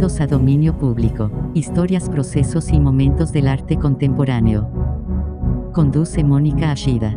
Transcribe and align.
Bienvenidos 0.00 0.22
a 0.22 0.34
Dominio 0.34 0.78
Público, 0.78 1.52
historias, 1.54 2.08
procesos 2.08 2.70
y 2.70 2.80
momentos 2.80 3.32
del 3.32 3.46
arte 3.46 3.76
contemporáneo. 3.78 4.62
Conduce 5.74 6.24
Mónica 6.24 6.70
Ashida. 6.70 7.10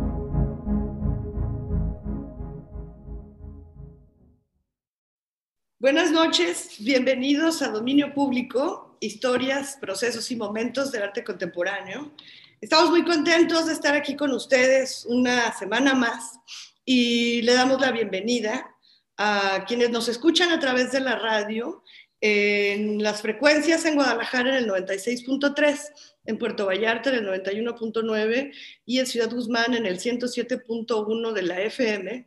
Buenas 5.78 6.10
noches, 6.10 6.76
bienvenidos 6.80 7.62
a 7.62 7.70
Dominio 7.70 8.12
Público, 8.12 8.98
historias, 9.00 9.78
procesos 9.80 10.30
y 10.30 10.36
momentos 10.36 10.92
del 10.92 11.04
arte 11.04 11.24
contemporáneo. 11.24 12.12
Estamos 12.60 12.90
muy 12.90 13.02
contentos 13.02 13.64
de 13.64 13.72
estar 13.72 13.94
aquí 13.94 14.14
con 14.14 14.30
ustedes 14.32 15.06
una 15.08 15.56
semana 15.56 15.94
más 15.94 16.38
y 16.84 17.40
le 17.40 17.54
damos 17.54 17.80
la 17.80 17.92
bienvenida 17.92 18.76
a 19.16 19.64
quienes 19.66 19.88
nos 19.90 20.08
escuchan 20.08 20.50
a 20.50 20.58
través 20.58 20.92
de 20.92 21.00
la 21.00 21.18
radio 21.18 21.82
en 22.26 23.02
las 23.02 23.20
frecuencias 23.20 23.84
en 23.84 23.96
Guadalajara 23.96 24.56
en 24.56 24.64
el 24.64 24.70
96.3, 24.70 25.92
en 26.24 26.38
Puerto 26.38 26.64
Vallarta 26.64 27.10
en 27.10 27.16
el 27.16 27.26
91.9 27.26 28.50
y 28.86 28.98
en 28.98 29.06
Ciudad 29.06 29.30
Guzmán 29.30 29.74
en 29.74 29.84
el 29.84 29.98
107.1 29.98 31.32
de 31.32 31.42
la 31.42 31.60
FM, 31.60 32.26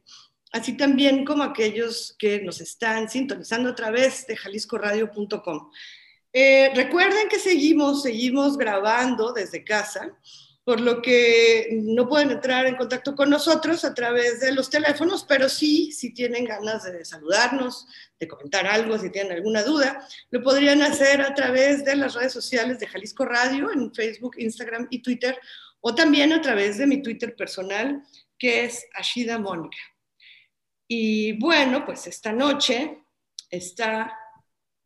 así 0.52 0.78
también 0.78 1.26
como 1.26 1.42
aquellos 1.42 2.16
que 2.20 2.42
nos 2.42 2.62
están 2.62 3.10
sintonizando 3.10 3.70
a 3.70 3.76
través 3.76 4.28
de 4.28 4.38
jaliscoradio.com. 4.38 5.72
Eh, 6.32 6.72
recuerden 6.76 7.28
que 7.28 7.40
seguimos, 7.40 8.04
seguimos 8.04 8.56
grabando 8.56 9.34
desde 9.34 9.64
casa 9.64 10.16
por 10.68 10.82
lo 10.82 11.02
que 11.02 11.80
no 11.82 12.10
pueden 12.10 12.30
entrar 12.30 12.66
en 12.66 12.76
contacto 12.76 13.16
con 13.16 13.30
nosotros 13.30 13.86
a 13.86 13.94
través 13.94 14.42
de 14.42 14.52
los 14.52 14.70
teléfonos, 14.70 15.24
pero 15.24 15.48
sí, 15.48 15.94
si 15.94 16.14
tienen 16.14 16.44
ganas 16.44 16.84
de 16.84 17.06
saludarnos, 17.06 17.88
de 18.20 18.28
comentar 18.28 18.68
algo, 18.68 18.98
si 18.98 19.10
tienen 19.10 19.32
alguna 19.32 19.64
duda, 19.64 20.06
lo 20.30 20.44
podrían 20.44 20.82
hacer 20.82 21.22
a 21.22 21.34
través 21.34 21.86
de 21.86 21.96
las 21.96 22.16
redes 22.16 22.34
sociales 22.34 22.80
de 22.80 22.88
Jalisco 22.88 23.24
Radio, 23.24 23.72
en 23.72 23.94
Facebook, 23.94 24.36
Instagram 24.40 24.88
y 24.90 25.02
Twitter, 25.02 25.40
o 25.80 25.96
también 25.96 26.34
a 26.34 26.42
través 26.42 26.78
de 26.78 26.86
mi 26.86 27.02
Twitter 27.02 27.34
personal, 27.34 28.04
que 28.38 28.66
es 28.66 28.86
Ashida 28.94 29.40
Mónica. 29.40 29.78
Y 30.86 31.40
bueno, 31.40 31.86
pues 31.86 32.08
esta 32.08 32.34
noche 32.34 33.06
está 33.50 34.14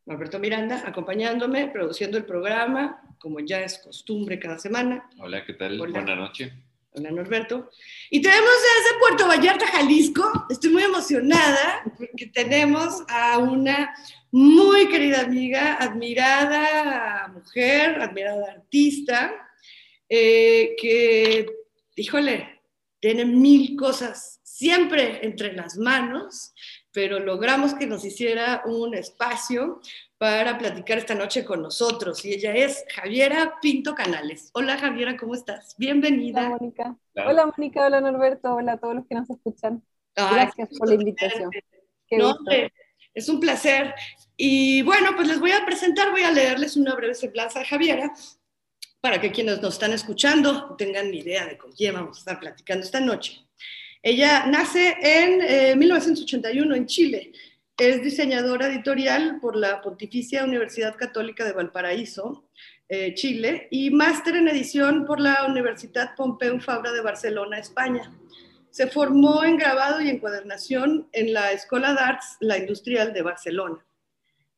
Alberto 0.05 0.37
Miranda 0.37 0.83
acompañándome, 0.85 1.69
produciendo 1.69 2.19
el 2.19 2.25
programa, 2.25 3.01
como 3.21 3.39
ya 3.39 3.61
es 3.61 3.77
costumbre 3.77 4.39
cada 4.39 4.57
semana. 4.57 5.07
Hola, 5.19 5.45
¿qué 5.45 5.53
tal? 5.53 5.77
Buenas 5.77 6.03
noches. 6.05 6.51
Hola, 6.93 7.11
Norberto. 7.11 7.69
Y 8.09 8.19
tenemos 8.19 8.49
desde 8.49 8.99
Puerto 8.99 9.27
Vallarta, 9.27 9.67
Jalisco, 9.67 10.47
estoy 10.49 10.71
muy 10.71 10.83
emocionada 10.83 11.83
porque 11.97 12.27
tenemos 12.33 13.03
a 13.07 13.37
una 13.37 13.93
muy 14.31 14.89
querida 14.89 15.21
amiga, 15.21 15.75
admirada 15.75 17.27
mujer, 17.27 18.01
admirada 18.01 18.53
artista, 18.53 19.31
eh, 20.09 20.75
que, 20.81 21.45
híjole, 21.95 22.61
tiene 22.99 23.23
mil 23.23 23.75
cosas 23.77 24.41
siempre 24.43 25.25
entre 25.25 25.53
las 25.53 25.77
manos 25.77 26.53
pero 26.91 27.19
logramos 27.19 27.73
que 27.73 27.87
nos 27.87 28.03
hiciera 28.05 28.63
un 28.65 28.93
espacio 28.93 29.81
para 30.17 30.57
platicar 30.57 30.97
esta 30.97 31.15
noche 31.15 31.45
con 31.45 31.61
nosotros. 31.61 32.23
Y 32.25 32.33
ella 32.33 32.53
es 32.53 32.85
Javiera 32.93 33.55
Pinto 33.61 33.95
Canales. 33.95 34.51
Hola 34.53 34.77
Javiera, 34.77 35.17
¿cómo 35.17 35.33
estás? 35.33 35.75
Bienvenida. 35.77 36.41
Hola 36.41 36.49
Mónica. 36.49 36.97
Hola 37.15 37.45
Mónica, 37.45 37.85
hola 37.85 38.01
Norberto, 38.01 38.55
hola 38.55 38.73
a 38.73 38.77
todos 38.77 38.95
los 38.95 39.07
que 39.07 39.15
nos 39.15 39.29
escuchan. 39.29 39.83
Gracias 40.15 40.69
por 40.77 40.89
la 40.89 40.95
invitación. 40.95 41.49
no, 42.11 42.35
es 43.13 43.29
un 43.29 43.39
placer. 43.39 43.93
Y 44.37 44.81
bueno, 44.83 45.11
pues 45.15 45.27
les 45.27 45.39
voy 45.39 45.51
a 45.51 45.65
presentar, 45.65 46.11
voy 46.11 46.23
a 46.23 46.31
leerles 46.31 46.75
una 46.75 46.95
breve 46.95 47.13
semblanza 47.13 47.59
de 47.59 47.65
Javiera 47.65 48.13
para 48.99 49.19
que 49.19 49.31
quienes 49.31 49.61
nos 49.61 49.73
están 49.73 49.93
escuchando 49.93 50.75
tengan 50.75 51.13
idea 51.13 51.45
de 51.45 51.57
con 51.57 51.71
quién 51.71 51.95
vamos 51.95 52.17
a 52.17 52.19
estar 52.19 52.39
platicando 52.39 52.85
esta 52.85 52.99
noche. 52.99 53.47
Ella 54.03 54.47
nace 54.47 54.95
en 54.99 55.77
1981 55.77 56.73
eh, 56.73 56.77
en 56.77 56.85
Chile. 56.87 57.31
Es 57.77 58.01
diseñadora 58.01 58.67
editorial 58.67 59.39
por 59.39 59.55
la 59.55 59.79
Pontificia 59.81 60.43
Universidad 60.43 60.95
Católica 60.95 61.45
de 61.45 61.53
Valparaíso, 61.53 62.49
eh, 62.89 63.13
Chile, 63.13 63.67
y 63.69 63.91
máster 63.91 64.35
en 64.37 64.47
edición 64.47 65.05
por 65.05 65.19
la 65.19 65.45
Universidad 65.45 66.15
Pompeu 66.15 66.59
Fabra 66.59 66.91
de 66.91 67.01
Barcelona, 67.01 67.59
España. 67.59 68.11
Se 68.71 68.87
formó 68.87 69.43
en 69.43 69.57
grabado 69.57 70.01
y 70.01 70.09
encuadernación 70.09 71.07
en 71.11 71.33
la 71.33 71.51
Escuela 71.51 71.93
de 71.93 71.99
Arts 71.99 72.37
La 72.39 72.57
Industrial 72.57 73.13
de 73.13 73.21
Barcelona. 73.21 73.85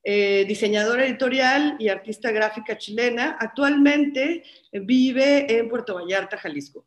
Eh, 0.05 0.45
diseñadora 0.47 1.05
editorial 1.05 1.75
y 1.79 1.89
artista 1.89 2.31
gráfica 2.31 2.77
chilena, 2.77 3.37
actualmente 3.39 4.43
vive 4.71 5.57
en 5.57 5.67
Puerto 5.67 5.95
Vallarta, 5.95 6.37
Jalisco. 6.37 6.85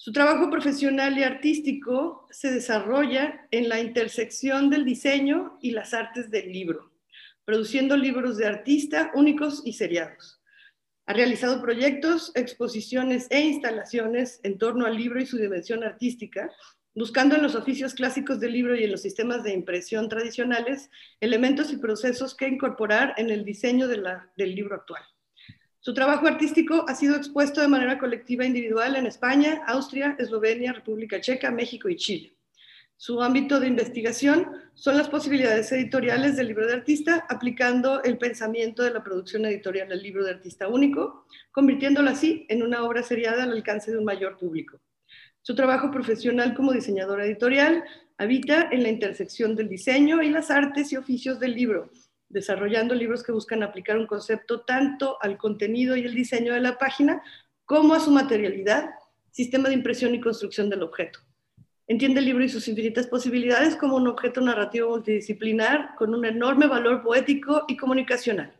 Su 0.00 0.12
trabajo 0.12 0.48
profesional 0.48 1.18
y 1.18 1.24
artístico 1.24 2.28
se 2.30 2.52
desarrolla 2.52 3.48
en 3.50 3.68
la 3.68 3.80
intersección 3.80 4.70
del 4.70 4.84
diseño 4.84 5.58
y 5.60 5.72
las 5.72 5.92
artes 5.92 6.30
del 6.30 6.52
libro, 6.52 6.92
produciendo 7.44 7.96
libros 7.96 8.36
de 8.36 8.46
artista 8.46 9.10
únicos 9.14 9.60
y 9.64 9.72
seriados. 9.72 10.40
Ha 11.06 11.14
realizado 11.14 11.60
proyectos, 11.60 12.30
exposiciones 12.36 13.26
e 13.30 13.40
instalaciones 13.40 14.38
en 14.44 14.56
torno 14.56 14.86
al 14.86 14.96
libro 14.96 15.20
y 15.20 15.26
su 15.26 15.36
dimensión 15.36 15.82
artística, 15.82 16.48
buscando 16.94 17.34
en 17.34 17.42
los 17.42 17.56
oficios 17.56 17.92
clásicos 17.92 18.38
del 18.38 18.52
libro 18.52 18.76
y 18.76 18.84
en 18.84 18.92
los 18.92 19.02
sistemas 19.02 19.42
de 19.42 19.52
impresión 19.52 20.08
tradicionales 20.08 20.90
elementos 21.20 21.72
y 21.72 21.76
procesos 21.76 22.36
que 22.36 22.46
incorporar 22.46 23.14
en 23.16 23.30
el 23.30 23.44
diseño 23.44 23.88
del 23.88 24.54
libro 24.54 24.76
actual. 24.76 25.02
Su 25.80 25.94
trabajo 25.94 26.26
artístico 26.26 26.84
ha 26.88 26.94
sido 26.96 27.14
expuesto 27.14 27.60
de 27.60 27.68
manera 27.68 27.98
colectiva 27.98 28.42
e 28.42 28.48
individual 28.48 28.96
en 28.96 29.06
España, 29.06 29.62
Austria, 29.66 30.16
Eslovenia, 30.18 30.72
República 30.72 31.20
Checa, 31.20 31.52
México 31.52 31.88
y 31.88 31.96
Chile. 31.96 32.34
Su 32.96 33.22
ámbito 33.22 33.60
de 33.60 33.68
investigación 33.68 34.48
son 34.74 34.98
las 34.98 35.08
posibilidades 35.08 35.70
editoriales 35.70 36.36
del 36.36 36.48
libro 36.48 36.66
de 36.66 36.74
artista, 36.74 37.24
aplicando 37.28 38.02
el 38.02 38.18
pensamiento 38.18 38.82
de 38.82 38.90
la 38.90 39.04
producción 39.04 39.46
editorial 39.46 39.88
del 39.88 40.02
libro 40.02 40.24
de 40.24 40.32
artista 40.32 40.66
único, 40.66 41.26
convirtiéndolo 41.52 42.10
así 42.10 42.44
en 42.48 42.64
una 42.64 42.82
obra 42.82 43.04
seriada 43.04 43.44
al 43.44 43.52
alcance 43.52 43.92
de 43.92 43.98
un 43.98 44.04
mayor 44.04 44.36
público. 44.36 44.80
Su 45.42 45.54
trabajo 45.54 45.92
profesional 45.92 46.54
como 46.54 46.72
diseñadora 46.72 47.24
editorial 47.24 47.84
habita 48.18 48.68
en 48.72 48.82
la 48.82 48.88
intersección 48.88 49.54
del 49.54 49.68
diseño 49.68 50.20
y 50.24 50.30
las 50.30 50.50
artes 50.50 50.92
y 50.92 50.96
oficios 50.96 51.38
del 51.38 51.54
libro, 51.54 51.92
desarrollando 52.28 52.94
libros 52.94 53.22
que 53.22 53.32
buscan 53.32 53.62
aplicar 53.62 53.98
un 53.98 54.06
concepto 54.06 54.60
tanto 54.60 55.18
al 55.20 55.38
contenido 55.38 55.96
y 55.96 56.04
el 56.04 56.14
diseño 56.14 56.54
de 56.54 56.60
la 56.60 56.78
página 56.78 57.22
como 57.64 57.94
a 57.94 58.00
su 58.00 58.10
materialidad, 58.10 58.90
sistema 59.30 59.68
de 59.68 59.74
impresión 59.74 60.14
y 60.14 60.20
construcción 60.20 60.70
del 60.70 60.82
objeto. 60.82 61.20
Entiende 61.86 62.20
el 62.20 62.26
libro 62.26 62.44
y 62.44 62.48
sus 62.48 62.68
infinitas 62.68 63.06
posibilidades 63.06 63.74
como 63.76 63.96
un 63.96 64.08
objeto 64.08 64.42
narrativo 64.42 64.90
multidisciplinar 64.90 65.94
con 65.96 66.14
un 66.14 66.24
enorme 66.26 66.66
valor 66.66 67.02
poético 67.02 67.64
y 67.66 67.76
comunicacional. 67.76 68.52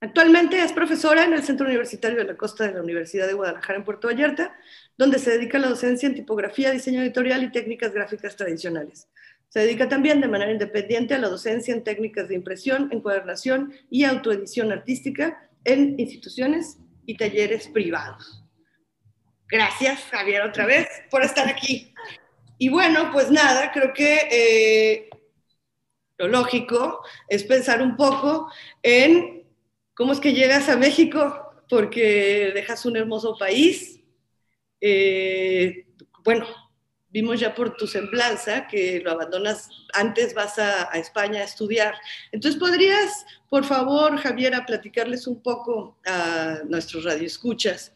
Actualmente 0.00 0.62
es 0.62 0.72
profesora 0.72 1.24
en 1.24 1.32
el 1.32 1.42
Centro 1.42 1.66
Universitario 1.66 2.18
de 2.18 2.24
la 2.24 2.36
Costa 2.36 2.66
de 2.66 2.74
la 2.74 2.82
Universidad 2.82 3.26
de 3.26 3.32
Guadalajara 3.32 3.78
en 3.78 3.84
Puerto 3.84 4.06
Vallarta, 4.06 4.54
donde 4.98 5.18
se 5.18 5.30
dedica 5.30 5.58
a 5.58 5.62
la 5.62 5.70
docencia 5.70 6.06
en 6.06 6.14
tipografía, 6.14 6.70
diseño 6.70 7.00
editorial 7.00 7.42
y 7.42 7.50
técnicas 7.50 7.92
gráficas 7.92 8.36
tradicionales. 8.36 9.08
Se 9.54 9.60
dedica 9.60 9.88
también 9.88 10.20
de 10.20 10.26
manera 10.26 10.50
independiente 10.50 11.14
a 11.14 11.18
la 11.18 11.28
docencia 11.28 11.72
en 11.72 11.84
técnicas 11.84 12.26
de 12.26 12.34
impresión, 12.34 12.88
encuadernación 12.90 13.72
y 13.88 14.02
autoedición 14.02 14.72
artística 14.72 15.48
en 15.62 15.94
instituciones 15.96 16.78
y 17.06 17.16
talleres 17.16 17.68
privados. 17.68 18.42
Gracias, 19.46 20.00
Javier, 20.10 20.42
otra 20.42 20.66
vez 20.66 20.88
por 21.08 21.22
estar 21.22 21.48
aquí. 21.48 21.94
Y 22.58 22.68
bueno, 22.68 23.10
pues 23.12 23.30
nada, 23.30 23.70
creo 23.70 23.92
que 23.94 24.26
eh, 24.28 25.08
lo 26.18 26.26
lógico 26.26 27.04
es 27.28 27.44
pensar 27.44 27.80
un 27.80 27.96
poco 27.96 28.50
en 28.82 29.46
cómo 29.94 30.14
es 30.14 30.18
que 30.18 30.32
llegas 30.32 30.68
a 30.68 30.76
México, 30.76 31.62
porque 31.70 32.50
dejas 32.52 32.84
un 32.86 32.96
hermoso 32.96 33.36
país. 33.38 34.00
Eh, 34.80 35.86
bueno, 36.24 36.44
vimos 37.14 37.38
ya 37.38 37.54
por 37.54 37.76
tu 37.76 37.86
semblanza 37.86 38.66
que 38.66 39.00
lo 39.00 39.12
abandonas, 39.12 39.70
antes 39.92 40.34
vas 40.34 40.58
a, 40.58 40.90
España 40.94 41.42
a 41.42 41.44
estudiar. 41.44 41.94
Entonces, 42.32 42.58
¿podrías, 42.58 43.24
por 43.48 43.64
favor, 43.64 44.18
Javiera, 44.18 44.66
platicarles 44.66 45.28
un 45.28 45.40
poco 45.40 45.96
a 46.04 46.58
nuestros 46.68 47.04
radioescuchas? 47.04 47.92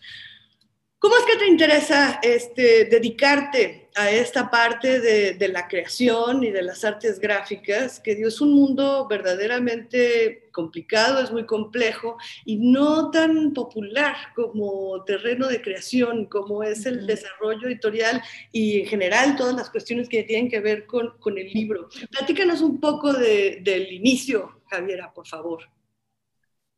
¿Cómo 1.01 1.15
es 1.17 1.25
que 1.25 1.39
te 1.39 1.47
interesa 1.47 2.19
este, 2.23 2.87
dedicarte 2.87 3.89
a 3.95 4.11
esta 4.11 4.51
parte 4.51 4.99
de, 4.99 5.35
de, 5.35 5.49
la 5.49 5.69
creación 5.69 6.43
y 6.43 6.51
de 6.51 6.63
las 6.63 6.85
artes 6.85 7.21
gráficas? 7.21 8.01
Que 8.01 8.17
Dios 8.17 8.35
es 8.35 8.41
un 8.41 8.53
mundo 8.53 9.07
verdaderamente 9.09 10.51
complicado, 10.53 11.23
es 11.23 11.31
muy 11.31 11.47
complejo 11.47 12.17
y 12.45 12.57
no 12.57 13.13
tan 13.13 13.53
popular 13.53 14.17
como 14.35 15.05
terreno 15.05 15.47
de 15.47 15.63
creación, 15.63 16.27
como 16.27 16.65
es 16.65 16.85
el 16.85 17.07
desarrollo 17.07 17.69
editorial 17.69 18.21
y 18.51 18.81
en 18.81 18.87
general 18.87 19.37
todas 19.37 19.55
las 19.55 19.71
cuestiones 19.71 20.09
que 20.09 20.25
tienen 20.25 20.51
que 20.51 20.59
ver 20.59 20.85
con, 20.85 21.17
con 21.21 21.39
el 21.39 21.47
libro. 21.53 21.89
Platícanos 22.11 22.61
un 22.61 22.81
poco 22.81 23.13
de, 23.13 23.61
del 23.63 23.93
inicio 23.93 24.63
Javiera, 24.69 25.13
por 25.13 25.27
favor. 25.27 25.61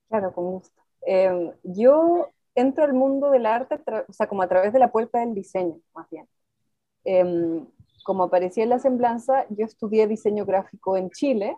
Claro, 0.08 0.32
con 0.32 0.44
gusto. 0.44 0.82
Em, 1.02 1.52
yo 1.62 2.30
entro 2.54 2.84
al 2.84 2.94
mundo 2.94 3.30
del 3.30 3.46
arte, 3.46 3.80
o 4.08 4.12
sea, 4.12 4.26
como 4.28 4.42
a 4.42 4.48
través 4.48 4.72
de 4.72 4.78
la 4.78 4.92
puerta 4.92 5.20
del 5.20 5.34
diseño, 5.34 5.80
más 5.94 6.08
bien. 6.10 6.28
Em, 7.04 7.66
como 8.04 8.24
aparecía 8.24 8.64
en 8.64 8.70
la 8.70 8.78
semblanza, 8.78 9.46
yo 9.50 9.64
estudié 9.64 10.06
diseño 10.06 10.44
gráfico 10.44 10.96
en 10.96 11.10
Chile, 11.10 11.56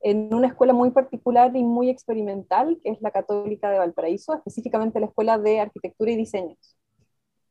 en 0.00 0.34
una 0.34 0.48
escuela 0.48 0.72
muy 0.72 0.90
particular 0.90 1.54
y 1.56 1.62
muy 1.62 1.88
experimental, 1.88 2.78
que 2.82 2.90
es 2.90 3.00
la 3.00 3.12
Católica 3.12 3.70
de 3.70 3.78
Valparaíso, 3.78 4.34
específicamente 4.34 4.98
la 5.00 5.06
Escuela 5.06 5.38
de 5.38 5.60
Arquitectura 5.60 6.10
y 6.10 6.16
Diseños, 6.16 6.76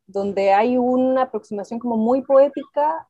donde 0.06 0.52
hay 0.52 0.76
una 0.76 1.22
aproximación 1.22 1.80
como 1.80 1.96
muy 1.96 2.22
poética 2.22 3.08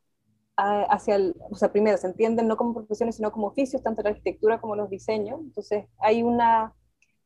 hacia 0.54 1.16
el, 1.16 1.34
o 1.50 1.56
sea, 1.56 1.72
primero 1.72 1.96
se 1.96 2.06
entienden 2.06 2.46
no 2.46 2.56
como 2.56 2.74
profesiones, 2.74 3.16
sino 3.16 3.32
como 3.32 3.48
oficios, 3.48 3.82
tanto 3.82 4.02
la 4.02 4.10
arquitectura 4.10 4.60
como 4.60 4.76
los 4.76 4.90
diseños, 4.90 5.40
entonces 5.40 5.86
hay 5.98 6.22
una 6.22 6.74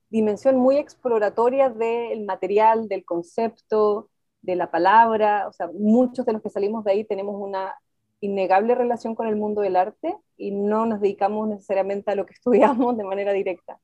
dimensión 0.08 0.56
muy 0.56 0.76
exploratoria 0.76 1.70
del 1.70 2.24
material, 2.24 2.88
del 2.88 3.04
concepto, 3.04 4.08
de 4.42 4.56
la 4.56 4.70
palabra, 4.70 5.48
o 5.48 5.52
sea, 5.52 5.68
muchos 5.72 6.24
de 6.24 6.32
los 6.32 6.42
que 6.42 6.50
salimos 6.50 6.84
de 6.84 6.92
ahí 6.92 7.04
tenemos 7.04 7.34
una 7.38 7.74
innegable 8.20 8.74
relación 8.74 9.14
con 9.14 9.26
el 9.26 9.36
mundo 9.36 9.60
del 9.60 9.76
arte 9.76 10.16
y 10.36 10.52
no 10.52 10.86
nos 10.86 11.00
dedicamos 11.00 11.48
necesariamente 11.48 12.10
a 12.10 12.14
lo 12.14 12.26
que 12.26 12.32
estudiamos 12.34 12.96
de 12.96 13.04
manera 13.04 13.32
directa. 13.32 13.78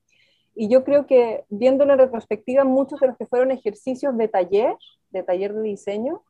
Y 0.55 0.69
yo 0.69 0.83
creo 0.83 1.07
que 1.07 1.45
viéndolo 1.49 1.93
en 1.93 1.99
retrospectiva, 1.99 2.63
muchos 2.63 2.99
de 2.99 3.07
los 3.07 3.17
que 3.17 3.25
fueron 3.25 3.51
ejercicios 3.51 4.15
de 4.17 4.27
taller, 4.27 4.75
de 5.09 5.23
taller 5.23 5.53
de 5.53 5.63
diseño, 5.63 6.23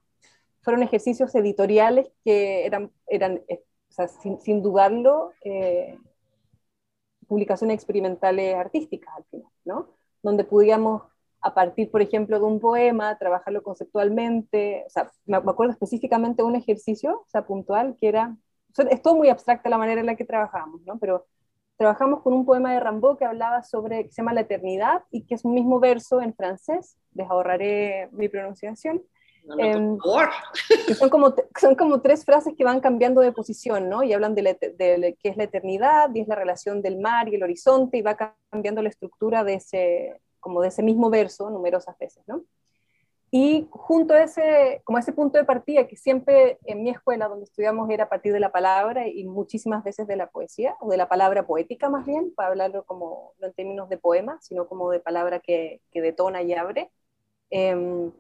fueron 0.62 0.82
ejercicios 0.82 1.36
editoriales 1.36 2.10
que 2.24 2.66
eran, 2.66 2.92
eran 3.08 3.42
eh, 3.50 3.64
o 3.90 3.94
sea, 3.94 4.08
sin, 4.08 4.40
sin, 4.40 4.62
dudarlo, 4.62 5.32
eh, 5.44 5.98
publicaciones 7.34 7.74
experimentales 7.74 8.54
artísticas 8.54 9.12
al 9.18 9.24
final, 9.24 9.52
¿no? 9.66 9.88
Donde 10.22 10.44
podíamos 10.44 11.02
a 11.42 11.52
partir, 11.56 11.90
por 11.90 12.04
ejemplo, 12.04 12.38
de 12.38 12.46
un 12.46 12.60
poema, 12.60 13.18
trabajarlo 13.18 13.64
conceptualmente, 13.64 14.84
o 14.86 14.90
sea, 14.92 15.12
me 15.26 15.38
acuerdo 15.38 15.74
específicamente 15.74 16.44
de 16.44 16.48
un 16.48 16.56
ejercicio, 16.56 17.22
o 17.22 17.28
sea, 17.28 17.44
puntual, 17.48 17.98
que 18.00 18.08
era, 18.08 18.38
es 18.90 19.02
todo 19.02 19.16
muy 19.16 19.30
abstracta 19.30 19.68
la 19.68 19.80
manera 19.80 20.00
en 20.00 20.06
la 20.06 20.16
que 20.16 20.26
trabajamos, 20.26 20.82
¿no? 20.86 21.00
Pero 21.00 21.26
trabajamos 21.76 22.22
con 22.22 22.34
un 22.34 22.46
poema 22.46 22.72
de 22.72 22.80
Rimbaud 22.80 23.18
que 23.18 23.26
hablaba 23.26 23.64
sobre, 23.64 24.04
que 24.06 24.12
se 24.12 24.22
llama 24.22 24.34
La 24.34 24.42
Eternidad, 24.42 25.04
y 25.10 25.26
que 25.26 25.34
es 25.34 25.44
un 25.44 25.56
mismo 25.56 25.80
verso 25.80 26.22
en 26.22 26.36
francés, 26.36 26.98
les 27.14 27.28
ahorraré 27.28 28.10
mi 28.12 28.30
pronunciación, 28.30 29.02
em, 29.58 29.98
son, 30.98 31.10
como, 31.10 31.34
son 31.60 31.76
como 31.76 32.02
tres 32.02 32.26
frases 32.26 32.54
que 32.58 32.64
van 32.64 32.80
cambiando 32.80 33.22
de 33.22 33.32
posición, 33.32 33.90
¿no? 33.90 34.04
Y 34.04 34.14
hablan 34.14 34.36
de, 34.36 34.44
de, 34.44 35.18
qué 35.22 35.30
es 35.30 35.38
la 35.38 35.44
eternidad, 35.44 36.14
y 36.14 36.22
es 36.22 36.28
la 36.28 36.36
relación 36.36 36.82
del 36.82 37.00
mar 37.00 37.28
y 37.30 37.36
el 37.36 37.44
horizonte, 37.44 37.98
y 37.98 38.02
va 38.02 38.18
cambiando 38.50 38.82
la 38.82 38.90
estructura 38.90 39.44
de 39.44 39.56
ese, 39.56 40.22
como 40.40 40.62
de 40.62 40.70
ese 40.70 40.84
mismo 40.84 41.10
verso 41.10 41.50
numerosas 41.50 41.98
veces, 41.98 42.24
¿no? 42.28 42.44
Y 43.36 43.68
junto 43.72 44.14
a 44.14 44.22
ese, 44.22 44.84
como 44.84 45.00
ese 45.00 45.12
punto 45.12 45.40
de 45.40 45.44
partida, 45.44 45.88
que 45.88 45.96
siempre 45.96 46.60
en 46.66 46.84
mi 46.84 46.92
escuela 46.92 47.28
donde 47.28 47.46
estudiamos 47.46 47.90
era 47.90 48.04
a 48.04 48.10
partir 48.10 48.32
de 48.32 48.40
la 48.40 48.52
palabra 48.52 49.08
y 49.08 49.24
muchísimas 49.24 49.84
veces 49.84 50.06
de 50.06 50.16
la 50.16 50.30
poesía, 50.30 50.76
o 50.80 50.90
de 50.92 50.98
la 50.98 51.10
palabra 51.10 51.48
poética 51.48 51.90
más 51.90 52.06
bien, 52.06 52.32
para 52.36 52.50
hablarlo 52.50 52.84
como 52.84 53.34
no 53.40 53.48
en 53.48 53.54
términos 53.54 53.90
de 53.90 53.98
poema, 53.98 54.38
sino 54.40 54.68
como 54.68 54.92
de 54.92 55.00
palabra 55.00 55.40
que, 55.40 55.82
que 55.92 56.02
detona 56.02 56.44
y 56.44 56.54
abre. 56.54 56.92
Em, 57.50 58.12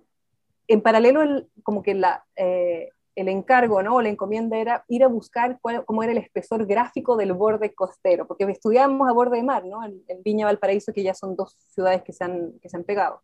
en 0.73 0.81
paralelo, 0.81 1.45
como 1.63 1.83
que 1.83 1.93
la, 1.93 2.25
eh, 2.35 2.89
el 3.15 3.27
encargo 3.27 3.81
¿no? 3.83 3.95
o 3.95 4.01
la 4.01 4.09
encomienda 4.09 4.57
era 4.57 4.85
ir 4.87 5.03
a 5.03 5.07
buscar 5.07 5.59
cómo 5.85 6.03
era 6.03 6.11
el 6.11 6.17
espesor 6.17 6.65
gráfico 6.65 7.15
del 7.15 7.33
borde 7.33 7.73
costero, 7.73 8.27
porque 8.27 8.45
estudiamos 8.45 9.07
a 9.07 9.13
borde 9.13 9.37
de 9.37 9.43
mar, 9.43 9.65
¿no? 9.65 9.85
en, 9.85 10.01
Viña 10.23 10.45
Valparaíso, 10.45 10.93
que 10.93 11.03
ya 11.03 11.13
son 11.13 11.35
dos 11.35 11.55
ciudades 11.69 12.01
que 12.03 12.13
se 12.13 12.23
han, 12.23 12.53
que 12.61 12.69
se 12.69 12.77
han 12.77 12.83
pegado. 12.83 13.21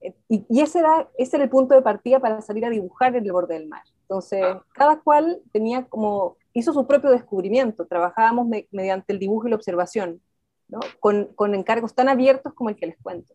Eh, 0.00 0.14
y, 0.28 0.46
y, 0.48 0.60
ese, 0.60 0.78
era, 0.78 1.08
ese 1.18 1.36
era 1.36 1.44
el 1.44 1.50
punto 1.50 1.74
de 1.74 1.82
partida 1.82 2.20
para 2.20 2.40
salir 2.40 2.64
a 2.64 2.70
dibujar 2.70 3.16
en 3.16 3.24
el 3.24 3.32
borde 3.32 3.54
del 3.54 3.68
mar. 3.68 3.82
Entonces, 4.02 4.44
cada 4.74 5.00
cual 5.00 5.40
tenía 5.50 5.86
como, 5.86 6.36
hizo 6.52 6.72
su 6.72 6.86
propio 6.86 7.10
descubrimiento, 7.10 7.86
trabajábamos 7.86 8.46
mediante 8.70 9.12
el 9.12 9.18
dibujo 9.18 9.46
y 9.46 9.50
la 9.50 9.56
observación, 9.56 10.20
¿no? 10.68 10.80
con, 11.00 11.32
con 11.34 11.54
encargos 11.54 11.94
tan 11.94 12.08
abiertos 12.08 12.52
como 12.52 12.70
el 12.70 12.76
que 12.76 12.86
les 12.86 12.98
cuento. 13.02 13.34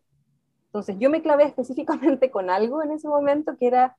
Entonces, 0.70 0.96
yo 0.98 1.10
me 1.10 1.22
clavé 1.22 1.44
específicamente 1.46 2.30
con 2.30 2.50
algo 2.50 2.82
en 2.82 2.92
ese 2.92 3.08
momento 3.08 3.56
que 3.58 3.66
era 3.68 3.96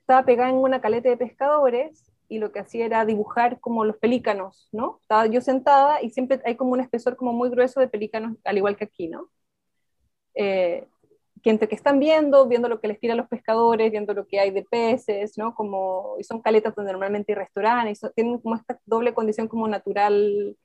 estaba 0.00 0.24
pegada 0.24 0.50
en 0.50 0.56
una 0.56 0.80
caleta 0.82 1.08
de 1.08 1.16
pescadores 1.16 2.12
y 2.28 2.38
lo 2.38 2.52
que 2.52 2.60
hacía 2.60 2.86
era 2.86 3.06
dibujar 3.06 3.60
como 3.60 3.84
los 3.84 3.96
pelícanos, 3.98 4.68
¿no? 4.72 4.98
Estaba 5.02 5.26
yo 5.26 5.40
sentada 5.40 6.02
y 6.02 6.10
siempre 6.10 6.40
hay 6.44 6.56
como 6.56 6.72
un 6.72 6.80
espesor 6.80 7.16
como 7.16 7.32
muy 7.32 7.50
grueso 7.50 7.80
de 7.80 7.88
pelícanos, 7.88 8.36
al 8.44 8.58
igual 8.58 8.76
que 8.76 8.84
aquí, 8.84 9.08
¿no? 9.08 9.30
Eh, 10.34 10.86
que 11.42 11.58
que 11.58 11.74
están 11.74 11.98
viendo, 12.00 12.48
viendo 12.48 12.68
lo 12.68 12.80
que 12.80 12.88
les 12.88 12.98
tiran 13.00 13.18
los 13.18 13.28
pescadores, 13.28 13.90
viendo 13.90 14.14
lo 14.14 14.26
que 14.26 14.40
hay 14.40 14.50
de 14.50 14.62
peces, 14.64 15.36
¿no? 15.38 15.54
Como, 15.54 16.16
y 16.18 16.24
son 16.24 16.40
caletas 16.42 16.74
donde 16.74 16.92
normalmente 16.92 17.32
hay 17.32 17.36
restaurantes, 17.38 18.00
tienen 18.14 18.38
como 18.40 18.56
esta 18.56 18.80
doble 18.86 19.12
condición 19.14 19.48
como 19.48 19.68
natural 19.68 20.56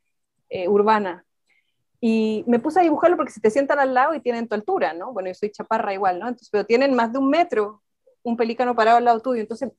eh, 0.49 0.67
urbana. 0.69 1.25
Y 2.01 2.43
me 2.47 2.59
puse 2.59 2.79
a 2.79 2.83
dibujarlo 2.83 3.17
porque 3.17 3.31
si 3.31 3.41
te 3.41 3.49
sientan 3.51 3.79
al 3.79 3.93
lado 3.93 4.13
y 4.13 4.21
tienen 4.21 4.47
tu 4.47 4.55
altura, 4.55 4.93
¿no? 4.93 5.11
Bueno, 5.13 5.29
yo 5.29 5.35
soy 5.35 5.51
chaparra 5.51 5.93
igual, 5.93 6.19
¿no? 6.19 6.27
Entonces, 6.27 6.49
pero 6.51 6.65
tienen 6.65 6.95
más 6.95 7.11
de 7.11 7.19
un 7.19 7.29
metro 7.29 7.81
un 8.23 8.37
pelícano 8.37 8.75
parado 8.75 8.97
al 8.97 9.05
lado 9.05 9.21
tuyo. 9.21 9.41
Entonces, 9.41 9.71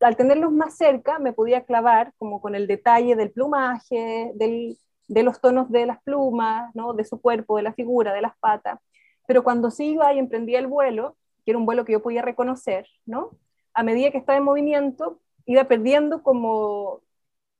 al 0.00 0.16
tenerlos 0.16 0.52
más 0.52 0.76
cerca, 0.76 1.18
me 1.18 1.32
podía 1.32 1.64
clavar 1.64 2.12
como 2.18 2.40
con 2.40 2.54
el 2.54 2.66
detalle 2.66 3.16
del 3.16 3.30
plumaje, 3.32 4.32
del, 4.34 4.78
de 5.08 5.22
los 5.22 5.40
tonos 5.40 5.70
de 5.70 5.86
las 5.86 6.02
plumas, 6.02 6.74
¿no? 6.74 6.92
de 6.92 7.04
su 7.04 7.20
cuerpo, 7.20 7.56
de 7.56 7.64
la 7.64 7.72
figura, 7.72 8.12
de 8.12 8.22
las 8.22 8.36
patas. 8.38 8.78
Pero 9.26 9.42
cuando 9.42 9.70
se 9.70 9.84
iba 9.84 10.12
y 10.12 10.18
emprendía 10.18 10.58
el 10.58 10.66
vuelo, 10.66 11.16
que 11.44 11.52
era 11.52 11.58
un 11.58 11.66
vuelo 11.66 11.84
que 11.84 11.92
yo 11.92 12.02
podía 12.02 12.22
reconocer, 12.22 12.86
¿no? 13.06 13.32
a 13.74 13.82
medida 13.82 14.10
que 14.10 14.18
estaba 14.18 14.36
en 14.36 14.44
movimiento, 14.44 15.20
iba 15.46 15.64
perdiendo 15.64 16.22
como, 16.22 17.00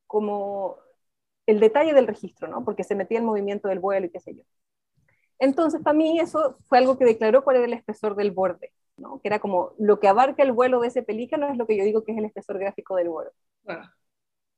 como 0.06 0.76
el 1.50 1.60
detalle 1.60 1.94
del 1.94 2.06
registro, 2.06 2.48
¿no? 2.48 2.64
porque 2.64 2.84
se 2.84 2.94
metía 2.94 3.18
el 3.18 3.24
movimiento 3.24 3.68
del 3.68 3.80
vuelo 3.80 4.06
y 4.06 4.10
qué 4.10 4.20
sé 4.20 4.34
yo. 4.34 4.42
Entonces, 5.38 5.80
para 5.82 5.96
mí 5.96 6.18
eso 6.18 6.58
fue 6.66 6.78
algo 6.78 6.99
que 6.99 7.04
declaró 7.04 7.44
cuál 7.44 7.56
era 7.56 7.66
el 7.66 7.73
espesor 7.73 8.16
del 8.16 8.32
borde 8.32 8.73
que 9.23 9.28
era 9.28 9.38
como 9.38 9.73
lo 9.78 10.00
que 10.00 10.08
abarca 10.08 10.42
el 10.42 10.52
vuelo 10.52 10.80
de 10.80 10.88
ese 10.88 11.02
pelícano 11.02 11.49
es 11.49 11.56
lo 11.56 11.66
que 11.66 11.76
yo 11.76 11.84
digo 11.84 12.04
que 12.04 12.12
es 12.12 12.18
el 12.18 12.25
espesor 12.25 12.58
gráfico 12.58 12.96
del 12.96 13.08
vuelo. 13.08 13.30
Ah. 13.66 13.92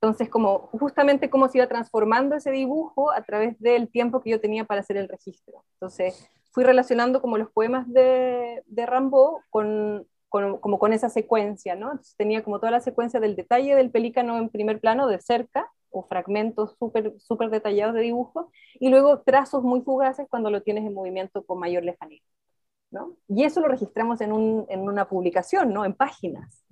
Entonces, 0.01 0.31
como 0.31 0.69
justamente 0.69 1.29
cómo 1.29 1.49
se 1.49 1.59
iba 1.59 1.67
transformando 1.67 2.35
ese 2.35 2.51
dibujo 2.51 3.13
a 3.13 3.23
través 3.23 3.59
del 3.61 3.91
tiempo 3.91 4.23
que 4.23 4.31
yo 4.31 4.41
tenía 4.41 4.65
para 4.65 4.81
hacer 4.81 4.97
el 4.97 5.09
registro. 5.09 5.63
Entonces, 5.75 6.31
fui 6.53 6.65
relacionando 6.65 7.21
como 7.21 7.37
los 7.37 7.51
poemas 7.51 7.87
de, 7.93 8.63
de 8.67 8.87
Rambo 8.87 9.43
con, 9.51 10.07
con, 10.31 10.59
como 10.59 10.79
con 10.79 10.95
esa 10.95 11.11
secuencia, 11.11 11.75
¿no? 11.75 11.91
Entonces, 11.91 12.17
tenía 12.17 12.43
como 12.43 12.59
toda 12.61 12.73
la 12.73 12.81
secuencia 12.81 13.21
del 13.21 13.37
detalle 13.37 13.75
del 13.75 13.91
pelícano 13.91 14.39
en 14.39 14.49
primer 14.49 14.81
plano, 14.81 15.07
de 15.07 15.21
cerca, 15.21 15.71
o 15.91 16.03
fragmentos 16.05 16.77
súper 16.79 17.15
super 17.19 17.51
detallados 17.51 17.95
de 17.95 18.03
dibujo, 18.03 18.51
y 18.75 18.89
luego 18.91 19.21
trazos 19.21 19.63
muy 19.63 19.83
fugaces 19.83 20.27
cuando 20.31 20.51
lo 20.51 20.63
tienes 20.63 20.87
en 20.87 20.95
movimiento 20.95 21.45
con 21.45 21.59
mayor 21.59 21.85
lejanía. 21.85 22.23
Y 23.29 23.45
eso 23.45 23.61
lo 23.61 23.69
registramos 23.69 24.21
en, 24.21 24.33
una 24.33 25.09
publicación, 25.09 25.73
¿no? 25.73 25.85
En 25.85 25.95
páginas, 25.95 26.65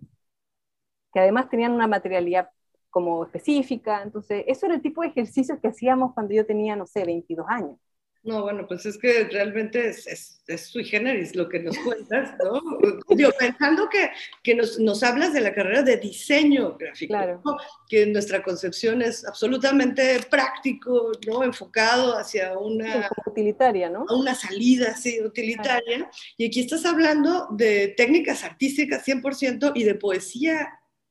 que 1.12 1.20
además 1.20 1.48
tenían 1.48 1.72
una 1.72 1.86
materialidad 1.86 2.50
como 2.90 3.24
específica, 3.24 4.02
entonces 4.02 4.44
eso 4.46 4.66
era 4.66 4.74
el 4.76 4.82
tipo 4.82 5.02
de 5.02 5.08
ejercicios 5.08 5.58
que 5.60 5.68
hacíamos 5.68 6.14
cuando 6.14 6.34
yo 6.34 6.46
tenía, 6.46 6.74
no 6.76 6.86
sé, 6.86 7.04
22 7.04 7.46
años. 7.48 7.78
No, 8.28 8.42
bueno, 8.42 8.66
pues 8.68 8.84
es 8.84 8.98
que 8.98 9.24
realmente 9.24 9.88
es, 9.88 10.38
es, 10.46 10.60
sui 10.66 10.84
generis 10.84 11.34
lo 11.34 11.48
que 11.48 11.60
nos 11.60 11.78
cuentas, 11.78 12.36
¿no? 12.44 12.60
Yo, 13.16 13.30
pensando 13.32 13.88
que, 13.88 14.10
que 14.42 14.54
nos, 14.54 14.78
nos, 14.78 15.02
hablas 15.02 15.32
de 15.32 15.40
la 15.40 15.54
carrera 15.54 15.82
de 15.82 15.96
diseño 15.96 16.76
gráfico, 16.76 17.14
claro. 17.14 17.42
que 17.88 18.04
nuestra 18.04 18.42
concepción 18.42 19.00
es 19.00 19.26
absolutamente 19.26 20.20
práctico, 20.30 21.10
¿no? 21.26 21.42
Enfocado 21.42 22.18
hacia 22.18 22.58
una... 22.58 23.08
utilitaria, 23.24 23.88
¿no? 23.88 24.04
una 24.10 24.34
salida, 24.34 24.94
sí, 24.94 25.22
utilitaria. 25.22 26.10
Y 26.36 26.48
aquí 26.48 26.60
estás 26.60 26.84
hablando 26.84 27.48
de 27.52 27.94
técnicas 27.96 28.44
artísticas 28.44 29.08
100% 29.08 29.72
y 29.74 29.84
de 29.84 29.94
poesía 29.94 30.68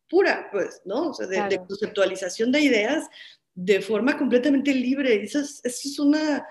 pura, 0.07 0.49
pues, 0.51 0.83
¿no? 0.85 1.09
O 1.09 1.13
sea, 1.15 1.25
de, 1.25 1.41
de 1.49 1.57
conceptualización 1.65 2.51
de 2.51 2.59
ideas 2.59 3.09
de 3.55 3.81
forma 3.81 4.15
completamente 4.15 4.71
libre. 4.71 5.23
Eso 5.23 5.39
es, 5.39 5.61
eso 5.63 5.89
es 5.89 5.97
una 5.97 6.45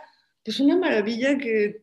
es 0.51 0.61
una 0.61 0.77
maravilla 0.77 1.37
que 1.39 1.83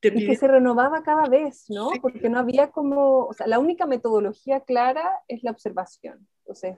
te 0.00 0.08
Y 0.08 0.26
que 0.26 0.36
se 0.36 0.48
renovaba 0.48 1.02
cada 1.02 1.28
vez, 1.28 1.64
¿no? 1.68 1.90
Porque 2.02 2.28
no 2.28 2.38
había 2.38 2.70
como, 2.70 3.26
o 3.26 3.32
sea, 3.32 3.46
la 3.46 3.58
única 3.58 3.86
metodología 3.86 4.60
clara 4.60 5.10
es 5.28 5.42
la 5.42 5.50
observación. 5.50 6.26
Entonces, 6.40 6.76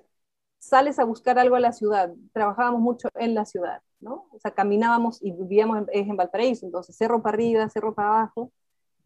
sales 0.58 0.98
a 0.98 1.04
buscar 1.04 1.38
algo 1.38 1.56
a 1.56 1.60
la 1.60 1.72
ciudad, 1.72 2.12
trabajábamos 2.32 2.80
mucho 2.80 3.08
en 3.14 3.34
la 3.34 3.44
ciudad, 3.44 3.82
¿no? 4.00 4.28
O 4.32 4.38
sea, 4.38 4.52
caminábamos 4.52 5.22
y 5.22 5.32
vivíamos 5.32 5.88
en, 5.92 6.08
en 6.08 6.16
Valparaíso, 6.16 6.66
entonces 6.66 6.96
cerro 6.96 7.22
para 7.22 7.34
arriba, 7.34 7.68
cerro 7.68 7.94
para 7.94 8.08
abajo. 8.08 8.52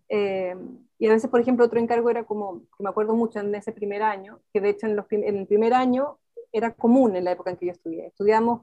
Eh, 0.08 0.56
y 0.98 1.06
a 1.06 1.12
veces, 1.12 1.30
por 1.30 1.40
ejemplo, 1.40 1.64
otro 1.64 1.80
encargo 1.80 2.10
era 2.10 2.24
como, 2.24 2.62
que 2.76 2.82
me 2.82 2.90
acuerdo 2.90 3.14
mucho 3.14 3.38
en 3.38 3.54
ese 3.54 3.72
primer 3.72 4.02
año, 4.02 4.40
que 4.52 4.60
de 4.60 4.70
hecho 4.70 4.86
en, 4.86 4.96
los, 4.96 5.06
en 5.10 5.36
el 5.36 5.46
primer 5.46 5.72
año 5.72 6.18
era 6.52 6.74
común 6.74 7.16
en 7.16 7.24
la 7.24 7.32
época 7.32 7.50
en 7.50 7.56
que 7.56 7.66
yo 7.66 7.72
estudié. 7.72 8.06
Estudiamos 8.06 8.62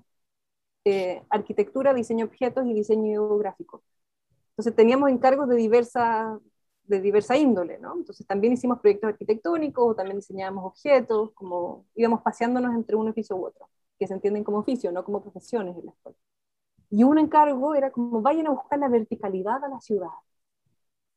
eh, 0.87 1.23
arquitectura, 1.29 1.93
diseño 1.93 2.25
de 2.25 2.31
objetos 2.31 2.65
y 2.65 2.73
diseño 2.73 3.37
gráfico. 3.37 3.83
Entonces 4.51 4.73
teníamos 4.73 5.09
encargos 5.09 5.49
de 5.49 5.55
diversa, 5.55 6.39
de 6.85 7.01
diversa 7.01 7.35
índole, 7.35 7.77
¿no? 7.79 7.95
Entonces 7.97 8.25
también 8.25 8.53
hicimos 8.53 8.79
proyectos 8.79 9.09
arquitectónicos, 9.09 9.97
también 9.97 10.17
diseñábamos 10.17 10.65
objetos, 10.65 11.31
como 11.33 11.85
íbamos 11.93 12.21
paseándonos 12.21 12.73
entre 12.73 12.95
un 12.95 13.09
oficio 13.09 13.35
u 13.35 13.45
otro, 13.45 13.69
que 13.99 14.07
se 14.07 14.13
entienden 14.13 14.43
como 14.45 14.59
oficio, 14.59 14.91
no 14.91 15.03
como 15.03 15.21
profesiones 15.21 15.77
en 15.77 15.87
la 15.87 15.91
escuela. 15.91 16.17
Y 16.89 17.03
un 17.03 17.17
encargo 17.17 17.75
era 17.75 17.91
como 17.91 18.21
vayan 18.21 18.47
a 18.47 18.51
buscar 18.51 18.79
la 18.79 18.87
verticalidad 18.87 19.63
a 19.65 19.67
la 19.67 19.81
ciudad. 19.81 20.07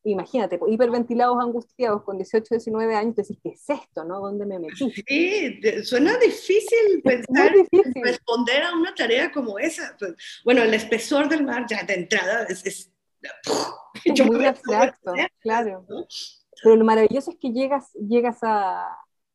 Imagínate, 0.04 0.57
pues, 0.57 0.73
hiperventilados, 0.73 1.38
angustiados, 1.38 2.02
con 2.04 2.16
18, 2.16 2.54
19 2.54 2.95
años, 2.95 3.16
decís, 3.16 3.38
¿qué 3.42 3.50
es 3.50 3.69
esto, 3.69 4.02
no? 4.04 4.21
¿Dónde 4.21 4.47
me 4.47 4.59
metí? 4.59 4.90
Sí, 4.90 5.61
suena 5.85 6.16
difícil 6.19 7.02
pensar, 7.04 7.52
difícil. 7.52 8.02
responder 8.02 8.62
a 8.62 8.75
una 8.75 8.95
tarea 8.95 9.30
como 9.30 9.59
esa. 9.59 9.95
Pues, 9.99 10.14
bueno, 10.45 10.62
el 10.62 10.73
espesor 10.73 11.28
del 11.28 11.45
mar 11.45 11.66
ya 11.69 11.83
de 11.83 11.95
entrada 11.95 12.45
es... 12.45 12.64
es, 12.64 12.92
muy 14.26 14.47
abstracto, 14.47 15.12
claro. 15.40 15.87
Pero 16.62 16.76
lo 16.76 16.85
maravilloso 16.85 17.33
es 17.33 17.37
que 17.38 17.52
llegas, 17.52 17.92
llegas 17.92 18.38
a, 18.42 18.87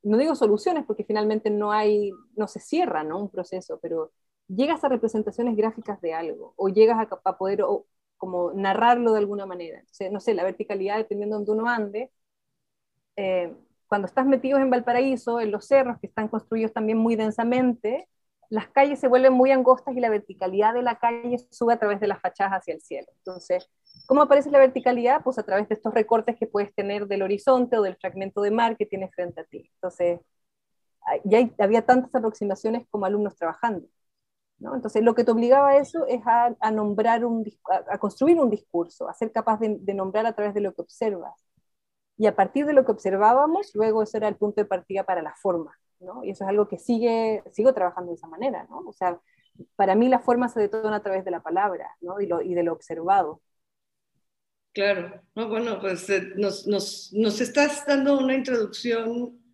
no 0.02 0.18
digo 0.18 0.36
soluciones, 0.36 0.86
porque 0.86 1.04
finalmente 1.04 1.50
no 1.50 1.72
hay, 1.72 2.12
no 2.36 2.48
se 2.48 2.60
cierra, 2.60 3.04
¿no? 3.04 3.20
Un 3.20 3.30
proceso, 3.30 3.80
pero 3.82 4.12
llegas 4.48 4.84
a 4.84 4.90
representaciones 4.90 5.56
gráficas 5.56 6.00
de 6.02 6.14
algo, 6.14 6.54
o 6.56 6.70
llegas 6.70 7.08
a, 7.24 7.38
poder 7.38 7.64
como 8.18 8.52
narrarlo 8.54 9.14
de 9.14 9.20
alguna 9.20 9.46
manera. 9.46 9.80
Entonces, 9.80 10.12
no 10.12 10.20
sé, 10.20 10.34
la 10.34 10.44
verticalidad, 10.44 10.98
dependiendo 10.98 11.36
de 11.36 11.46
donde 11.46 11.62
uno 11.62 11.70
ande, 11.70 12.12
eh, 13.16 13.54
cuando 13.88 14.08
estás 14.08 14.26
metidos 14.26 14.62
en 14.62 14.70
Valparaíso, 14.70 15.40
en 15.40 15.52
los 15.52 15.68
cerros 15.68 16.00
que 16.00 16.08
están 16.08 16.28
construidos 16.28 16.74
también 16.74 16.98
muy 16.98 17.16
densamente, 17.16 18.08
las 18.50 18.68
calles 18.70 19.00
se 19.00 19.08
vuelven 19.08 19.34
muy 19.34 19.52
angostas 19.52 19.96
y 19.96 20.00
la 20.00 20.10
verticalidad 20.10 20.74
de 20.74 20.84
la 20.84 21.00
calle 21.00 21.38
sube 21.50 21.74
a 21.74 21.80
través 21.80 22.00
de 22.00 22.08
las 22.08 22.20
fachadas 22.22 22.54
hacia 22.54 22.74
el 22.74 22.82
cielo. 22.82 23.08
Entonces, 23.18 23.70
¿cómo 24.06 24.22
aparece 24.22 24.52
la 24.52 24.60
verticalidad? 24.60 25.24
Pues 25.24 25.38
a 25.40 25.44
través 25.44 25.68
de 25.68 25.76
estos 25.76 25.94
recortes 25.94 26.36
que 26.38 26.48
puedes 26.48 26.74
tener 26.74 27.08
del 27.08 27.24
horizonte 27.24 27.78
o 27.78 27.82
del 27.82 27.96
fragmento 27.96 28.42
de 28.42 28.52
mar 28.52 28.78
que 28.78 28.86
tienes 28.86 29.14
frente 29.14 29.42
a 29.42 29.46
ti. 29.46 29.70
Entonces, 29.76 30.20
ya 31.24 31.50
había 31.60 31.86
tantas 31.86 32.14
aproximaciones 32.14 32.88
como 32.90 33.06
alumnos 33.06 33.36
trabajando. 33.36 33.88
Entonces, 34.60 35.04
lo 35.04 35.16
que 35.16 35.24
te 35.24 35.32
obligaba 35.32 35.70
a 35.70 35.78
eso 35.78 36.06
es 36.08 36.22
a, 36.26 36.72
nombrar 36.72 37.26
un, 37.26 37.46
a, 37.90 37.98
construir 37.98 38.40
un 38.40 38.50
discurso, 38.50 39.08
a 39.10 39.14
ser 39.14 39.32
capaz 39.32 39.60
de, 39.60 39.94
nombrar 39.94 40.26
a 40.26 40.34
través 40.34 40.54
de 40.54 40.62
lo 40.62 40.74
que 40.74 40.82
observas. 40.82 41.46
Y 42.18 42.28
a 42.28 42.36
partir 42.36 42.66
de 42.66 42.74
lo 42.74 42.86
que 42.86 42.94
observábamos, 42.94 43.72
luego 43.76 44.02
eso 44.02 44.18
era 44.18 44.28
el 44.30 44.38
punto 44.38 44.62
de 44.62 44.66
partida 44.66 45.04
para 45.04 45.22
la 45.22 45.36
forma, 45.36 45.78
¿no? 46.00 46.24
Y 46.24 46.32
eso 46.32 46.46
es 46.46 46.50
algo 46.50 46.68
que 46.68 46.80
sigue, 46.80 47.44
sigo 47.52 47.74
trabajando 47.74 48.12
de 48.12 48.16
esa 48.16 48.28
manera, 48.28 48.66
¿no? 48.70 48.80
O 48.88 48.94
sea, 48.94 49.20
para 49.76 49.96
mí 49.96 50.08
la 50.08 50.20
forma 50.20 50.48
se 50.48 50.62
detona 50.62 50.98
a 50.98 51.04
través 51.04 51.26
de 51.26 51.32
la 51.32 51.44
palabra, 51.44 51.90
¿no? 52.00 52.22
Y, 52.22 52.26
lo, 52.26 52.42
y 52.42 52.54
de 52.54 52.64
lo 52.64 52.72
observado. 52.72 53.42
Claro, 54.74 55.22
no, 55.36 55.50
bueno, 55.50 55.80
pues 55.80 56.10
eh, 56.10 56.34
nos, 56.36 56.68
nos, 56.68 57.12
nos 57.14 57.42
estás 57.42 57.86
dando 57.86 58.18
una 58.18 58.36
introducción 58.36 59.45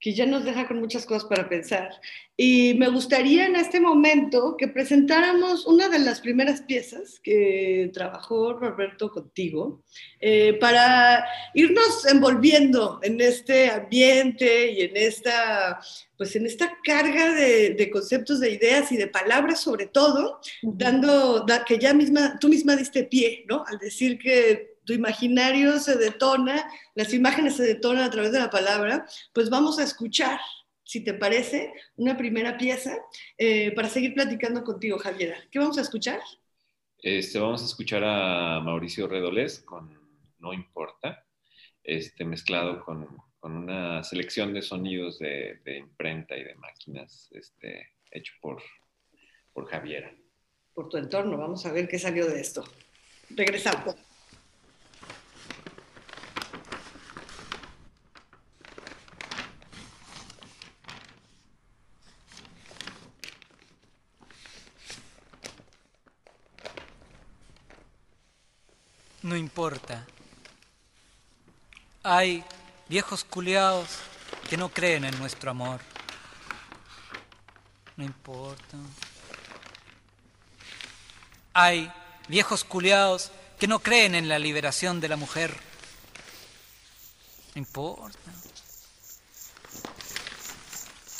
que 0.00 0.14
ya 0.14 0.24
nos 0.24 0.44
deja 0.44 0.66
con 0.66 0.80
muchas 0.80 1.04
cosas 1.04 1.28
para 1.28 1.48
pensar. 1.48 1.90
Y 2.34 2.72
me 2.78 2.88
gustaría 2.88 3.44
en 3.44 3.54
este 3.54 3.80
momento 3.80 4.56
que 4.56 4.66
presentáramos 4.66 5.66
una 5.66 5.90
de 5.90 5.98
las 5.98 6.22
primeras 6.22 6.62
piezas 6.62 7.20
que 7.22 7.90
trabajó 7.92 8.54
Roberto 8.54 9.10
contigo, 9.10 9.82
eh, 10.18 10.54
para 10.54 11.26
irnos 11.52 12.06
envolviendo 12.06 12.98
en 13.02 13.20
este 13.20 13.68
ambiente 13.68 14.72
y 14.72 14.80
en 14.80 14.96
esta, 14.96 15.80
pues 16.16 16.34
en 16.34 16.46
esta 16.46 16.78
carga 16.82 17.34
de, 17.34 17.90
conceptos, 17.92 18.40
de 18.40 18.52
ideas 18.52 18.90
y 18.92 18.96
de 18.96 19.06
palabras 19.06 19.60
sobre 19.60 19.86
todo, 19.86 20.40
dando, 20.62 21.44
que 21.66 21.78
ya 21.78 21.92
misma, 21.92 22.38
tú 22.40 22.48
misma 22.48 22.74
diste 22.74 23.04
pie, 23.04 23.44
¿no? 23.46 23.64
Al 23.66 23.78
decir 23.78 24.18
que 24.18 24.76
tu 24.84 24.92
imaginario 24.92 25.78
se 25.78 25.96
detona, 25.96 26.68
las 26.94 27.12
imágenes 27.12 27.56
se 27.56 27.62
detonan 27.64 28.04
a 28.04 28.10
través 28.10 28.32
de 28.32 28.40
la 28.40 28.50
palabra, 28.50 29.06
pues 29.32 29.50
vamos 29.50 29.78
a 29.78 29.84
escuchar, 29.84 30.40
si 30.84 31.04
te 31.04 31.14
parece, 31.14 31.72
una 31.96 32.16
primera 32.16 32.56
pieza 32.56 32.96
eh, 33.38 33.72
para 33.72 33.88
seguir 33.88 34.14
platicando 34.14 34.64
contigo, 34.64 34.98
Javiera. 34.98 35.36
¿Qué 35.50 35.58
vamos 35.58 35.78
a 35.78 35.82
escuchar? 35.82 36.20
Este, 36.98 37.38
vamos 37.38 37.62
a 37.62 37.66
escuchar 37.66 38.02
a 38.04 38.60
Mauricio 38.60 39.06
Redolés 39.06 39.60
con 39.60 39.98
No 40.38 40.52
Importa, 40.52 41.24
este, 41.82 42.24
mezclado 42.24 42.84
con, 42.84 43.06
con 43.38 43.56
una 43.56 44.02
selección 44.02 44.52
de 44.52 44.62
sonidos 44.62 45.18
de, 45.18 45.60
de, 45.64 45.78
imprenta 45.78 46.36
y 46.36 46.44
de 46.44 46.54
máquinas 46.56 47.30
este, 47.32 47.94
hecho 48.10 48.34
por, 48.40 48.62
por 49.52 49.66
Javiera. 49.66 50.12
Por 50.74 50.88
tu 50.88 50.98
entorno, 50.98 51.38
vamos 51.38 51.64
a 51.66 51.72
ver 51.72 51.88
qué 51.88 51.98
salió 51.98 52.26
de 52.26 52.40
esto. 52.40 52.64
Regresamos. 53.30 53.96
no 69.30 69.36
importa. 69.60 70.06
Hay 72.02 72.42
viejos 72.88 73.24
culiados 73.24 73.88
que 74.48 74.56
no 74.56 74.70
creen 74.70 75.04
en 75.04 75.18
nuestro 75.18 75.50
amor. 75.50 75.82
No 77.96 78.04
importa. 78.04 78.78
Hay 81.52 81.92
viejos 82.28 82.64
culiados 82.64 83.32
que 83.58 83.66
no 83.66 83.80
creen 83.80 84.14
en 84.14 84.30
la 84.30 84.38
liberación 84.38 84.98
de 84.98 85.08
la 85.08 85.16
mujer. 85.16 85.54
No 87.54 87.58
importa. 87.58 88.32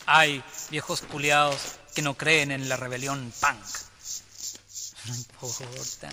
Hay 0.06 0.42
viejos 0.70 1.02
culiados 1.02 1.76
que 1.94 2.00
no 2.00 2.14
creen 2.14 2.52
en 2.52 2.70
la 2.70 2.78
rebelión 2.78 3.34
punk. 3.38 3.66
No 5.04 5.14
importa. 5.14 6.08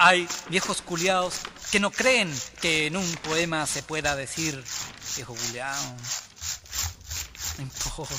Hay 0.00 0.28
viejos 0.48 0.80
culiados 0.80 1.34
que 1.72 1.80
no 1.80 1.90
creen 1.90 2.32
que 2.60 2.86
en 2.86 2.96
un 2.96 3.16
poema 3.16 3.66
se 3.66 3.82
pueda 3.82 4.14
decir 4.14 4.62
viejo 5.16 5.34
culiado. 5.34 5.82
No 7.56 7.62
importa. 7.64 8.14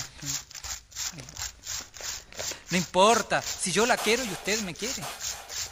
No 2.70 2.78
importa 2.78 3.42
si 3.42 3.72
yo 3.72 3.86
la 3.86 3.96
quiero 3.96 4.26
y 4.26 4.30
usted 4.30 4.60
me 4.62 4.76
quiere. 4.76 5.02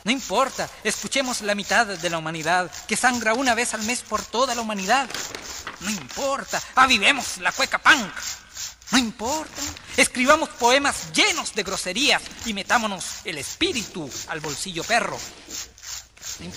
No 0.05 0.11
importa, 0.11 0.69
escuchemos 0.85 1.41
la 1.41 1.53
mitad 1.53 1.85
de 1.85 2.09
la 2.09 2.17
humanidad 2.17 2.71
que 2.87 2.95
sangra 2.95 3.33
una 3.33 3.53
vez 3.53 3.73
al 3.73 3.83
mes 3.83 3.99
por 3.99 4.23
toda 4.23 4.55
la 4.55 4.61
humanidad. 4.61 5.09
No 5.81 5.89
importa, 5.89 6.61
avivemos 6.75 7.39
la 7.39 7.51
cueca 7.51 7.79
punk. 7.79 8.13
No 8.91 8.97
importa, 8.97 9.61
escribamos 9.97 10.47
poemas 10.49 11.11
llenos 11.11 11.53
de 11.53 11.63
groserías 11.63 12.21
y 12.45 12.53
metámonos 12.53 13.05
el 13.25 13.37
espíritu 13.37 14.09
al 14.29 14.39
bolsillo 14.39 14.85
perro. 14.85 15.19
No 16.39 16.51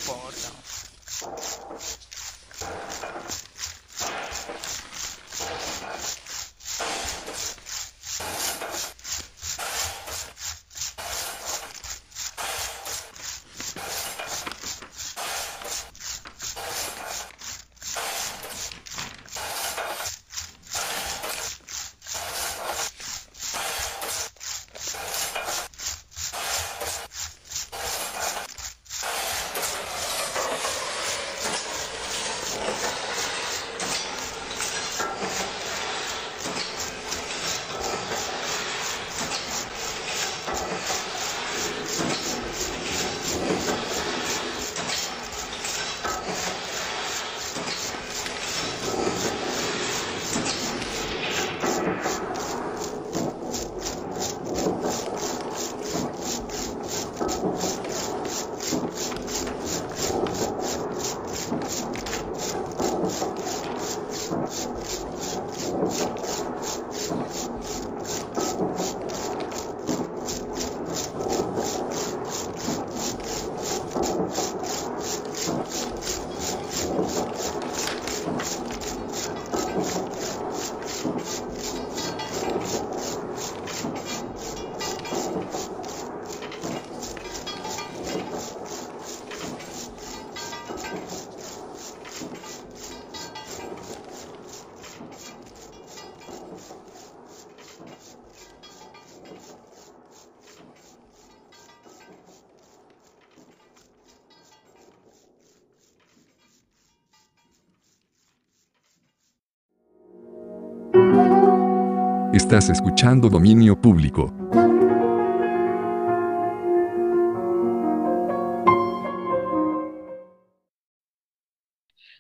Estás 112.43 112.71
escuchando 112.71 113.29
Dominio 113.29 113.79
Público. 113.79 114.33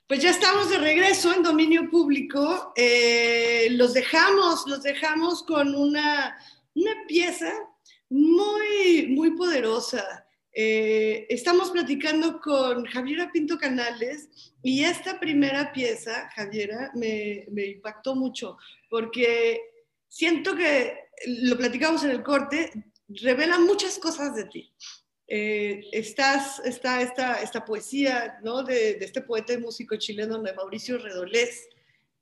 Pues 0.06 0.20
ya 0.20 0.28
estamos 0.28 0.68
de 0.68 0.76
regreso 0.76 1.32
en 1.32 1.42
dominio 1.42 1.88
público. 1.90 2.74
Eh, 2.76 3.68
los 3.70 3.94
dejamos, 3.94 4.66
los 4.66 4.82
dejamos 4.82 5.42
con 5.42 5.74
una, 5.74 6.36
una 6.74 6.92
pieza 7.08 7.50
muy, 8.10 9.06
muy 9.08 9.30
poderosa. 9.30 10.26
Eh, 10.52 11.26
estamos 11.30 11.70
platicando 11.70 12.40
con 12.40 12.84
Javiera 12.84 13.30
Pinto 13.32 13.56
Canales 13.56 14.52
y 14.62 14.84
esta 14.84 15.18
primera 15.18 15.72
pieza, 15.72 16.28
Javiera, 16.36 16.90
me, 16.94 17.46
me 17.50 17.68
impactó 17.68 18.14
mucho 18.14 18.58
porque 18.90 19.69
siento 20.11 20.55
que, 20.55 21.09
lo 21.26 21.57
platicamos 21.57 22.05
en 22.05 22.11
el 22.11 22.23
corte, 22.23 22.71
revela 23.09 23.59
muchas 23.59 23.99
cosas 23.99 24.35
de 24.35 24.45
ti. 24.45 24.73
Eh, 25.26 25.87
estás, 25.93 26.61
está 26.64 27.02
esta, 27.02 27.40
esta 27.40 27.64
poesía 27.64 28.38
¿no? 28.43 28.62
de, 28.62 28.99
este 29.00 29.21
poeta 29.21 29.52
y 29.52 29.59
músico 29.59 29.97
chileno 29.97 30.43
Mauricio 30.43 30.99
Redolés. 30.99 31.69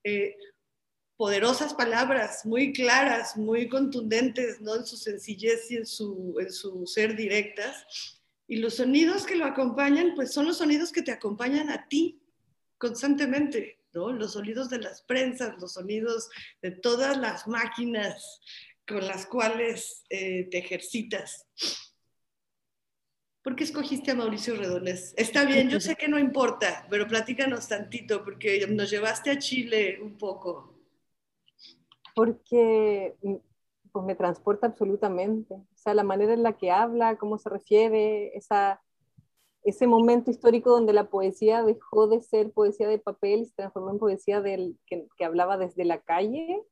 Eh, 0.05 0.37
poderosas 1.17 1.75
palabras, 1.75 2.47
muy 2.47 2.73
claras, 2.73 3.37
muy 3.37 3.69
contundentes, 3.69 4.61
¿no? 4.61 4.77
En 4.77 4.87
su 4.87 4.97
sencillez 4.97 5.69
y 5.71 5.77
en 5.77 5.87
su, 5.87 6.37
en 6.39 6.53
su 6.53 6.87
ser 6.87 7.17
directas. 7.17 8.21
Y 8.47 8.57
los 8.57 8.77
sonidos 8.77 9.27
que 9.27 9.35
lo 9.35 9.45
acompañan, 9.45 10.15
pues 10.15 10.33
son 10.33 10.47
los 10.47 10.59
sonidos 10.59 10.93
que 10.93 11.03
te 11.03 11.11
acompañan 11.11 11.71
a 11.71 11.89
ti 11.89 12.23
constantemente, 12.79 13.78
Los 13.93 14.33
sonidos 14.33 14.69
de 14.71 14.79
las 14.79 15.03
prensas, 15.03 15.61
los 15.61 15.73
sonidos 15.73 16.29
de 16.63 16.73
todas 16.73 17.17
las 17.17 17.47
máquinas 17.49 18.41
con 18.87 19.07
las 19.07 19.27
cuales 19.27 20.05
eh, 20.09 20.49
te 20.51 20.59
ejercitas. 20.59 21.47
¿Por 23.43 23.57
qué 23.57 23.65
escogiste 23.65 24.11
a 24.11 24.15
Mauricio 24.15 24.57
Redones? 24.57 25.15
Está 25.17 25.45
bien, 25.45 25.71
yo 25.71 25.81
sé 25.81 25.97
que 25.97 26.09
no 26.09 26.19
importa, 26.19 26.87
pero 26.91 27.07
platícanos 27.07 27.69
tantito, 27.69 28.23
porque 28.23 28.67
nos 28.69 28.91
llevaste 28.91 29.31
a 29.31 29.39
Chile 29.39 29.99
un 30.03 30.19
poco. 30.19 30.75
Porque 32.15 33.15
pues, 33.91 34.05
me 34.05 34.15
transporta 34.15 34.67
absolutamente. 34.67 35.55
O 35.55 35.77
sea, 35.77 35.95
la 35.95 36.03
manera 36.03 36.35
en 36.35 36.43
la 36.43 36.57
que 36.57 36.71
habla, 36.71 37.17
cómo 37.17 37.39
se 37.39 37.49
refiere, 37.49 38.37
esa, 38.37 38.83
ese 39.65 39.87
momento 39.87 40.31
histórico 40.31 40.71
donde 40.71 40.93
la 40.93 41.11
poesía 41.11 41.63
dejó 41.63 42.07
de 42.07 42.21
ser 42.21 42.53
poesía 42.53 42.89
de 42.89 42.99
papel 42.99 43.41
y 43.41 43.45
se 43.47 43.55
transformó 43.55 43.91
en 43.91 43.99
poesía 43.99 44.41
del, 44.41 44.79
que, 44.87 45.07
hablaba 45.25 45.57
desde 45.57 45.85
la 45.85 46.01
calle, 46.01 46.63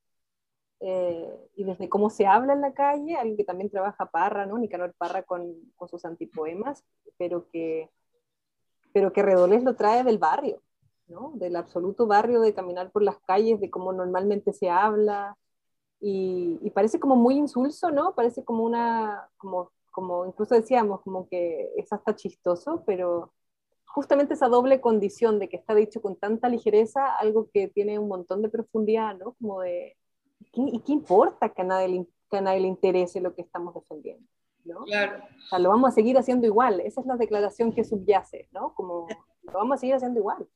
eh, 0.81 1.51
y 1.57 1.65
desde 1.65 1.89
cómo 1.89 2.11
se 2.11 2.27
habla 2.27 2.53
en 2.53 2.61
la 2.61 2.75
calle, 2.75 3.17
alguien 3.17 3.37
que 3.37 3.45
también 3.45 3.71
trabaja 3.71 4.11
Parra, 4.11 4.47
¿no? 4.47 4.59
Nicanor 4.59 4.95
Parra 4.99 5.23
con, 5.23 5.55
con 5.75 5.89
sus 5.89 6.05
antipoemas, 6.05 6.85
pero 7.17 7.49
que, 7.49 7.91
pero 8.93 9.13
que 9.13 9.23
Redolés 9.23 9.65
lo 9.65 9.75
trae 9.75 10.05
del 10.05 10.19
barrio, 10.19 10.63
¿no? 11.07 11.33
Del 11.35 11.57
absoluto 11.57 12.07
barrio, 12.07 12.41
de 12.41 12.55
caminar 12.55 12.91
por 12.91 13.03
las 13.03 13.19
calles, 13.21 13.61
de 13.61 13.71
cómo 13.71 13.93
normalmente 13.93 14.53
se 14.53 14.69
habla, 14.69 15.37
y, 16.01 16.59
y 16.63 16.71
parece 16.71 17.01
como 17.01 17.17
muy 17.17 17.37
insulso, 17.37 17.91
¿no? 17.91 18.15
Parece 18.15 18.45
como 18.45 18.65
una, 18.65 19.31
como, 19.39 19.73
como 19.97 20.27
incluso 20.27 20.55
decíamos, 20.55 21.01
como 21.01 21.27
que 21.27 21.73
es 21.75 21.91
hasta 21.91 22.15
chistoso, 22.15 22.83
pero 22.85 23.33
justamente 23.87 24.35
esa 24.35 24.49
doble 24.49 24.79
condición 24.79 25.39
de 25.39 25.49
que 25.49 25.57
está 25.57 25.75
dicho 25.75 26.03
con 26.03 26.17
tanta 26.17 26.51
ligereza, 26.51 27.17
algo 27.17 27.49
que 27.51 27.69
tiene 27.69 27.99
un 27.99 28.07
montón 28.07 28.43
de 28.43 28.51
profundidad, 28.51 29.17
¿no? 29.17 29.33
Como 29.41 29.63
de 29.63 29.97
¿y 30.53 30.81
qué 30.81 30.93
importa 30.93 31.49
que 31.49 31.63
a 31.63 31.65
nadie 31.65 31.89
le, 31.89 32.07
que 32.31 32.37
a 32.37 32.43
nadie 32.43 32.61
le 32.61 32.69
interese 32.69 33.23
lo 33.23 33.35
que 33.35 33.41
estamos 33.41 33.73
defendiendo? 33.75 34.29
¿no? 34.67 34.85
Claro. 34.85 35.25
O 35.25 35.49
sea, 35.49 35.59
lo 35.61 35.71
vamos 35.71 35.89
a 35.89 35.95
seguir 35.95 36.19
haciendo 36.19 36.47
igual. 36.47 36.81
Esa 36.81 37.01
es 37.01 37.07
la 37.07 37.17
declaración 37.17 37.73
que 37.73 37.83
subyace, 37.83 38.51
¿no? 38.53 38.75
Como 38.75 39.07
lo 39.45 39.53
vamos 39.53 39.77
a 39.77 39.81
seguir 39.81 39.95
haciendo 39.95 40.21
igual. 40.21 40.47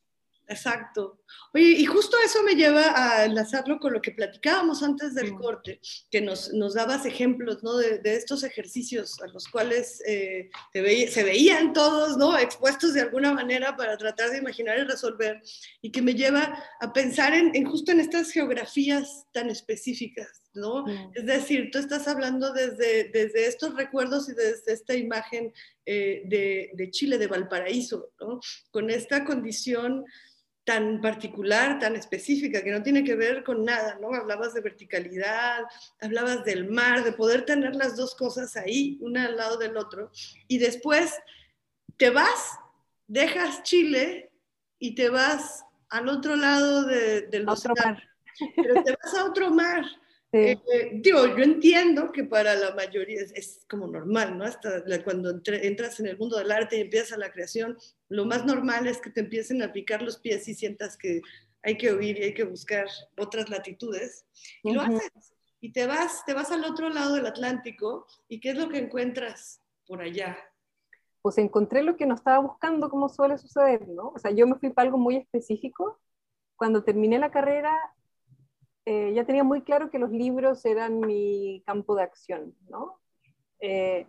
Exacto. 0.50 1.20
Oye, 1.54 1.76
y 1.78 1.84
justo 1.86 2.16
eso 2.24 2.42
me 2.42 2.56
lleva 2.56 2.92
a 2.96 3.24
enlazarlo 3.24 3.78
con 3.78 3.92
lo 3.92 4.02
que 4.02 4.10
platicábamos 4.10 4.82
antes 4.82 5.14
del 5.14 5.32
corte, 5.34 5.80
que 6.10 6.20
nos, 6.20 6.52
nos 6.52 6.74
dabas 6.74 7.06
ejemplos 7.06 7.62
¿no? 7.62 7.76
de, 7.76 7.98
de, 7.98 8.16
estos 8.16 8.42
ejercicios 8.42 9.20
a 9.22 9.28
los 9.28 9.46
cuales 9.46 10.02
eh, 10.08 10.50
ve, 10.74 11.06
se 11.06 11.22
veían 11.22 11.72
todos 11.72 12.16
¿no? 12.16 12.36
expuestos 12.36 12.94
de 12.94 13.02
alguna 13.02 13.32
manera 13.32 13.76
para 13.76 13.96
tratar 13.96 14.30
de 14.30 14.38
imaginar 14.38 14.76
y 14.80 14.82
resolver, 14.82 15.40
y 15.80 15.92
que 15.92 16.02
me 16.02 16.14
lleva 16.14 16.64
a 16.80 16.92
pensar 16.92 17.32
en, 17.32 17.54
en 17.54 17.64
justo 17.64 17.92
en 17.92 18.00
estas 18.00 18.32
geografías 18.32 19.26
tan 19.32 19.50
específicas. 19.50 20.40
¿no? 20.54 20.84
Mm. 20.84 21.12
Es 21.14 21.26
decir, 21.26 21.70
tú 21.70 21.78
estás 21.78 22.08
hablando 22.08 22.52
desde, 22.52 23.04
desde 23.10 23.46
estos 23.46 23.74
recuerdos 23.76 24.28
y 24.28 24.34
desde 24.34 24.72
esta 24.72 24.94
imagen 24.94 25.52
eh, 25.86 26.22
de, 26.26 26.70
de 26.74 26.90
Chile, 26.90 27.18
de 27.18 27.28
Valparaíso, 27.28 28.12
¿no? 28.20 28.40
con 28.70 28.90
esta 28.90 29.24
condición 29.24 30.04
tan 30.64 31.00
particular, 31.00 31.78
tan 31.78 31.96
específica, 31.96 32.62
que 32.62 32.70
no 32.70 32.82
tiene 32.82 33.02
que 33.02 33.16
ver 33.16 33.42
con 33.42 33.64
nada, 33.64 33.98
¿no? 34.00 34.14
Hablabas 34.14 34.54
de 34.54 34.60
verticalidad, 34.60 35.64
hablabas 36.00 36.44
del 36.44 36.70
mar, 36.70 37.02
de 37.02 37.12
poder 37.12 37.44
tener 37.44 37.74
las 37.74 37.96
dos 37.96 38.14
cosas 38.14 38.56
ahí, 38.56 38.98
una 39.00 39.26
al 39.26 39.36
lado 39.36 39.56
del 39.56 39.76
otro, 39.76 40.10
y 40.48 40.58
después 40.58 41.18
te 41.96 42.10
vas, 42.10 42.58
dejas 43.06 43.62
Chile 43.62 44.30
y 44.78 44.94
te 44.94 45.08
vas 45.08 45.64
al 45.88 46.08
otro 46.08 46.36
lado 46.36 46.84
de, 46.84 47.22
del 47.22 47.48
océano, 47.48 47.98
pero 48.54 48.82
te 48.84 48.96
vas 49.02 49.14
a 49.14 49.24
otro 49.24 49.50
mar, 49.50 49.84
Sí. 50.32 50.38
Eh, 50.38 50.90
digo, 50.94 51.26
yo 51.36 51.42
entiendo 51.42 52.12
que 52.12 52.22
para 52.22 52.54
la 52.54 52.72
mayoría 52.72 53.20
es, 53.20 53.32
es 53.32 53.66
como 53.68 53.88
normal, 53.88 54.38
¿no? 54.38 54.44
Hasta 54.44 54.84
la, 54.86 55.02
cuando 55.02 55.28
entre, 55.28 55.66
entras 55.66 55.98
en 55.98 56.06
el 56.06 56.16
mundo 56.18 56.38
del 56.38 56.52
arte 56.52 56.76
y 56.78 56.82
empiezas 56.82 57.18
la 57.18 57.32
creación, 57.32 57.76
lo 58.10 58.26
más 58.26 58.44
normal 58.44 58.86
es 58.86 59.00
que 59.00 59.08
te 59.08 59.20
empiecen 59.20 59.62
a 59.62 59.72
picar 59.72 60.02
los 60.02 60.18
pies 60.18 60.46
y 60.48 60.54
sientas 60.54 60.96
que 60.96 61.22
hay 61.62 61.78
que 61.78 61.92
oír 61.92 62.18
y 62.18 62.24
hay 62.24 62.34
que 62.34 62.44
buscar 62.44 62.86
otras 63.16 63.48
latitudes. 63.48 64.26
Y 64.62 64.70
uh 64.70 64.72
-huh. 64.72 64.74
lo 64.74 64.82
haces. 64.82 65.32
Y 65.60 65.72
te 65.72 65.86
vas, 65.86 66.24
te 66.24 66.34
vas 66.34 66.50
al 66.50 66.64
otro 66.64 66.88
lado 66.88 67.14
del 67.14 67.26
Atlántico 67.26 68.06
y 68.28 68.40
¿qué 68.40 68.50
es 68.50 68.58
lo 68.58 68.68
que 68.68 68.78
encuentras 68.78 69.62
por 69.86 70.02
allá? 70.02 70.36
Pues 71.22 71.38
encontré 71.38 71.82
lo 71.82 71.96
que 71.96 72.06
no 72.06 72.14
estaba 72.14 72.38
buscando, 72.38 72.90
como 72.90 73.08
suele 73.08 73.38
suceder, 73.38 73.86
¿no? 73.88 74.08
O 74.08 74.18
sea, 74.18 74.30
yo 74.30 74.46
me 74.46 74.56
fui 74.56 74.70
para 74.70 74.86
algo 74.86 74.98
muy 74.98 75.16
específico. 75.16 76.00
Cuando 76.56 76.82
terminé 76.82 77.18
la 77.18 77.30
carrera, 77.30 77.78
eh, 78.86 79.12
ya 79.14 79.24
tenía 79.24 79.44
muy 79.44 79.62
claro 79.62 79.90
que 79.90 79.98
los 79.98 80.10
libros 80.10 80.64
eran 80.64 80.98
mi 81.00 81.62
campo 81.66 81.94
de 81.94 82.02
acción, 82.02 82.56
¿no? 82.68 82.98
Eh, 83.60 84.06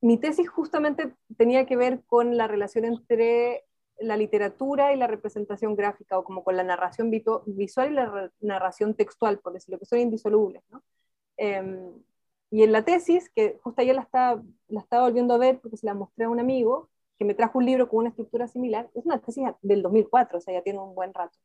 mi 0.00 0.18
tesis 0.18 0.48
justamente 0.48 1.12
tenía 1.36 1.66
que 1.66 1.76
ver 1.76 2.02
con 2.06 2.36
la 2.36 2.46
relación 2.46 2.84
entre 2.84 3.64
la 3.98 4.16
literatura 4.16 4.92
y 4.92 4.96
la 4.96 5.08
representación 5.08 5.74
gráfica, 5.74 6.18
o 6.18 6.24
como 6.24 6.44
con 6.44 6.56
la 6.56 6.62
narración 6.62 7.10
visual 7.10 7.90
y 7.90 7.94
la 7.94 8.30
narración 8.40 8.94
textual, 8.94 9.38
por 9.40 9.52
decirlo, 9.52 9.78
que 9.78 9.86
son 9.86 9.98
indisolubles, 9.98 10.62
¿no? 10.70 10.82
Eh, 11.36 11.90
y 12.50 12.62
en 12.62 12.72
la 12.72 12.84
tesis, 12.84 13.28
que 13.30 13.58
justo 13.62 13.82
ayer 13.82 13.94
la 13.94 14.02
estaba, 14.02 14.42
la 14.68 14.80
estaba 14.80 15.04
volviendo 15.04 15.34
a 15.34 15.38
ver 15.38 15.60
porque 15.60 15.76
se 15.76 15.86
la 15.86 15.94
mostré 15.94 16.24
a 16.24 16.30
un 16.30 16.40
amigo, 16.40 16.88
que 17.18 17.24
me 17.24 17.34
trajo 17.34 17.58
un 17.58 17.66
libro 17.66 17.88
con 17.88 18.00
una 18.00 18.10
estructura 18.10 18.46
similar, 18.46 18.88
es 18.94 19.04
una 19.04 19.18
tesis 19.18 19.44
del 19.60 19.82
2004, 19.82 20.38
o 20.38 20.40
sea, 20.40 20.54
ya 20.54 20.62
tiene 20.62 20.78
un 20.78 20.94
buen 20.94 21.12
rato. 21.12 21.36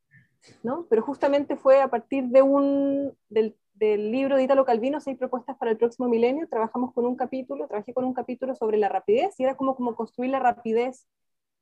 ¿no? 0.61 0.85
Pero 0.89 1.01
justamente 1.01 1.55
fue 1.55 1.81
a 1.81 1.89
partir 1.89 2.25
de 2.25 2.41
un, 2.41 3.17
del, 3.29 3.57
del, 3.73 4.11
libro 4.11 4.37
de 4.37 4.43
Italo 4.43 4.65
Calvino, 4.65 4.99
Seis 4.99 5.17
propuestas 5.17 5.57
para 5.57 5.71
el 5.71 5.77
próximo 5.77 6.07
milenio, 6.07 6.47
trabajamos 6.47 6.93
con 6.93 7.05
un 7.05 7.15
capítulo, 7.15 7.67
trabajé 7.67 7.93
con 7.93 8.05
un 8.05 8.13
capítulo 8.13 8.55
sobre 8.55 8.77
la 8.77 8.89
rapidez, 8.89 9.39
y 9.39 9.43
era 9.43 9.55
como, 9.55 9.75
como 9.75 9.95
construir 9.95 10.31
la 10.31 10.39
rapidez 10.39 11.07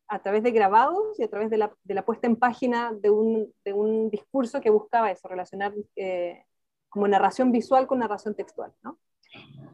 a 0.07 0.21
través 0.21 0.43
de 0.43 0.51
grabados 0.51 1.17
y 1.19 1.23
a 1.23 1.29
través 1.29 1.49
de 1.49 1.57
la, 1.57 1.73
de 1.83 1.93
la 1.93 2.03
puesta 2.03 2.27
en 2.27 2.35
página 2.35 2.91
de 2.93 3.09
un, 3.09 3.53
de 3.63 3.73
un, 3.73 4.09
discurso 4.09 4.59
que 4.59 4.69
buscaba 4.69 5.09
eso, 5.09 5.27
relacionar 5.27 5.73
eh, 5.95 6.43
como 6.89 7.07
narración 7.07 7.51
visual 7.51 7.87
con 7.87 7.99
narración 7.99 8.35
textual, 8.35 8.73
¿no? 8.83 8.99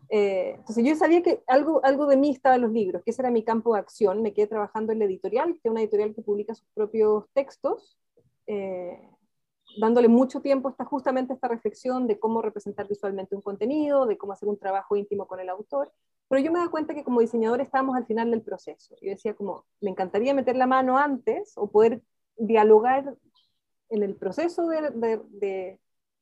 Eh, 0.09 0.53
entonces 0.57 0.85
yo 0.85 0.95
sabía 0.95 1.21
que 1.21 1.43
algo, 1.47 1.83
algo 1.83 2.05
de 2.05 2.17
mí 2.17 2.29
estaba 2.29 2.55
en 2.55 2.61
los 2.61 2.71
libros, 2.71 3.03
que 3.03 3.11
ese 3.11 3.21
era 3.23 3.31
mi 3.31 3.43
campo 3.43 3.73
de 3.73 3.79
acción, 3.79 4.21
me 4.21 4.33
quedé 4.33 4.47
trabajando 4.47 4.93
en 4.93 4.99
la 4.99 5.05
editorial, 5.05 5.53
que 5.53 5.61
es 5.63 5.71
una 5.71 5.81
editorial 5.81 6.13
que 6.13 6.21
publica 6.21 6.53
sus 6.53 6.67
propios 6.73 7.25
textos, 7.33 7.97
eh, 8.45 9.09
dándole 9.79 10.07
mucho 10.07 10.41
tiempo 10.41 10.69
está 10.69 10.85
justamente 10.85 11.33
esta 11.33 11.47
reflexión 11.47 12.07
de 12.07 12.19
cómo 12.19 12.41
representar 12.41 12.87
visualmente 12.87 13.35
un 13.35 13.41
contenido, 13.41 14.05
de 14.05 14.17
cómo 14.17 14.33
hacer 14.33 14.49
un 14.49 14.57
trabajo 14.57 14.95
íntimo 14.95 15.27
con 15.27 15.39
el 15.39 15.49
autor, 15.49 15.91
pero 16.27 16.41
yo 16.41 16.51
me 16.51 16.59
da 16.59 16.69
cuenta 16.69 16.93
que 16.93 17.03
como 17.03 17.21
diseñador 17.21 17.61
estábamos 17.61 17.95
al 17.95 18.05
final 18.05 18.31
del 18.31 18.41
proceso. 18.41 18.95
Yo 19.01 19.11
decía 19.11 19.33
como, 19.33 19.65
me 19.81 19.89
encantaría 19.89 20.33
meter 20.33 20.55
la 20.55 20.67
mano 20.67 20.97
antes 20.97 21.53
o 21.55 21.69
poder 21.69 22.01
dialogar 22.37 23.15
en 23.89 24.03
el 24.03 24.15
proceso 24.15 24.67
de, 24.67 24.89
de, 24.91 25.21
de, 25.29 25.79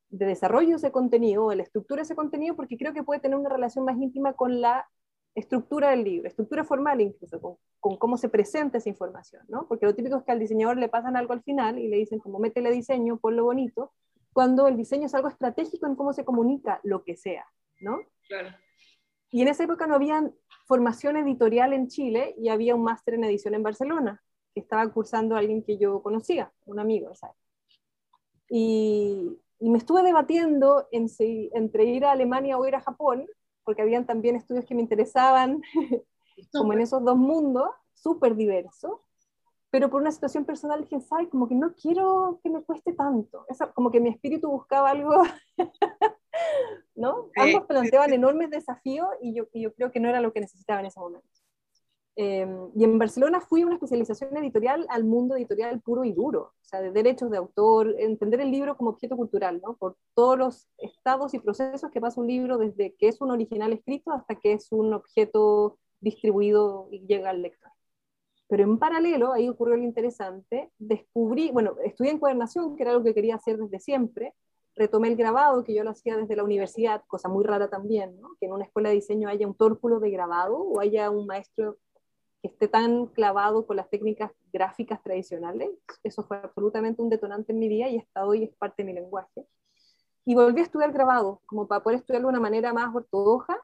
de 0.09 0.25
desarrollo 0.25 0.69
de 0.69 0.75
ese 0.75 0.91
contenido, 0.91 1.49
de 1.49 1.55
la 1.55 1.63
estructura 1.63 1.99
de 1.99 2.03
ese 2.03 2.15
contenido, 2.15 2.55
porque 2.55 2.77
creo 2.77 2.93
que 2.93 3.03
puede 3.03 3.19
tener 3.19 3.37
una 3.37 3.49
relación 3.49 3.85
más 3.85 3.97
íntima 3.97 4.33
con 4.33 4.61
la 4.61 4.87
estructura 5.35 5.89
del 5.89 6.03
libro, 6.03 6.27
estructura 6.27 6.63
formal 6.63 7.01
incluso, 7.01 7.41
con, 7.41 7.57
con, 7.79 7.97
cómo 7.97 8.17
se 8.17 8.29
presenta 8.29 8.77
esa 8.77 8.89
información, 8.89 9.43
¿no? 9.49 9.67
Porque 9.67 9.85
lo 9.85 9.93
típico 9.93 10.17
es 10.17 10.23
que 10.23 10.31
al 10.31 10.39
diseñador 10.39 10.77
le 10.77 10.89
pasan 10.89 11.17
algo 11.17 11.33
al 11.33 11.43
final 11.43 11.77
y 11.77 11.89
le 11.89 11.97
dicen 11.97 12.19
como 12.19 12.39
métele 12.39 12.71
diseño, 12.71 13.17
ponlo 13.17 13.43
bonito, 13.43 13.91
cuando 14.33 14.67
el 14.67 14.77
diseño 14.77 15.05
es 15.05 15.13
algo 15.13 15.27
estratégico 15.27 15.85
en 15.85 15.95
cómo 15.95 16.13
se 16.13 16.25
comunica 16.25 16.79
lo 16.83 17.03
que 17.03 17.15
sea, 17.15 17.45
¿no? 17.81 17.99
Claro. 18.27 18.49
Y 19.29 19.41
en 19.41 19.49
esa 19.49 19.65
época 19.65 19.87
no 19.87 19.95
había 19.95 20.31
formación 20.65 21.17
editorial 21.17 21.73
en 21.73 21.89
Chile 21.89 22.33
y 22.37 22.49
había 22.49 22.75
un 22.75 22.83
máster 22.83 23.15
en 23.15 23.25
edición 23.25 23.53
en 23.53 23.63
Barcelona, 23.63 24.23
que 24.53 24.61
estaba 24.61 24.89
cursando 24.91 25.35
alguien 25.35 25.63
que 25.63 25.77
yo 25.77 26.01
conocía, 26.01 26.51
un 26.65 26.79
amigo, 26.79 27.13
¿sabes? 27.13 27.35
Y, 28.49 29.37
y 29.59 29.69
me 29.69 29.77
estuve 29.77 30.03
debatiendo 30.03 30.87
en 30.91 31.09
si, 31.09 31.49
entre 31.53 31.85
ir 31.85 32.05
a 32.05 32.11
Alemania 32.11 32.57
o 32.57 32.65
ir 32.65 32.75
a 32.75 32.81
Japón, 32.81 33.27
porque 33.65 33.81
habían 33.81 34.05
también 34.05 34.35
estudios 34.35 34.65
que 34.65 34.75
me 34.75 34.81
interesaban, 34.81 35.61
como 36.53 36.73
en 36.73 36.81
esos 36.81 37.03
dos 37.03 37.17
mundos, 37.17 37.69
súper 37.93 38.35
diversos, 38.35 38.99
pero 39.71 39.89
por 39.89 40.01
una 40.01 40.11
situación 40.11 40.45
personal 40.45 40.81
dije, 40.81 41.01
¿sabes? 41.01 41.27
Como 41.27 41.49
que 41.49 41.55
no 41.55 41.73
quiero 41.73 42.39
que 42.41 42.49
me 42.49 42.61
cueste 42.63 42.93
tanto. 42.93 43.45
Esa, 43.49 43.73
como 43.73 43.91
que 43.91 43.99
mi 43.99 44.09
espíritu 44.09 44.49
buscaba 44.49 44.91
algo, 44.91 45.21
¿no? 46.95 47.29
Ambos 47.35 47.65
planteaban 47.67 48.13
enormes 48.13 48.51
desafíos 48.51 49.09
y 49.21 49.33
yo, 49.33 49.47
y 49.51 49.63
yo 49.63 49.73
creo 49.73 49.91
que 49.91 49.99
no 49.99 50.07
era 50.07 50.21
lo 50.21 50.31
que 50.31 50.39
necesitaba 50.39 50.79
en 50.79 50.85
ese 50.85 50.99
momento. 50.99 51.27
Eh, 52.17 52.47
y 52.75 52.83
en 52.83 52.97
Barcelona 52.97 53.41
fui 53.41 53.61
a 53.61 53.65
una 53.65 53.75
especialización 53.75 54.37
editorial 54.37 54.85
al 54.89 55.03
mundo 55.03 55.35
editorial 55.35 55.81
puro 55.81 56.05
y 56.05 56.13
duro, 56.13 56.53
o 56.61 56.63
sea, 56.63 56.79
de 56.79 56.91
derechos 56.91 57.29
de 57.29 57.37
autor, 57.37 57.93
entender 57.99 58.39
el 58.39 58.51
libro 58.51 58.77
como 58.77 58.91
objeto 58.91 59.17
cultural, 59.17 59.61
¿no? 59.61 59.75
Por 59.75 59.97
todos 60.13 60.37
los 60.37 60.67
estados 60.77 61.33
y 61.33 61.39
procesos 61.39 61.91
que 61.91 61.99
pasa 61.99 62.21
un 62.21 62.27
libro 62.27 62.57
desde 62.57 62.95
que 62.95 63.09
es 63.09 63.19
un 63.19 63.31
original 63.31 63.73
escrito 63.73 64.11
hasta 64.11 64.35
que 64.35 64.53
es 64.53 64.71
un 64.71 64.93
objeto 64.93 65.77
distribuido 65.99 66.87
y 66.91 67.05
llega 67.05 67.31
al 67.31 67.41
lector. 67.41 67.71
Pero 68.47 68.63
en 68.63 68.77
paralelo, 68.77 69.33
ahí 69.33 69.49
ocurrió 69.49 69.75
lo 69.75 69.83
interesante, 69.83 70.71
descubrí, 70.77 71.51
bueno, 71.51 71.75
estudié 71.83 72.11
encuadernación, 72.11 72.75
que 72.75 72.83
era 72.83 72.91
algo 72.91 73.03
que 73.03 73.13
quería 73.13 73.35
hacer 73.35 73.57
desde 73.57 73.79
siempre, 73.79 74.33
retomé 74.75 75.07
el 75.07 75.15
grabado, 75.15 75.63
que 75.63 75.73
yo 75.73 75.83
lo 75.83 75.91
hacía 75.91 76.17
desde 76.17 76.35
la 76.35 76.43
universidad, 76.43 77.03
cosa 77.07 77.29
muy 77.29 77.43
rara 77.43 77.69
también, 77.69 78.19
¿no? 78.19 78.35
que 78.39 78.45
en 78.45 78.53
una 78.53 78.65
escuela 78.65 78.89
de 78.89 78.95
diseño 78.95 79.29
haya 79.29 79.47
un 79.47 79.55
tórculo 79.55 79.99
de 79.99 80.11
grabado 80.11 80.57
o 80.57 80.79
haya 80.79 81.09
un 81.09 81.25
maestro 81.25 81.77
esté 82.47 82.67
tan 82.67 83.07
clavado 83.07 83.65
con 83.65 83.77
las 83.77 83.89
técnicas 83.89 84.31
gráficas 84.51 85.01
tradicionales. 85.01 85.69
Eso 86.03 86.23
fue 86.23 86.37
absolutamente 86.37 87.01
un 87.01 87.09
detonante 87.09 87.51
en 87.51 87.59
mi 87.59 87.67
vida 87.67 87.87
y 87.89 87.97
hasta 87.97 88.25
hoy 88.25 88.43
es 88.43 88.55
parte 88.55 88.83
de 88.83 88.87
mi 88.87 88.93
lenguaje. 88.93 89.47
Y 90.25 90.35
volví 90.35 90.61
a 90.61 90.63
estudiar 90.63 90.91
grabado, 90.91 91.41
como 91.45 91.67
para 91.67 91.83
poder 91.83 91.99
estudiarlo 91.99 92.27
de 92.27 92.33
una 92.33 92.39
manera 92.39 92.73
más 92.73 92.93
ortodoxa, 92.93 93.57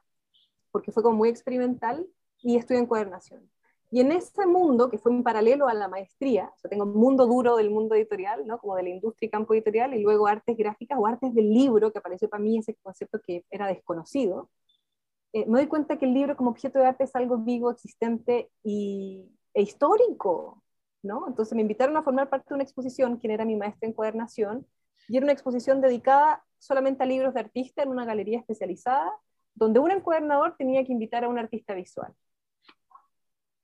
porque 0.70 0.92
fue 0.92 1.02
como 1.02 1.16
muy 1.16 1.28
experimental, 1.28 2.06
y 2.42 2.56
estudié 2.56 2.80
encuadernación. 2.80 3.48
Y 3.90 4.00
en 4.00 4.10
ese 4.10 4.46
mundo, 4.46 4.88
que 4.88 4.98
fue 4.98 5.12
en 5.12 5.22
paralelo 5.22 5.68
a 5.68 5.74
la 5.74 5.86
maestría, 5.86 6.50
o 6.54 6.58
sea, 6.58 6.70
tengo 6.70 6.84
un 6.84 6.94
mundo 6.94 7.26
duro 7.26 7.56
del 7.56 7.70
mundo 7.70 7.94
editorial, 7.94 8.46
¿no? 8.46 8.58
como 8.58 8.74
de 8.74 8.84
la 8.84 8.88
industria 8.88 9.26
y 9.26 9.30
campo 9.30 9.54
editorial, 9.54 9.92
y 9.94 10.02
luego 10.02 10.26
artes 10.26 10.56
gráficas 10.56 10.98
o 10.98 11.06
artes 11.06 11.34
del 11.34 11.50
libro, 11.52 11.92
que 11.92 11.98
apareció 11.98 12.28
para 12.28 12.42
mí 12.42 12.58
ese 12.58 12.74
concepto 12.76 13.20
que 13.20 13.44
era 13.50 13.66
desconocido, 13.66 14.48
eh, 15.32 15.46
me 15.46 15.60
doy 15.60 15.66
cuenta 15.66 15.98
que 15.98 16.04
el 16.04 16.14
libro 16.14 16.36
como 16.36 16.50
objeto 16.50 16.78
de 16.78 16.86
arte 16.86 17.04
es 17.04 17.16
algo 17.16 17.38
vivo, 17.38 17.70
existente 17.70 18.50
y, 18.62 19.30
e 19.54 19.62
histórico, 19.62 20.62
¿no? 21.02 21.26
Entonces 21.28 21.54
me 21.54 21.62
invitaron 21.62 21.96
a 21.96 22.02
formar 22.02 22.28
parte 22.28 22.48
de 22.50 22.54
una 22.54 22.64
exposición, 22.64 23.16
quien 23.16 23.32
era 23.32 23.44
mi 23.44 23.56
maestra 23.56 23.86
en 23.86 23.92
encuadernación, 23.92 24.66
y 25.08 25.16
era 25.16 25.24
una 25.24 25.32
exposición 25.32 25.80
dedicada 25.80 26.44
solamente 26.58 27.02
a 27.02 27.06
libros 27.06 27.34
de 27.34 27.40
artista 27.40 27.82
en 27.82 27.88
una 27.88 28.04
galería 28.04 28.38
especializada, 28.38 29.10
donde 29.54 29.80
un 29.80 29.90
encuadernador 29.90 30.54
tenía 30.56 30.84
que 30.84 30.92
invitar 30.92 31.24
a 31.24 31.28
un 31.28 31.38
artista 31.38 31.74
visual 31.74 32.14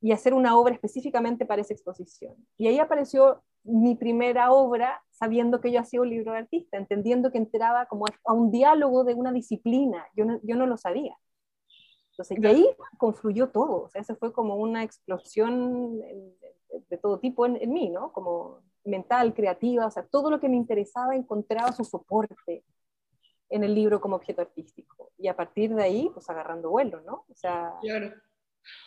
y 0.01 0.13
hacer 0.13 0.35
una 0.35 0.57
obra 0.57 0.75
específicamente 0.75 1.45
para 1.45 1.63
esa 1.63 1.75
exposición. 1.75 2.35
Y 2.57 2.69
ahí 2.69 2.79
apareció 2.79 3.43
mi 3.65 3.95
primera 3.95 4.53
obra 4.53 5.03
sabiendo 5.11 5.61
que 5.61 5.73
yo 5.73 5.81
hacía 5.81 6.01
un 6.01 6.11
libro 6.11 6.33
de 6.33 6.39
artista, 6.39 6.77
entendiendo 6.77 7.33
que 7.33 7.39
entraba 7.39 7.87
como 7.87 8.07
a 8.25 8.33
un 8.33 8.51
diálogo 8.51 9.05
de 9.05 9.15
una 9.15 9.33
disciplina, 9.33 10.07
yo 10.15 10.25
no, 10.25 10.41
yo 10.43 10.57
no 10.57 10.67
lo 10.67 10.77
sabía. 10.77 11.17
Entonces, 12.19 12.39
y 12.43 12.47
ahí 12.47 12.69
confluyó 12.97 13.49
todo, 13.51 13.85
o 13.85 13.89
sea, 13.89 14.03
eso 14.03 14.17
fue 14.17 14.33
como 14.33 14.57
una 14.57 14.83
explosión 14.83 16.01
de, 16.01 16.99
todo 16.99 17.21
tipo 17.21 17.47
en, 17.47 17.57
en, 17.57 17.73
mí, 17.73 17.91
¿no? 17.91 18.13
Como 18.13 18.61
mental, 18.85 19.35
creativa, 19.35 19.87
o 19.87 19.91
sea, 19.91 20.05
todo 20.05 20.29
lo 20.29 20.41
que 20.41 20.49
me 20.49 20.57
interesaba 20.57 21.15
encontraba 21.15 21.71
su 21.71 21.85
soporte 21.85 22.65
en 23.51 23.63
el 23.65 23.75
libro 23.75 24.01
como 24.01 24.17
objeto 24.17 24.43
artístico. 24.43 25.13
Y 25.17 25.29
a 25.29 25.37
partir 25.37 25.75
de 25.75 25.83
ahí, 25.83 26.11
pues 26.13 26.29
agarrando 26.29 26.71
vuelo, 26.71 27.01
¿no? 27.03 27.25
O 27.29 27.35
sea, 27.35 27.73
claro. 27.81 28.13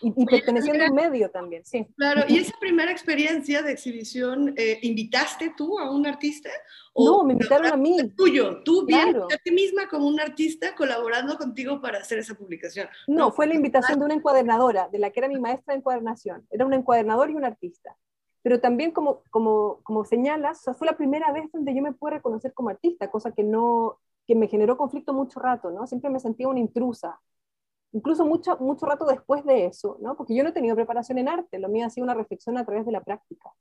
Y, 0.01 0.13
y 0.15 0.25
perteneciendo 0.25 0.83
a 0.83 0.89
un 0.89 0.95
medio 0.95 1.29
también, 1.29 1.65
sí. 1.65 1.87
Claro, 1.95 2.23
y 2.27 2.37
esa 2.37 2.53
primera 2.59 2.91
experiencia 2.91 3.61
de 3.61 3.71
exhibición, 3.71 4.53
eh, 4.57 4.79
¿invitaste 4.81 5.53
tú 5.55 5.77
a 5.79 5.91
un 5.91 6.05
artista? 6.07 6.49
¿O 6.93 7.05
no, 7.05 7.23
me 7.23 7.33
invitaron 7.33 7.67
a 7.67 7.77
mí. 7.77 7.97
Tuyo, 8.17 8.61
tú 8.63 8.85
claro. 8.85 9.27
bien 9.27 9.39
a 9.39 9.43
ti 9.43 9.51
misma 9.51 9.87
como 9.87 10.07
un 10.07 10.19
artista 10.19 10.75
colaborando 10.75 11.37
contigo 11.37 11.79
para 11.79 11.99
hacer 11.99 12.19
esa 12.19 12.35
publicación. 12.35 12.87
No, 13.07 13.15
no, 13.15 13.31
fue 13.31 13.47
la 13.47 13.55
invitación 13.55 13.99
de 13.99 14.05
una 14.05 14.15
encuadernadora, 14.15 14.89
de 14.89 14.99
la 14.99 15.11
que 15.11 15.19
era 15.19 15.29
mi 15.29 15.39
maestra 15.39 15.73
de 15.73 15.79
encuadernación. 15.79 16.45
Era 16.49 16.65
un 16.65 16.73
encuadernador 16.73 17.29
y 17.29 17.35
un 17.35 17.45
artista. 17.45 17.95
Pero 18.43 18.59
también, 18.59 18.91
como, 18.91 19.23
como, 19.29 19.81
como 19.83 20.03
señalas, 20.03 20.59
o 20.59 20.63
sea, 20.63 20.73
fue 20.73 20.87
la 20.87 20.97
primera 20.97 21.31
vez 21.31 21.51
donde 21.51 21.75
yo 21.75 21.81
me 21.81 21.93
pude 21.93 22.13
reconocer 22.13 22.53
como 22.53 22.69
artista, 22.69 23.11
cosa 23.11 23.31
que 23.31 23.43
no 23.43 23.99
que 24.27 24.35
me 24.35 24.47
generó 24.47 24.77
conflicto 24.77 25.13
mucho 25.13 25.39
rato, 25.39 25.71
¿no? 25.71 25.87
Siempre 25.87 26.09
me 26.09 26.19
sentía 26.19 26.47
una 26.47 26.59
intrusa, 26.59 27.19
incluso 27.93 28.25
mucho, 28.25 28.57
mucho 28.57 28.85
rato 28.85 29.05
después 29.05 29.45
de 29.45 29.65
eso, 29.65 29.97
¿no? 30.01 30.15
Porque 30.15 30.35
yo 30.35 30.43
no 30.43 30.49
he 30.49 30.53
tenido 30.53 30.75
preparación 30.75 31.17
en 31.17 31.29
arte, 31.29 31.59
lo 31.59 31.69
mío 31.69 31.85
ha 31.85 31.89
sido 31.89 32.05
una 32.05 32.13
reflexión 32.13 32.57
a 32.57 32.65
través 32.65 32.85
de 32.85 32.91
la 32.91 33.03
práctica, 33.03 33.51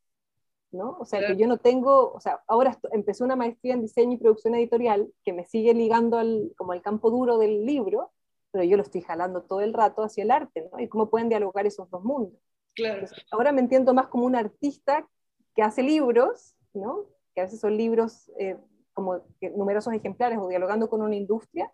¿no? 0.72 0.96
O 1.00 1.04
sea, 1.04 1.26
que 1.26 1.36
yo 1.36 1.46
no 1.46 1.58
tengo, 1.58 2.12
o 2.12 2.20
sea, 2.20 2.40
ahora 2.46 2.78
empecé 2.92 3.24
una 3.24 3.36
maestría 3.36 3.74
en 3.74 3.82
diseño 3.82 4.14
y 4.14 4.18
producción 4.18 4.54
editorial 4.54 5.12
que 5.24 5.32
me 5.32 5.46
sigue 5.46 5.74
ligando 5.74 6.18
al, 6.18 6.52
como 6.56 6.72
al 6.72 6.82
campo 6.82 7.10
duro 7.10 7.38
del 7.38 7.66
libro, 7.66 8.12
pero 8.52 8.64
yo 8.64 8.76
lo 8.76 8.82
estoy 8.82 9.00
jalando 9.02 9.42
todo 9.42 9.60
el 9.60 9.72
rato 9.72 10.02
hacia 10.02 10.22
el 10.22 10.30
arte, 10.30 10.68
¿no? 10.72 10.80
Y 10.80 10.88
cómo 10.88 11.10
pueden 11.10 11.28
dialogar 11.28 11.66
esos 11.66 11.90
dos 11.90 12.02
mundos. 12.04 12.40
Claro. 12.74 13.00
Entonces, 13.00 13.24
ahora 13.32 13.52
me 13.52 13.60
entiendo 13.60 13.94
más 13.94 14.08
como 14.08 14.26
un 14.26 14.36
artista 14.36 15.08
que 15.54 15.62
hace 15.62 15.82
libros, 15.82 16.54
¿no? 16.72 17.06
Que 17.34 17.42
a 17.42 17.44
veces 17.44 17.60
son 17.60 17.76
libros 17.76 18.30
eh, 18.38 18.56
como 18.92 19.22
numerosos 19.56 19.92
ejemplares 19.92 20.38
o 20.38 20.48
dialogando 20.48 20.88
con 20.88 21.02
una 21.02 21.16
industria, 21.16 21.72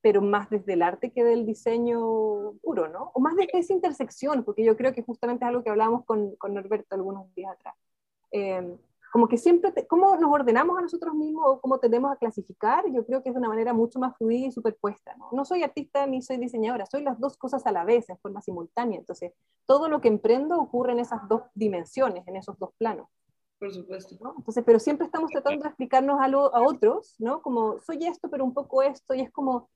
pero 0.00 0.22
más 0.22 0.48
desde 0.50 0.72
el 0.74 0.82
arte 0.82 1.12
que 1.12 1.24
del 1.24 1.46
diseño 1.46 2.52
puro, 2.62 2.88
¿no? 2.88 3.10
O 3.14 3.20
más 3.20 3.36
desde 3.36 3.58
esa 3.58 3.72
intersección, 3.72 4.44
porque 4.44 4.64
yo 4.64 4.76
creo 4.76 4.92
que 4.92 5.02
justamente 5.02 5.44
es 5.44 5.48
algo 5.48 5.62
que 5.62 5.70
hablábamos 5.70 6.04
con, 6.04 6.36
con 6.36 6.54
Norberto 6.54 6.94
algunos 6.94 7.32
días 7.34 7.52
atrás. 7.52 7.74
Eh, 8.32 8.76
como 9.12 9.26
que 9.26 9.38
siempre, 9.38 9.72
te, 9.72 9.86
cómo 9.86 10.16
nos 10.16 10.32
ordenamos 10.32 10.78
a 10.78 10.82
nosotros 10.82 11.14
mismos 11.14 11.44
o 11.44 11.60
cómo 11.60 11.78
tendemos 11.78 12.12
a 12.12 12.16
clasificar, 12.16 12.84
yo 12.92 13.04
creo 13.04 13.22
que 13.22 13.30
es 13.30 13.34
de 13.34 13.40
una 13.40 13.48
manera 13.48 13.72
mucho 13.72 13.98
más 13.98 14.16
fluida 14.16 14.46
y 14.46 14.52
superpuesta, 14.52 15.16
¿no? 15.16 15.30
No 15.32 15.44
soy 15.44 15.64
artista 15.64 16.06
ni 16.06 16.22
soy 16.22 16.36
diseñadora, 16.36 16.86
soy 16.86 17.02
las 17.02 17.18
dos 17.18 17.36
cosas 17.36 17.66
a 17.66 17.72
la 17.72 17.84
vez, 17.84 18.08
en 18.08 18.18
forma 18.18 18.40
simultánea. 18.40 18.98
Entonces, 18.98 19.32
todo 19.66 19.88
lo 19.88 20.00
que 20.00 20.08
emprendo 20.08 20.60
ocurre 20.60 20.92
en 20.92 21.00
esas 21.00 21.28
dos 21.28 21.42
dimensiones, 21.54 22.26
en 22.28 22.36
esos 22.36 22.56
dos 22.58 22.70
planos. 22.78 23.08
Por 23.58 23.72
supuesto. 23.72 24.14
¿no? 24.20 24.34
Entonces, 24.38 24.62
pero 24.64 24.78
siempre 24.78 25.06
estamos 25.06 25.30
tratando 25.30 25.64
de 25.64 25.68
explicarnos 25.68 26.20
algo 26.20 26.54
a 26.54 26.62
otros, 26.62 27.16
¿no? 27.18 27.42
Como 27.42 27.80
soy 27.80 28.06
esto, 28.06 28.30
pero 28.30 28.44
un 28.44 28.54
poco 28.54 28.82
esto, 28.82 29.12
y 29.12 29.20
es 29.20 29.30
como 29.32 29.68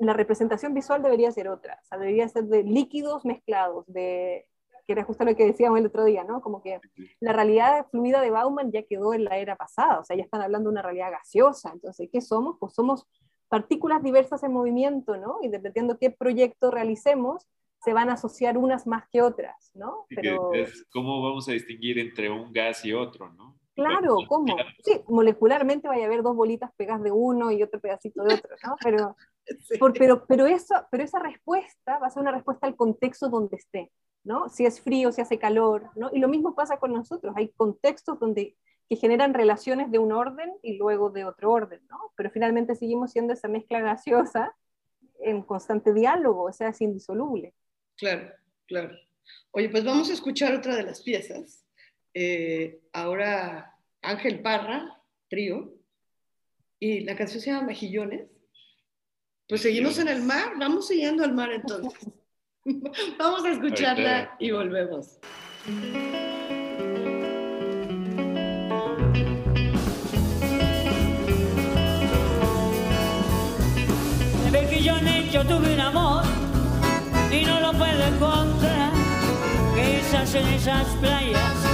la 0.00 0.12
representación 0.12 0.74
visual 0.74 1.02
debería 1.02 1.30
ser 1.30 1.48
otra, 1.48 1.78
o 1.82 1.84
sea, 1.86 1.98
debería 1.98 2.28
ser 2.28 2.44
de 2.44 2.62
líquidos 2.62 3.24
mezclados, 3.24 3.84
de 3.86 4.46
que 4.86 4.92
era 4.92 5.04
justo 5.04 5.24
lo 5.24 5.34
que 5.34 5.46
decíamos 5.46 5.80
el 5.80 5.86
otro 5.86 6.04
día, 6.04 6.22
¿no? 6.22 6.40
Como 6.40 6.62
que 6.62 6.80
la 7.18 7.32
realidad 7.32 7.86
fluida 7.90 8.20
de 8.20 8.30
Bauman 8.30 8.70
ya 8.70 8.84
quedó 8.84 9.14
en 9.14 9.24
la 9.24 9.36
era 9.38 9.56
pasada, 9.56 9.98
o 9.98 10.04
sea, 10.04 10.16
ya 10.16 10.22
están 10.22 10.42
hablando 10.42 10.70
de 10.70 10.74
una 10.74 10.82
realidad 10.82 11.10
gaseosa, 11.10 11.72
entonces, 11.72 12.08
¿qué 12.12 12.20
somos? 12.20 12.56
Pues 12.60 12.72
somos 12.74 13.06
partículas 13.48 14.02
diversas 14.02 14.42
en 14.44 14.52
movimiento, 14.52 15.16
¿no? 15.16 15.38
Y 15.42 15.48
dependiendo 15.48 15.98
qué 15.98 16.10
proyecto 16.10 16.70
realicemos, 16.70 17.48
se 17.80 17.92
van 17.92 18.10
a 18.10 18.14
asociar 18.14 18.58
unas 18.58 18.86
más 18.86 19.04
que 19.10 19.22
otras, 19.22 19.70
¿no? 19.74 20.06
Pero... 20.08 20.50
¿Cómo 20.90 21.22
vamos 21.22 21.48
a 21.48 21.52
distinguir 21.52 21.98
entre 21.98 22.30
un 22.30 22.52
gas 22.52 22.84
y 22.84 22.92
otro, 22.92 23.32
¿no? 23.32 23.58
Claro, 23.74 24.16
¿cómo? 24.26 24.56
Sí, 24.82 25.02
molecularmente 25.06 25.86
vaya 25.86 26.04
a 26.04 26.06
haber 26.06 26.22
dos 26.22 26.34
bolitas 26.34 26.72
pegas 26.76 27.02
de 27.02 27.12
uno 27.12 27.52
y 27.52 27.62
otro 27.62 27.78
pedacito 27.78 28.24
de 28.24 28.34
otro, 28.34 28.56
¿no? 28.64 28.74
Pero, 28.82 29.16
sí. 29.60 29.78
por, 29.78 29.92
pero, 29.92 30.26
pero, 30.26 30.46
eso, 30.46 30.74
pero 30.90 31.04
esa 31.04 31.18
respuesta 31.18 31.98
va 31.98 32.06
a 32.06 32.10
ser 32.10 32.22
una 32.22 32.32
respuesta 32.32 32.66
al 32.66 32.76
contexto 32.76 33.28
donde 33.28 33.56
esté, 33.56 33.92
¿no? 34.24 34.48
Si 34.48 34.66
es 34.66 34.80
frío, 34.80 35.12
si 35.12 35.20
hace 35.20 35.38
calor, 35.38 35.90
¿no? 35.96 36.10
Y 36.12 36.18
lo 36.18 36.28
mismo 36.28 36.54
pasa 36.54 36.78
con 36.78 36.92
nosotros, 36.92 37.34
hay 37.36 37.50
contextos 37.56 38.18
donde 38.18 38.56
que 38.88 38.96
generan 38.96 39.34
relaciones 39.34 39.90
de 39.90 39.98
un 39.98 40.12
orden 40.12 40.52
y 40.62 40.76
luego 40.76 41.10
de 41.10 41.24
otro 41.24 41.50
orden, 41.50 41.80
¿no? 41.88 42.12
Pero 42.16 42.30
finalmente 42.30 42.76
seguimos 42.76 43.10
siendo 43.12 43.32
esa 43.32 43.48
mezcla 43.48 43.80
gaseosa 43.80 44.54
en 45.20 45.42
constante 45.42 45.92
diálogo, 45.92 46.44
o 46.44 46.52
sea, 46.52 46.68
es 46.68 46.80
indisoluble. 46.80 47.54
Claro, 47.96 48.30
claro. 48.66 48.96
Oye, 49.50 49.68
pues 49.70 49.84
vamos 49.84 50.08
a 50.10 50.12
escuchar 50.12 50.54
otra 50.54 50.76
de 50.76 50.84
las 50.84 51.02
piezas. 51.02 51.64
Eh, 52.14 52.80
ahora 52.92 53.76
Ángel 54.02 54.40
Parra, 54.40 55.02
trío, 55.28 55.74
y 56.78 57.00
la 57.00 57.16
canción 57.16 57.40
se 57.40 57.50
llama 57.50 57.68
Mejillones. 57.68 58.28
Pues 59.48 59.62
seguimos 59.62 59.98
en 59.98 60.08
el 60.08 60.22
mar, 60.22 60.52
vamos 60.58 60.88
siguiendo 60.88 61.24
al 61.24 61.32
mar 61.32 61.52
entonces. 61.52 62.08
vamos 63.18 63.44
a 63.44 63.50
escucharla 63.52 64.36
y 64.40 64.50
volvemos. 64.50 65.18
Yo 75.32 75.42
en 75.42 75.48
tuve 75.48 75.74
un 75.74 75.80
amor 75.80 76.24
y 77.30 77.44
no 77.44 77.60
lo 77.60 77.72
puedo 77.72 78.04
encontrar. 78.04 78.92
Que 79.74 79.98
esas 80.00 80.34
en 80.34 80.46
esas 80.46 80.86
playas 80.96 81.65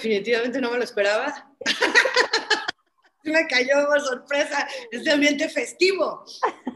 definitivamente 0.00 0.60
no 0.60 0.70
me 0.70 0.78
lo 0.78 0.84
esperaba. 0.84 1.52
Me 3.22 3.46
cayó 3.46 3.86
por 3.86 4.00
sorpresa 4.00 4.66
este 4.90 5.10
ambiente 5.10 5.48
festivo. 5.50 6.24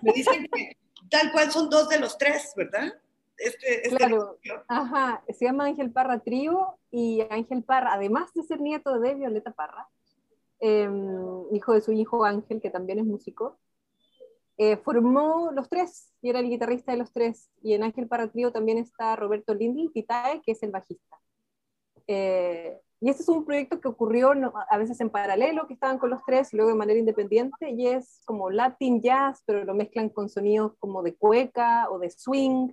Me 0.02 0.12
dicen 0.12 0.46
que 0.52 0.76
tal 1.08 1.32
cual 1.32 1.50
son 1.50 1.70
dos 1.70 1.88
de 1.88 1.98
los 1.98 2.18
tres, 2.18 2.52
¿verdad? 2.54 2.92
Este, 3.38 3.88
este 3.88 3.96
Claro. 3.96 4.38
Ajá, 4.68 5.24
se 5.26 5.46
llama 5.46 5.64
Ángel 5.64 5.90
Parra 5.90 6.18
Trío 6.18 6.78
y 6.90 7.22
Ángel 7.30 7.64
Parra, 7.64 7.94
además 7.94 8.32
de 8.34 8.42
ser 8.42 8.60
nieto 8.60 9.00
de 9.00 9.14
Violeta 9.14 9.52
Parra, 9.52 9.88
eh, 10.60 10.88
hijo 11.52 11.72
de 11.72 11.80
su 11.80 11.92
hijo 11.92 12.24
Ángel, 12.24 12.60
que 12.60 12.70
también 12.70 12.98
es 12.98 13.06
músico, 13.06 13.58
eh, 14.58 14.76
formó 14.76 15.50
los 15.52 15.70
tres 15.70 16.12
y 16.20 16.28
era 16.28 16.40
el 16.40 16.50
guitarrista 16.50 16.92
de 16.92 16.98
los 16.98 17.10
tres. 17.10 17.50
Y 17.62 17.72
en 17.72 17.84
Ángel 17.84 18.06
Parra 18.06 18.30
Trío 18.30 18.52
también 18.52 18.76
está 18.76 19.16
Roberto 19.16 19.54
Lindl 19.54 19.90
Titae, 19.92 20.42
que 20.42 20.52
es 20.52 20.62
el 20.62 20.70
bajista. 20.70 21.18
Eh, 22.06 22.80
y 23.04 23.10
este 23.10 23.22
es 23.22 23.28
un 23.28 23.44
proyecto 23.44 23.82
que 23.82 23.88
ocurrió 23.88 24.32
a 24.70 24.78
veces 24.78 24.98
en 25.02 25.10
paralelo, 25.10 25.66
que 25.66 25.74
estaban 25.74 25.98
con 25.98 26.08
los 26.08 26.22
tres, 26.24 26.54
y 26.54 26.56
luego 26.56 26.70
de 26.70 26.78
manera 26.78 26.98
independiente, 26.98 27.68
y 27.68 27.86
es 27.86 28.22
como 28.24 28.48
Latin 28.48 29.02
jazz, 29.02 29.42
pero 29.44 29.62
lo 29.62 29.74
mezclan 29.74 30.08
con 30.08 30.30
sonidos 30.30 30.72
como 30.78 31.02
de 31.02 31.14
cueca 31.14 31.90
o 31.90 31.98
de 31.98 32.08
swing. 32.08 32.70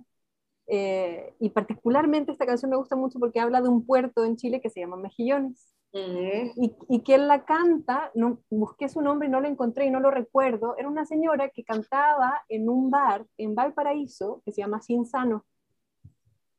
Eh, 0.68 1.34
y 1.38 1.50
particularmente 1.50 2.32
esta 2.32 2.46
canción 2.46 2.70
me 2.70 2.78
gusta 2.78 2.96
mucho 2.96 3.18
porque 3.18 3.40
habla 3.40 3.60
de 3.60 3.68
un 3.68 3.84
puerto 3.84 4.24
en 4.24 4.36
Chile 4.36 4.62
que 4.62 4.70
se 4.70 4.80
llama 4.80 4.96
Mejillones. 4.96 5.74
Ujú. 5.92 6.52
Y, 6.56 6.76
y 6.88 7.02
quien 7.02 7.28
la 7.28 7.44
canta, 7.44 8.10
no, 8.14 8.38
busqué 8.48 8.88
su 8.88 9.02
nombre 9.02 9.28
y 9.28 9.30
no 9.30 9.42
lo 9.42 9.48
encontré 9.48 9.84
y 9.84 9.90
no 9.90 10.00
lo 10.00 10.10
recuerdo, 10.10 10.78
era 10.78 10.88
una 10.88 11.04
señora 11.04 11.50
que 11.50 11.62
cantaba 11.62 12.42
en 12.48 12.70
un 12.70 12.90
bar 12.90 13.26
en 13.36 13.54
Valparaíso 13.54 14.40
que 14.46 14.52
se 14.52 14.62
llama 14.62 14.80
Sinsano. 14.80 15.44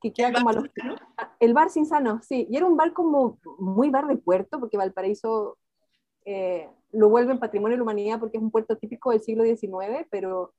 Que 0.03 0.13
queda 0.13 0.27
¿El 0.27 0.33
como 0.35 0.49
a 0.49 0.53
bar 0.53 0.61
los- 0.63 0.71
Sinsano? 0.73 0.95
El 1.39 1.53
bar 1.53 1.69
Sinsano, 1.71 2.21
sí. 2.21 2.47
Y 2.51 2.57
era 2.57 2.65
un 2.67 2.77
bar 2.77 2.93
como 2.93 3.39
muy 3.57 3.89
bar 3.89 4.05
de 4.07 4.17
puerto, 4.17 4.59
porque 4.59 4.77
Valparaíso 4.77 5.57
eh, 6.25 6.69
lo 6.91 7.09
vuelve 7.09 7.31
en 7.31 7.39
patrimonio 7.39 7.73
de 7.73 7.77
la 7.77 7.83
humanidad 7.83 8.19
porque 8.19 8.37
es 8.37 8.43
un 8.43 8.51
puerto 8.51 8.77
típico 8.77 9.11
del 9.11 9.21
siglo 9.21 9.43
XIX, 9.43 10.05
pero, 10.11 10.53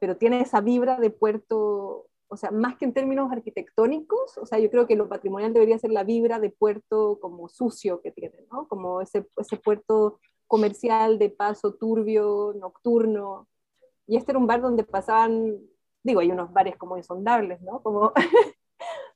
pero 0.00 0.16
tiene 0.16 0.40
esa 0.40 0.60
vibra 0.60 0.98
de 0.98 1.10
puerto, 1.10 2.06
o 2.28 2.36
sea, 2.36 2.50
más 2.50 2.76
que 2.76 2.84
en 2.84 2.94
términos 2.94 3.30
arquitectónicos, 3.30 4.38
o 4.38 4.46
sea, 4.46 4.58
yo 4.58 4.70
creo 4.70 4.86
que 4.86 4.96
lo 4.96 5.08
patrimonial 5.08 5.52
debería 5.52 5.78
ser 5.78 5.90
la 5.90 6.04
vibra 6.04 6.40
de 6.40 6.50
puerto 6.50 7.18
como 7.20 7.48
sucio 7.48 8.00
que 8.00 8.10
tiene, 8.12 8.46
¿no? 8.50 8.66
Como 8.68 9.00
ese, 9.02 9.26
ese 9.36 9.56
puerto 9.56 10.18
comercial 10.46 11.18
de 11.18 11.30
paso 11.30 11.74
turbio, 11.74 12.54
nocturno. 12.58 13.48
Y 14.06 14.16
este 14.16 14.32
era 14.32 14.38
un 14.38 14.46
bar 14.46 14.60
donde 14.62 14.84
pasaban, 14.84 15.58
digo, 16.02 16.20
hay 16.20 16.30
unos 16.30 16.52
bares 16.52 16.76
como 16.76 16.96
insondables, 16.96 17.60
¿no? 17.62 17.82
Como 17.82 18.12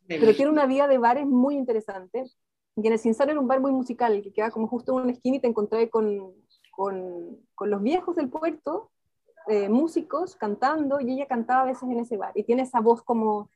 pero 0.09 0.35
tiene 0.35 0.51
una 0.51 0.67
vida 0.67 0.89
de 0.89 0.99
bares 0.99 1.27
muy 1.27 1.55
interesante. 1.55 2.25
Y 2.77 2.87
en 2.87 2.93
el 2.93 2.99
Cinsano 2.99 3.31
era 3.33 3.41
un 3.41 3.49
bar 3.49 3.61
muy 3.61 3.73
musical, 3.73 4.21
que 4.23 4.33
queda 4.33 4.51
como 4.51 4.69
justo 4.69 4.93
en 4.97 5.05
una 5.05 5.13
esquina 5.13 5.37
y 5.37 5.41
te 5.41 5.49
encontré 5.49 5.91
con, 5.91 6.33
con, 6.71 7.39
con 7.55 7.71
los 7.71 7.83
viejos 7.83 8.17
del 8.17 8.29
puerto, 8.29 8.91
eh, 9.49 9.69
músicos 9.69 10.37
cantando, 10.37 11.01
y 11.01 11.13
ella 11.13 11.27
cantaba 11.27 11.63
a 11.63 11.67
veces 11.67 11.83
en 11.85 11.99
ese 12.01 12.17
bar. 12.17 12.33
Y 12.35 12.45
tiene 12.45 12.63
esa 12.63 12.81
voz 12.81 13.03
como, 13.03 13.51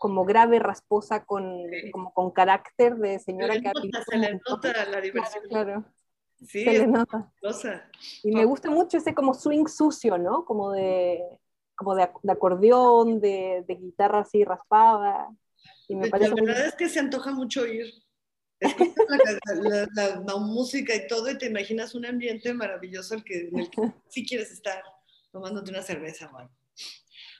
como 0.00 0.24
grave, 0.24 0.58
rasposa, 0.58 1.24
con, 1.24 1.44
Sí. 1.70 1.90
como 1.90 2.12
con 2.12 2.30
carácter 2.30 2.96
de 2.96 3.18
Se 3.18 3.26
señora 3.26 3.54
que 3.54 3.70
nota, 3.74 4.02
se 4.08 4.16
le 4.16 4.40
nota 4.48 4.68
la 4.68 4.84
Claro, 4.84 5.00
diversión. 5.02 5.44
claro, 5.48 5.84
Sí, 6.36 6.64
se 6.64 6.72
le 6.78 6.86
nota. 6.86 7.32
Y 8.22 8.32
me 8.32 8.44
gusta 8.44 8.70
mucho 8.70 8.96
ese 8.98 9.14
como 9.14 9.34
swing 9.34 9.66
sucio, 9.66 10.18
¿no? 10.18 10.44
Como 10.44 10.72
de, 10.72 11.22
como 11.76 11.94
de, 11.94 12.08
de 12.22 12.32
acordeón, 12.32 13.20
de, 13.20 13.64
de 13.66 13.74
guitarra 13.76 14.20
así 14.20 14.42
raspada. 14.44 15.28
Y 15.88 15.96
me 15.96 16.04
La 16.06 16.10
parece 16.10 16.30
muy 16.32 16.46
verdad 16.46 16.66
es 16.66 16.74
que 16.74 16.88
se 16.88 16.98
antoja 17.00 17.30
mucho 17.32 17.66
ir. 17.66 17.92
Escuchas 18.60 18.94
la, 19.08 19.16
la- 19.62 19.88
la- 19.94 20.20
la 20.26 20.36
música 20.38 20.94
y 20.94 21.06
todo 21.06 21.30
y 21.30 21.36
te 21.38 21.46
imaginas 21.46 21.94
un 21.94 22.06
ambiente 22.06 22.54
maravilloso 22.54 23.14
el 23.14 23.24
que, 23.24 23.48
en 23.48 23.58
el 23.58 23.70
que 23.70 23.82
sí 24.08 24.24
quieres 24.26 24.50
estar 24.50 24.82
tomándote 25.32 25.70
una 25.70 25.82
cerveza 25.82 26.30
o. 26.30 26.48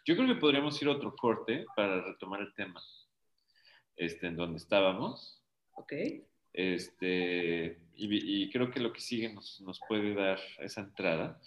Yo 0.07 0.17
creo 0.17 0.27
que 0.29 0.41
podríamos 0.41 0.81
ir 0.83 0.89
a 0.89 0.93
otro 0.93 1.15
corte 1.17 1.65
para 1.75 2.03
retomar 2.05 2.41
el 2.43 2.53
tema 2.55 2.83
este, 3.97 4.27
en 4.27 4.37
donde 4.37 4.59
estábamos. 4.59 5.41
¿Ok? 5.73 5.93
Este, 6.53 7.81
y, 7.97 8.43
y 8.45 8.51
creo 8.51 8.71
que 8.71 8.81
lo 8.81 8.93
que 8.93 9.01
sigue 9.01 9.33
nos, 9.33 9.61
nos 9.63 9.81
puede 9.89 10.15
dar 10.15 10.39
esa 10.59 10.83
entrada. 10.83 11.41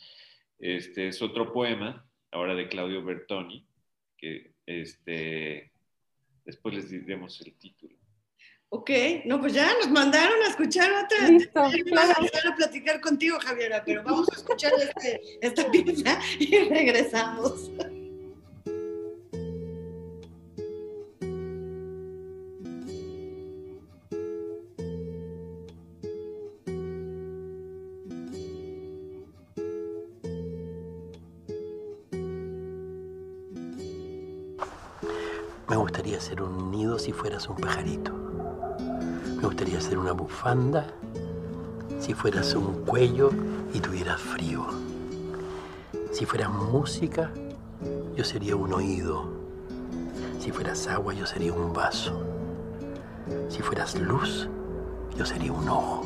Este 0.59 1.07
es 1.09 1.21
otro 1.21 1.53
poema, 1.53 2.09
ahora 2.31 2.55
de 2.55 2.67
Claudio 2.67 3.03
Bertoni, 3.03 3.67
que 4.17 4.53
este, 4.65 5.71
después 6.47 6.73
les 6.73 6.89
diremos 6.89 7.39
el 7.41 7.53
título. 7.57 7.95
Ok, 8.69 8.89
no, 9.25 9.39
pues 9.39 9.53
ya 9.53 9.71
nos 9.75 9.89
mandaron 9.89 10.41
a 10.43 10.49
escuchar 10.49 10.91
otra. 10.91 11.29
Listo, 11.29 11.61
claro. 11.85 12.13
a 12.51 12.55
platicar 12.55 12.99
contigo, 12.99 13.37
Javiera, 13.39 13.83
pero 13.85 14.03
vamos 14.03 14.27
a 14.31 14.35
escuchar 14.35 14.73
este- 14.81 15.21
esta 15.41 15.69
pieza 15.71 16.19
y 16.39 16.57
regresamos. 16.57 17.69
Me 35.69 35.75
gustaría 35.75 36.19
ser 36.21 36.41
un 36.41 36.71
nido 36.71 36.97
si 36.97 37.11
fueras 37.11 37.49
un 37.49 37.57
pajarito. 37.57 38.13
Me 39.35 39.43
gustaría 39.43 39.81
ser 39.81 39.97
una 39.97 40.13
bufanda 40.13 40.87
si 41.99 42.13
fueras 42.13 42.53
un 42.53 42.85
cuello 42.85 43.31
y 43.73 43.79
tuvieras 43.79 44.21
frío. 44.21 44.65
Si 46.13 46.25
fueras 46.25 46.49
música, 46.51 47.31
yo 48.15 48.23
sería 48.23 48.55
un 48.55 48.73
oído. 48.73 49.25
Si 50.39 50.51
fueras 50.51 50.87
agua, 50.87 51.13
yo 51.13 51.25
sería 51.25 51.51
un 51.51 51.73
vaso. 51.73 52.17
Si 53.49 53.61
fueras 53.61 53.99
luz, 53.99 54.47
yo 55.17 55.25
sería 55.25 55.51
un 55.51 55.67
ojo. 55.67 56.05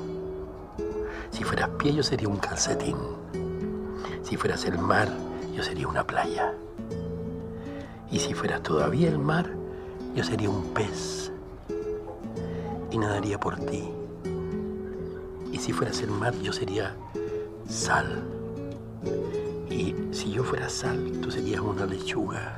Si 1.30 1.44
fueras 1.44 1.70
pie, 1.78 1.94
yo 1.94 2.02
sería 2.02 2.30
un 2.30 2.38
calcetín. 2.38 2.98
Si 4.24 4.38
fueras 4.38 4.66
el 4.66 4.80
mar, 4.80 5.08
yo 5.56 5.62
sería 5.62 5.88
una 5.88 6.06
playa. 6.06 6.54
Y 8.12 8.20
si 8.20 8.34
fueras 8.34 8.62
todavía 8.62 9.08
el 9.08 9.18
mar, 9.18 9.50
yo 10.16 10.24
sería 10.24 10.50
un 10.50 10.66
pez. 10.74 11.32
Y 12.92 12.98
nadaría 12.98 13.40
por 13.40 13.58
ti. 13.58 13.90
Y 15.52 15.58
si 15.58 15.72
fueras 15.72 16.02
el 16.02 16.12
mar, 16.12 16.34
yo 16.42 16.52
sería 16.52 16.94
sal. 17.70 18.24
Y 19.70 19.96
si 20.12 20.32
yo 20.32 20.44
fuera 20.44 20.68
sal, 20.68 21.12
tú 21.22 21.32
serías 21.32 21.62
una 21.62 21.86
lechuga. 21.86 22.58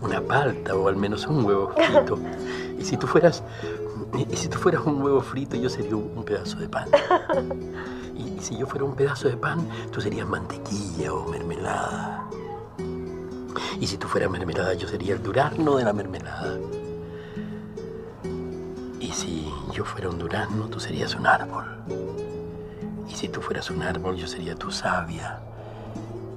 Una 0.00 0.20
palta 0.22 0.74
o 0.74 0.88
al 0.88 0.96
menos 0.96 1.26
un 1.26 1.44
huevo 1.44 1.72
frito. 1.74 2.18
Y 2.78 2.84
si 2.84 2.96
tú 2.96 3.08
fueras, 3.08 3.42
y 4.30 4.36
si 4.36 4.46
tú 4.48 4.56
fueras 4.56 4.86
un 4.86 5.02
huevo 5.02 5.20
frito, 5.20 5.56
yo 5.56 5.68
sería 5.68 5.96
un, 5.96 6.24
pedazo 6.24 6.58
de 6.58 6.68
pan. 6.68 6.88
Y 8.16 8.40
si 8.40 8.56
yo 8.56 8.66
fuera 8.66 8.84
un 8.84 8.94
pedazo 8.94 9.28
de 9.28 9.36
pan, 9.36 9.68
tú 9.90 10.00
serías 10.00 10.28
mantequilla 10.28 11.12
o 11.12 11.28
mermelada. 11.28 12.17
Y 13.80 13.86
si 13.86 13.96
tú 13.96 14.08
fueras 14.08 14.30
mermelada, 14.30 14.74
yo 14.74 14.88
sería 14.88 15.14
el 15.14 15.22
durazno 15.22 15.76
de 15.76 15.84
la 15.84 15.92
mermelada. 15.92 16.58
Y 19.00 19.12
si 19.12 19.52
yo 19.72 19.84
fuera 19.84 20.08
un 20.08 20.18
durazno, 20.18 20.66
tú 20.68 20.80
serías 20.80 21.14
un 21.14 21.26
árbol. 21.26 21.64
Y 23.08 23.14
si 23.14 23.28
tú 23.28 23.40
fueras 23.40 23.70
un 23.70 23.82
árbol, 23.82 24.16
yo 24.16 24.26
sería 24.26 24.56
tu 24.56 24.70
savia. 24.70 25.40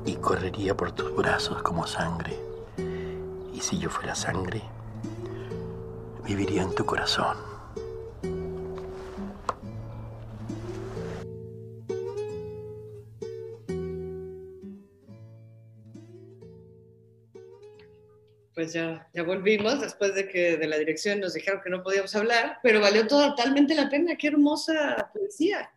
Y 0.05 0.15
correría 0.15 0.77
por 0.77 0.91
tus 0.91 1.15
brazos 1.15 1.61
como 1.63 1.87
sangre. 1.87 2.39
Y 3.53 3.59
si 3.59 3.77
yo 3.79 3.89
fuera 3.89 4.15
sangre, 4.15 4.61
viviría 6.23 6.61
en 6.61 6.73
tu 6.75 6.85
corazón. 6.85 7.50
Pues 18.61 18.73
ya, 18.73 19.09
ya 19.11 19.23
volvimos 19.23 19.81
después 19.81 20.13
de 20.13 20.27
que 20.29 20.55
de 20.55 20.67
la 20.67 20.77
dirección 20.77 21.19
nos 21.19 21.33
dijeron 21.33 21.61
que 21.63 21.71
no 21.71 21.81
podíamos 21.81 22.15
hablar, 22.15 22.59
pero 22.61 22.79
valió 22.79 23.07
totalmente 23.07 23.73
la 23.73 23.89
pena. 23.89 24.15
Qué 24.15 24.27
hermosa 24.27 25.09
poesía. 25.11 25.71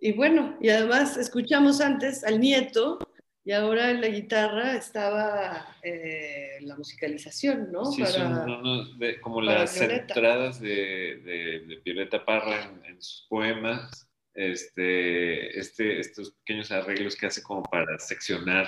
Y 0.00 0.10
bueno, 0.14 0.58
y 0.60 0.68
además 0.70 1.16
escuchamos 1.16 1.80
antes 1.80 2.24
al 2.24 2.40
nieto 2.40 2.98
y 3.44 3.52
ahora 3.52 3.92
en 3.92 4.00
la 4.00 4.08
guitarra 4.08 4.74
estaba 4.74 5.76
eh, 5.84 6.58
la 6.62 6.74
musicalización, 6.76 7.70
¿no? 7.70 7.84
Sí, 7.84 8.00
Para- 8.02 8.12
son 8.14 8.50
unos 8.50 8.98
de- 8.98 9.20
como 9.20 9.40
las 9.40 9.78
Violeta. 9.78 10.00
entradas 10.14 10.60
de, 10.60 11.20
de, 11.24 11.60
de 11.68 11.80
Violeta 11.84 12.24
Parra 12.24 12.64
en, 12.64 12.84
en 12.84 13.00
sus 13.00 13.28
poemas, 13.28 14.08
este, 14.34 15.56
este, 15.56 16.00
estos 16.00 16.32
pequeños 16.32 16.72
arreglos 16.72 17.14
que 17.14 17.26
hace 17.26 17.44
como 17.44 17.62
para 17.62 17.96
seccionar 18.00 18.66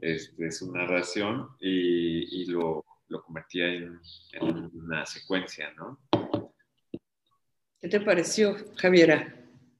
este, 0.00 0.50
su 0.50 0.72
narración 0.72 1.48
y, 1.60 2.42
y 2.42 2.46
lo, 2.46 2.84
lo 3.08 3.22
convertía 3.22 3.66
en, 3.66 4.00
en 4.32 4.70
una 4.74 5.04
secuencia, 5.06 5.72
¿no? 5.74 5.98
¿Qué 7.80 7.88
te 7.88 8.00
pareció, 8.00 8.54
Javiera? 8.76 9.34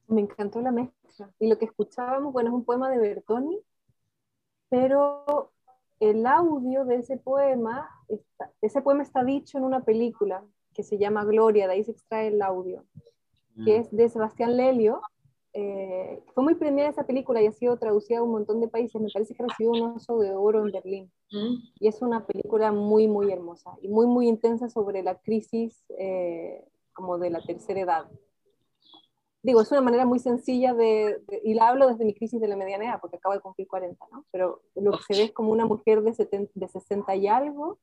Me 0.09 0.23
encantó 0.23 0.61
la 0.61 0.73
mezcla. 0.73 1.31
Y 1.39 1.49
lo 1.49 1.59
que 1.59 1.67
escuchábamos, 1.67 2.33
bueno, 2.33 2.49
es 2.51 2.55
un 2.55 2.65
poema 2.65 2.91
de 2.91 2.99
Bertoni, 2.99 3.59
pero 4.69 5.53
el 5.99 6.25
audio 6.27 6.85
de 6.85 6.97
ese 6.97 7.19
poema, 7.19 7.89
está- 8.09 8.51
ese 8.63 8.81
poema 8.81 9.03
está 9.03 9.23
dicho 9.23 9.59
en 9.59 9.65
una 9.65 9.85
película 9.85 10.43
que 10.73 10.83
se 10.83 10.99
llama 10.99 11.25
Gloria, 11.25 11.67
de 11.67 11.75
ahí 11.75 11.85
se 11.85 11.91
extrae 11.91 12.29
el 12.29 12.41
audio, 12.41 12.85
que 13.65 13.77
es 13.79 13.91
de 13.95 14.09
Sebastián 14.09 14.57
Lelio. 14.57 15.03
Eh, 15.53 16.23
fue 16.33 16.45
muy 16.45 16.55
premiada 16.55 16.91
esa 16.91 17.05
película 17.05 17.43
y 17.43 17.47
ha 17.47 17.53
sido 17.53 17.77
traducida 17.77 18.19
a 18.19 18.23
un 18.23 18.31
montón 18.31 18.61
de 18.61 18.69
países. 18.69 19.01
Me 19.01 19.11
parece 19.13 19.35
que 19.35 19.43
recibió 19.43 19.73
un 19.73 19.97
oso 19.97 20.19
de 20.19 20.35
oro 20.35 20.65
en 20.65 20.73
Berlín. 20.73 21.13
¿Mm? 21.33 21.55
Y 21.81 21.89
es 21.89 22.03
una 22.03 22.27
película 22.27 22.73
muy, 22.73 23.09
muy 23.09 23.33
hermosa 23.33 23.77
y 23.83 23.89
muy, 23.89 24.07
muy 24.07 24.29
intensa 24.29 24.69
sobre 24.69 25.03
la 25.03 25.17
crisis 25.17 25.85
eh, 25.99 26.65
como 26.93 27.19
de 27.19 27.31
la 27.31 27.41
tercera 27.41 27.81
edad. 27.81 28.09
Digo, 29.43 29.63
es 29.63 29.73
una 29.73 29.81
manera 29.81 30.05
muy 30.05 30.19
sencilla 30.19 30.75
de, 30.75 31.19
de- 31.27 31.41
y 31.43 31.55
la 31.55 31.69
hablo 31.69 31.89
desde 31.89 32.05
mi 32.05 32.15
crisis 32.15 32.41
de 32.41 32.49
la 32.49 32.57
mediana 32.57 32.85
edad, 32.85 33.01
porque 33.01 33.17
acabo 33.17 33.35
de 33.35 33.41
cumplir 33.41 33.67
40, 33.67 34.07
¿no? 34.13 34.27
Pero 34.31 34.61
lo 34.75 34.93
que 34.93 35.15
se 35.15 35.15
ve 35.15 35.23
es 35.29 35.33
como 35.33 35.51
una 35.51 35.65
mujer 35.65 36.03
de, 36.03 36.13
70 36.13 36.53
de 36.55 36.69
60 36.69 37.17
y 37.17 37.27
algo 37.27 37.79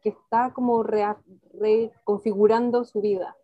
que 0.00 0.10
está 0.10 0.52
como 0.54 0.84
reconfigurando 0.84 2.84
su 2.84 3.00
vida. 3.00 3.36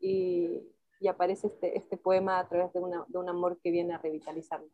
Y, 0.00 0.62
y 1.00 1.08
aparece 1.08 1.48
este, 1.48 1.76
este 1.78 1.96
poema 1.96 2.38
a 2.38 2.48
través 2.48 2.72
de, 2.72 2.80
una- 2.80 3.04
de 3.08 3.18
un 3.18 3.28
amor 3.28 3.58
que 3.62 3.70
viene 3.70 3.94
a 3.94 3.98
revitalizarlo 3.98 4.68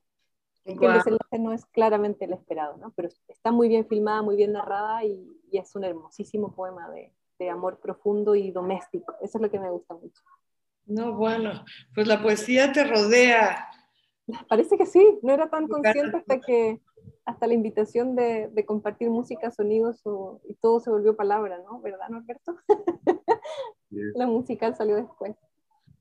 que 0.65 0.73
el 0.87 0.95
desenlace 0.95 1.39
no 1.39 1.53
es 1.53 1.67
claramente 1.67 2.25
el 2.25 2.33
esperado, 2.33 2.79
¿no? 2.79 2.91
Pero 2.97 3.09
está 3.29 3.53
muy 3.53 3.69
bien 3.69 3.87
filmada, 3.87 4.23
muy 4.23 4.35
bien 4.37 4.53
narrada 4.53 5.05
y, 5.05 5.39
y 5.51 5.59
es 5.59 5.75
un 5.75 5.85
hermosísimo 5.85 6.55
poema 6.55 6.89
de, 6.91 7.13
de 7.39 7.51
amor 7.51 7.79
profundo 7.81 8.35
y 8.35 8.51
doméstico. 8.51 9.15
Eso 9.21 9.37
es 9.39 9.43
lo 9.43 9.51
que 9.51 9.61
me 9.61 9.71
gusta 9.71 9.93
mucho. 9.95 10.23
No, 10.87 11.15
bueno, 11.15 11.65
pues 11.95 12.07
la 12.07 12.23
poesía 12.23 12.73
te 12.73 12.85
rodea. 12.85 13.69
Parece 14.49 14.79
que 14.79 14.87
sí, 14.87 15.19
no 15.23 15.35
era 15.35 15.51
tan 15.51 15.69
consciente 15.69 16.17
hasta 16.17 16.41
que 16.41 16.81
hasta 17.27 17.47
la 17.47 17.53
invitación 17.55 18.17
de, 18.17 18.49
de 18.49 18.65
compartir 18.65 19.11
música, 19.11 19.51
sonidos 19.51 20.01
o- 20.07 20.41
y 20.49 20.55
todo 20.55 20.81
se 20.81 20.91
volvió 20.91 21.15
palabra, 21.15 21.59
¿no? 21.59 21.81
¿Verdad, 21.81 22.09
Norberto? 22.09 22.57
La 24.15 24.27
musical 24.27 24.75
salió 24.77 24.97
después. 24.97 25.37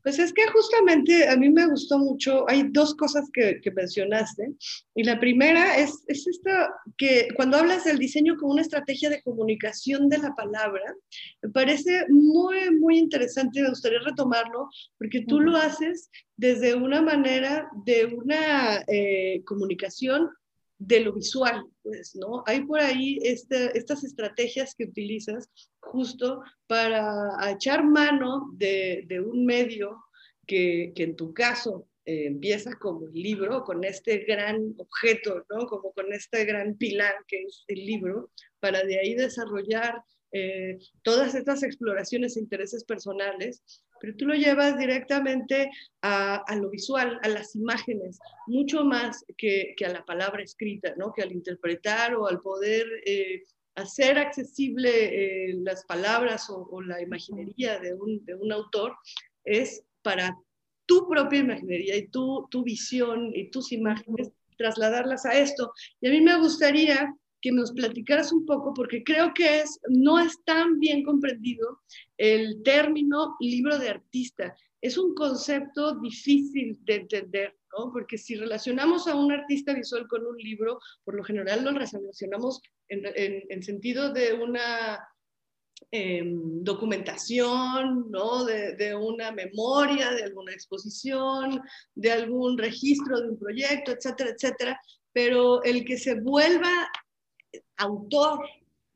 Pues 0.03 0.19
es 0.19 0.33
que 0.33 0.45
justamente 0.47 1.29
a 1.29 1.37
mí 1.37 1.49
me 1.49 1.65
gustó 1.67 1.97
mucho, 1.97 2.47
hay 2.49 2.63
dos 2.71 2.93
cosas 2.95 3.29
que, 3.33 3.61
que 3.61 3.71
mencionaste, 3.71 4.53
y 4.95 5.03
la 5.03 5.19
primera 5.19 5.77
es, 5.77 6.03
es 6.07 6.27
esta, 6.27 6.69
que 6.97 7.29
cuando 7.35 7.57
hablas 7.57 7.85
del 7.85 7.97
diseño 7.97 8.35
como 8.37 8.53
una 8.53 8.61
estrategia 8.61 9.09
de 9.09 9.21
comunicación 9.21 10.09
de 10.09 10.17
la 10.17 10.35
palabra, 10.35 10.83
me 11.41 11.49
parece 11.49 12.05
muy, 12.09 12.69
muy 12.79 12.97
interesante, 12.97 13.61
me 13.61 13.69
gustaría 13.69 13.99
retomarlo, 13.99 14.69
porque 14.97 15.23
tú 15.25 15.39
lo 15.39 15.55
haces 15.55 16.09
desde 16.35 16.75
una 16.75 17.01
manera 17.01 17.69
de 17.85 18.05
una 18.05 18.83
eh, 18.87 19.41
comunicación 19.45 20.29
de 20.85 20.99
lo 20.99 21.13
visual, 21.13 21.65
pues, 21.81 22.15
¿no? 22.15 22.43
Hay 22.45 22.61
por 22.65 22.79
ahí 22.79 23.19
este- 23.23 23.77
estas 23.77 24.03
estrategias 24.03 24.75
que 24.75 24.85
utilizas 24.85 25.49
justo 25.79 26.41
para 26.67 27.51
echar 27.51 27.83
mano 27.83 28.49
de, 28.53 29.03
de 29.07 29.19
un 29.19 29.45
medio 29.45 30.03
que, 30.45 30.91
que 30.95 31.03
en 31.03 31.15
tu 31.15 31.33
caso 31.33 31.87
eh, 32.05 32.25
empieza 32.25 32.75
como 32.75 33.07
el 33.07 33.13
libro, 33.13 33.63
con 33.63 33.83
este 33.85 34.19
gran 34.25 34.75
objeto, 34.77 35.45
¿no? 35.49 35.65
Como 35.67 35.93
con 35.93 36.11
este 36.11 36.43
gran 36.43 36.75
pilar 36.75 37.15
que 37.27 37.43
es 37.43 37.63
el 37.67 37.85
libro, 37.85 38.29
para 38.59 38.83
de 38.83 38.99
ahí 38.99 39.13
desarrollar 39.13 40.01
eh, 40.33 40.79
todas 41.03 41.35
estas 41.35 41.63
exploraciones 41.63 42.35
e 42.35 42.41
intereses 42.41 42.83
personales, 42.83 43.63
pero 44.01 44.15
tú 44.17 44.25
lo 44.25 44.33
llevas 44.33 44.77
directamente 44.77 45.71
a, 46.01 46.35
a 46.35 46.55
lo 46.57 46.69
visual, 46.69 47.19
a 47.21 47.29
las 47.29 47.55
imágenes, 47.55 48.19
mucho 48.47 48.83
más 48.83 49.23
que, 49.37 49.73
que 49.77 49.85
a 49.85 49.93
la 49.93 50.03
palabra 50.03 50.43
escrita, 50.43 50.93
¿no? 50.97 51.13
Que 51.13 51.21
al 51.21 51.31
interpretar 51.31 52.15
o 52.15 52.27
al 52.27 52.41
poder 52.41 52.85
eh, 53.05 53.43
hacer 53.75 54.17
accesible 54.17 54.89
eh, 54.89 55.53
las 55.63 55.85
palabras 55.85 56.49
o, 56.49 56.67
o 56.69 56.81
la 56.81 57.01
imaginería 57.01 57.79
de 57.79 57.93
un, 57.93 58.25
de 58.25 58.35
un 58.35 58.51
autor 58.51 58.95
es 59.45 59.83
para 60.01 60.37
tu 60.85 61.07
propia 61.07 61.39
imaginería 61.39 61.95
y 61.95 62.07
tu, 62.07 62.47
tu 62.49 62.63
visión 62.63 63.31
y 63.33 63.49
tus 63.51 63.71
imágenes, 63.71 64.31
trasladarlas 64.57 65.25
a 65.25 65.37
esto. 65.39 65.73
Y 66.01 66.07
a 66.07 66.11
mí 66.11 66.21
me 66.21 66.37
gustaría 66.37 67.15
que 67.43 67.51
nos 67.51 67.73
platicaras 67.73 68.31
un 68.31 68.45
poco, 68.45 68.73
porque 68.73 69.03
creo 69.03 69.33
que 69.33 69.59
es, 69.59 69.77
no 69.89 70.17
es 70.17 70.41
tan 70.45 70.79
bien 70.79 71.03
comprendido 71.03 71.81
el 72.17 72.63
término 72.63 73.35
libro 73.41 73.77
de 73.77 73.89
artista. 73.89 74.55
Es 74.81 74.97
un 74.97 75.13
concepto 75.13 75.99
difícil 75.99 76.79
de 76.85 76.95
entender, 76.95 77.57
¿no? 77.77 77.91
Porque 77.91 78.17
si 78.17 78.35
relacionamos 78.35 79.07
a 79.09 79.15
un 79.15 79.29
artista 79.33 79.73
visual 79.73 80.07
con 80.07 80.25
un 80.25 80.37
libro, 80.37 80.79
por 81.03 81.15
lo 81.15 81.23
general 81.25 81.65
lo 81.65 81.71
relacionamos 81.71 82.61
en, 82.87 83.05
en, 83.13 83.43
en 83.49 83.61
sentido 83.61 84.13
de 84.13 84.33
una 84.35 85.05
eh, 85.91 86.23
documentación, 86.23 88.09
¿no? 88.09 88.45
De, 88.45 88.77
de, 88.77 88.95
una 88.95 89.33
memoria, 89.33 90.11
de 90.11 90.23
alguna 90.23 90.53
exposición, 90.53 91.61
de 91.93 92.09
algún 92.09 92.57
registro 92.57 93.19
de 93.19 93.31
un 93.31 93.37
proyecto, 93.37 93.91
etcétera, 93.91 94.29
etcétera. 94.29 94.79
Pero 95.11 95.61
el 95.63 95.83
que 95.83 95.97
se 95.97 96.21
vuelva 96.21 96.89
autor 97.77 98.39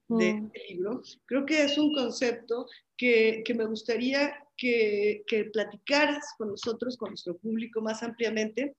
de 0.09 0.33
Mm. 0.33 0.45
este 0.45 0.73
libro, 0.73 1.01
creo 1.25 1.45
que 1.45 1.63
es 1.63 1.77
un 1.77 1.93
concepto 1.93 2.65
que, 2.95 3.43
que 3.45 3.53
me 3.53 3.65
gustaría 3.65 4.33
que, 4.55 5.23
que 5.27 5.45
platicaras 5.45 6.25
con 6.37 6.49
nosotros, 6.49 6.97
con 6.97 7.09
nuestro 7.09 7.37
público 7.37 7.81
más 7.81 8.01
ampliamente, 8.01 8.75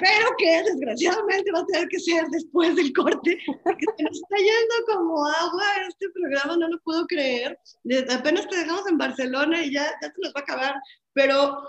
pero 0.00 0.28
que 0.38 0.62
desgraciadamente 0.64 1.52
va 1.52 1.60
a 1.60 1.66
tener 1.66 1.88
que 1.88 2.00
ser 2.00 2.24
después 2.30 2.74
del 2.74 2.92
corte, 2.92 3.38
porque 3.62 3.84
se 3.96 4.02
nos 4.02 4.16
está 4.16 4.36
yendo 4.38 4.74
como 4.86 5.24
agua 5.26 5.64
este 5.88 6.08
programa, 6.10 6.56
no 6.56 6.68
lo 6.68 6.80
puedo 6.80 7.06
creer. 7.06 7.56
Apenas 8.08 8.48
te 8.48 8.56
dejamos 8.56 8.88
en 8.88 8.98
Barcelona 8.98 9.64
y 9.64 9.74
ya, 9.74 9.84
ya 10.02 10.08
se 10.08 10.20
nos 10.20 10.32
va 10.34 10.40
a 10.40 10.42
acabar, 10.42 10.74
pero 11.12 11.62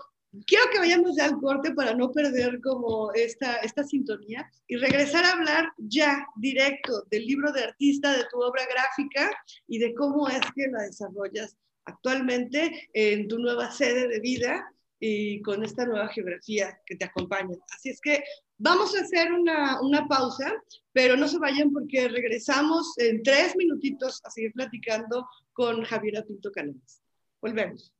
quiero 0.45 0.65
que 0.71 0.79
vayamos 0.79 1.15
ya 1.15 1.25
al 1.25 1.39
corte 1.39 1.73
para 1.73 1.93
no 1.93 2.11
perder 2.11 2.61
como 2.61 3.11
esta, 3.13 3.57
esta 3.57 3.83
sintonía 3.83 4.49
y 4.67 4.77
regresar 4.77 5.25
a 5.25 5.33
hablar 5.33 5.71
ya 5.77 6.25
directo 6.35 7.03
del 7.09 7.25
libro 7.25 7.51
de 7.51 7.63
artista, 7.65 8.15
de 8.15 8.25
tu 8.31 8.41
obra 8.41 8.63
gráfica 8.65 9.31
y 9.67 9.79
de 9.79 9.93
cómo 9.93 10.29
es 10.29 10.41
que 10.55 10.67
la 10.67 10.83
desarrollas 10.83 11.57
actualmente 11.85 12.89
en 12.93 13.27
tu 13.27 13.39
nueva 13.39 13.71
sede 13.71 14.07
de 14.07 14.19
vida 14.19 14.71
y 14.99 15.41
con 15.41 15.63
esta 15.63 15.85
nueva 15.85 16.07
geografía 16.09 16.79
que 16.85 16.95
te 16.95 17.05
acompaña. 17.05 17.55
Así 17.75 17.89
es 17.89 17.99
que 17.99 18.23
vamos 18.57 18.95
a 18.95 19.01
hacer 19.01 19.31
una, 19.31 19.81
una 19.81 20.07
pausa, 20.07 20.53
pero 20.93 21.17
no 21.17 21.27
se 21.27 21.39
vayan 21.39 21.71
porque 21.71 22.07
regresamos 22.07 22.93
en 22.97 23.23
tres 23.23 23.55
minutitos 23.55 24.21
a 24.23 24.29
seguir 24.29 24.53
platicando 24.53 25.27
con 25.53 25.83
Javiera 25.83 26.23
Pinto 26.23 26.51
Canales. 26.51 27.01
Volvemos. 27.41 27.91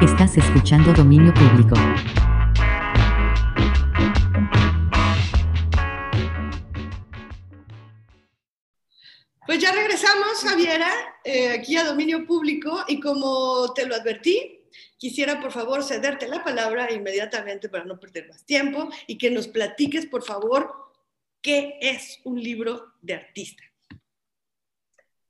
Estás 0.00 0.36
escuchando 0.36 0.92
Dominio 0.92 1.32
Público. 1.34 1.76
Pues 9.46 9.60
ya 9.60 9.72
regresamos, 9.72 10.42
Javiera, 10.42 10.88
eh, 11.24 11.50
aquí 11.50 11.76
a 11.76 11.84
dominio 11.84 12.26
público 12.26 12.84
y 12.86 13.00
como 13.00 13.72
te 13.74 13.86
lo 13.86 13.94
advertí, 13.94 14.60
quisiera 14.98 15.40
por 15.40 15.52
favor 15.52 15.82
cederte 15.82 16.28
la 16.28 16.44
palabra 16.44 16.92
inmediatamente 16.92 17.68
para 17.68 17.84
no 17.84 17.98
perder 17.98 18.28
más 18.28 18.44
tiempo 18.44 18.88
y 19.06 19.18
que 19.18 19.30
nos 19.30 19.48
platiques 19.48 20.06
por 20.06 20.22
favor 20.22 20.92
qué 21.40 21.78
es 21.80 22.20
un 22.24 22.42
libro 22.42 22.92
de 23.00 23.14
artista. 23.14 23.67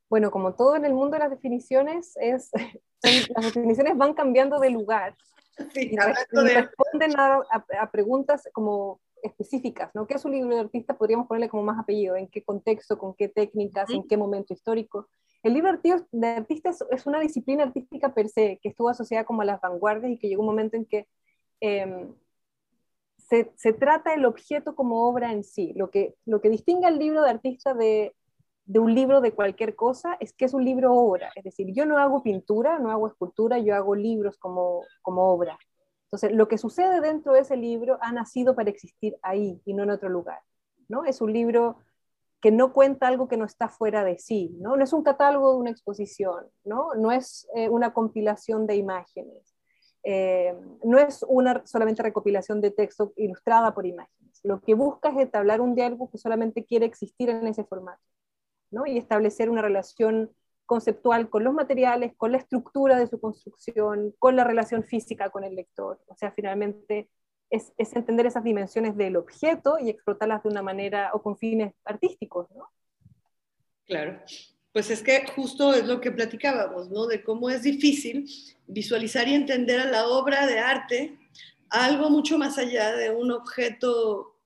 Bueno, 0.09 0.31
como 0.31 0.55
todo 0.55 0.77
en 0.77 0.85
el 0.85 0.95
mundo 0.95 1.15
de 1.15 1.19
las 1.21 1.31
definiciones, 1.31 2.17
es, 2.21 2.51
las 3.03 3.55
definiciones 3.55 3.97
van 3.97 4.15
cambiando 4.15 4.59
de 4.59 4.71
lugar 4.71 5.17
Sí, 5.75 5.91
y, 5.93 5.97
re- 5.97 6.15
y 6.33 6.45
de- 6.45 6.55
responden 6.63 7.19
a, 7.19 7.35
a- 7.51 7.65
a 7.83 7.91
preguntas 7.91 8.49
como 8.53 9.01
específicas, 9.23 9.91
¿no? 9.95 10.07
¿Qué 10.07 10.15
es 10.15 10.25
un 10.25 10.31
libro 10.33 10.55
de 10.55 10.61
artista? 10.61 10.97
Podríamos 10.97 11.27
ponerle 11.27 11.49
como 11.49 11.65
más 11.65 11.79
apellido, 11.81 12.15
en 12.15 12.29
qué 12.29 12.45
contexto, 12.45 12.97
con 12.97 13.15
qué 13.15 13.29
técnicas, 13.29 13.91
en 13.91 14.07
qué 14.07 14.17
momento 14.17 14.53
histórico. 14.55 15.09
El 15.43 15.55
libro 15.55 15.77
de 16.13 16.29
artista 16.29 16.71
es, 16.91 17.07
una 17.07 17.19
disciplina 17.21 17.65
artística 17.65 18.15
per 18.15 18.29
se, 18.29 18.59
que 18.63 18.69
estuvo 18.69 18.89
asociada 18.89 19.25
como 19.25 19.43
a 19.43 19.45
las 19.45 19.61
vanguardias 19.61 20.13
y 20.13 20.19
que 20.19 20.29
llegó 20.29 20.43
un 20.43 20.49
momento 20.49 20.77
en 20.77 20.85
que 20.85 21.09
em, 21.61 22.15
se, 23.17 23.51
se 23.57 23.73
trata 23.73 24.15
el 24.15 24.25
objeto 24.25 24.75
como 24.77 25.09
obra 25.09 25.33
en 25.33 25.43
sí. 25.45 25.73
Lo 25.77 25.91
que, 25.91 26.15
lo 26.25 26.41
que 26.41 26.51
distingue 26.51 26.87
al 26.87 26.99
libro 26.99 27.23
de 27.23 27.31
artista 27.31 27.75
de, 27.75 28.15
de 28.69 28.79
un 28.79 28.95
libro 28.95 29.23
de 29.23 29.33
cualquier 29.33 29.75
cosa 29.75 30.19
es 30.21 30.35
que 30.35 30.45
es 30.45 30.53
un 30.53 30.63
libro 30.63 30.93
obra. 30.93 31.33
Es 31.35 31.43
decir, 31.43 31.73
yo 31.73 31.87
no 31.87 31.97
hago 31.97 32.23
pintura, 32.23 32.79
no 32.79 32.91
hago 32.91 33.09
escultura, 33.09 33.59
yo 33.59 33.75
hago 33.75 33.95
libros 33.95 34.37
como, 34.37 34.83
como 35.01 35.23
obra. 35.33 35.59
Entonces, 36.05 36.33
lo 36.33 36.49
que 36.49 36.59
sucede 36.59 37.01
dentro 37.01 37.33
de 37.33 37.41
ese 37.41 37.57
libro 37.57 37.99
ha 38.03 38.13
nacido 38.13 38.55
para 38.55 38.69
existir 38.69 39.17
ahí 39.23 39.61
y 39.65 39.73
no 39.73 39.85
en 39.85 39.91
otro 39.91 40.11
lugar. 40.11 40.41
¿no? 40.87 41.07
Es 41.07 41.23
un 41.23 41.33
libro 41.33 41.79
que 42.43 42.51
no 42.51 42.75
cuenta 42.75 43.09
algo 43.09 43.27
que 43.27 43.39
no 43.39 43.47
está 43.47 43.69
fuera 43.69 44.05
de 44.05 44.19
sí, 44.19 44.55
¿no? 44.61 44.77
Es 44.77 44.93
un 44.93 45.03
catálogo 45.03 45.53
de 45.53 45.59
una 45.59 45.71
exposición, 45.71 46.47
¿no? 46.63 46.95
No 46.95 47.11
es 47.11 47.49
eh, 47.57 47.69
una 47.69 47.93
compilación 47.93 48.67
de 48.67 48.77
imágenes, 48.77 49.57
eh, 50.05 50.55
no 50.85 50.99
es 50.99 51.25
una 51.29 51.67
solamente 51.67 52.03
recopilación 52.03 52.61
de 52.61 52.71
texto 52.71 53.13
ilustrada 53.17 53.75
por 53.75 53.87
imágenes. 53.87 54.41
Lo 54.45 54.61
que 54.61 54.75
busca 54.75 55.09
es 55.09 55.19
entablar 55.19 55.61
un 55.61 55.75
diálogo 55.75 56.09
que 56.11 56.19
solamente 56.19 56.65
quiere 56.65 56.87
existir 56.87 57.29
en 57.29 57.49
ese 57.49 57.65
formato, 57.65 58.01
Y 58.87 58.99
establecer 58.99 59.51
una 59.51 59.63
relación 59.63 60.31
conceptual 60.67 61.31
con 61.31 61.45
los 61.45 61.55
materiales, 61.55 62.13
con 62.17 62.33
la 62.33 62.39
estructura 62.39 62.99
de 62.99 63.07
su 63.07 63.19
construcción, 63.19 64.15
con 64.19 64.37
la 64.37 64.45
relación 64.45 64.85
física 64.85 65.31
con 65.31 65.43
el 65.43 65.57
lector. 65.57 65.99
O 66.07 66.15
sea, 66.15 66.31
finalmente 66.33 67.09
es, 67.51 67.73
entender 67.79 68.27
esas 68.27 68.45
dimensiones 68.45 68.97
del 68.97 69.17
objeto 69.17 69.79
y 69.79 69.89
explotarlas 69.89 70.43
de 70.43 70.51
una 70.51 70.63
manera 70.63 71.11
o 71.15 71.23
con 71.23 71.39
fines 71.39 71.73
artísticos. 71.85 72.49
Claro. 73.87 74.21
Pues 74.73 74.91
es 74.91 75.03
que 75.03 75.27
justo 75.35 75.73
es 75.73 75.87
lo 75.87 76.01
que 76.01 76.13
platicábamos, 76.13 76.91
¿no? 76.91 77.07
De 77.07 77.25
cómo 77.25 77.49
es 77.49 77.63
difícil 77.63 78.29
visualizar 78.67 79.27
y 79.27 79.35
entender 79.35 79.81
a 79.81 79.87
la 79.87 80.07
obra 80.07 80.47
de 80.47 80.59
arte 80.59 81.19
algo 81.71 82.11
mucho 82.11 82.39
más 82.39 82.59
allá 82.59 82.93
de 82.93 83.11
un 83.11 83.33
objeto 83.33 84.38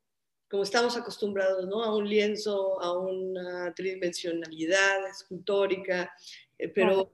como 0.53 0.63
estamos 0.65 0.95
acostumbrados, 0.99 1.67
¿no? 1.67 1.83
A 1.83 1.97
un 1.97 2.07
lienzo, 2.07 2.79
a 2.83 2.97
una 2.99 3.73
tridimensionalidad 3.75 5.09
escultórica, 5.11 6.13
eh, 6.59 6.69
pero 6.69 7.11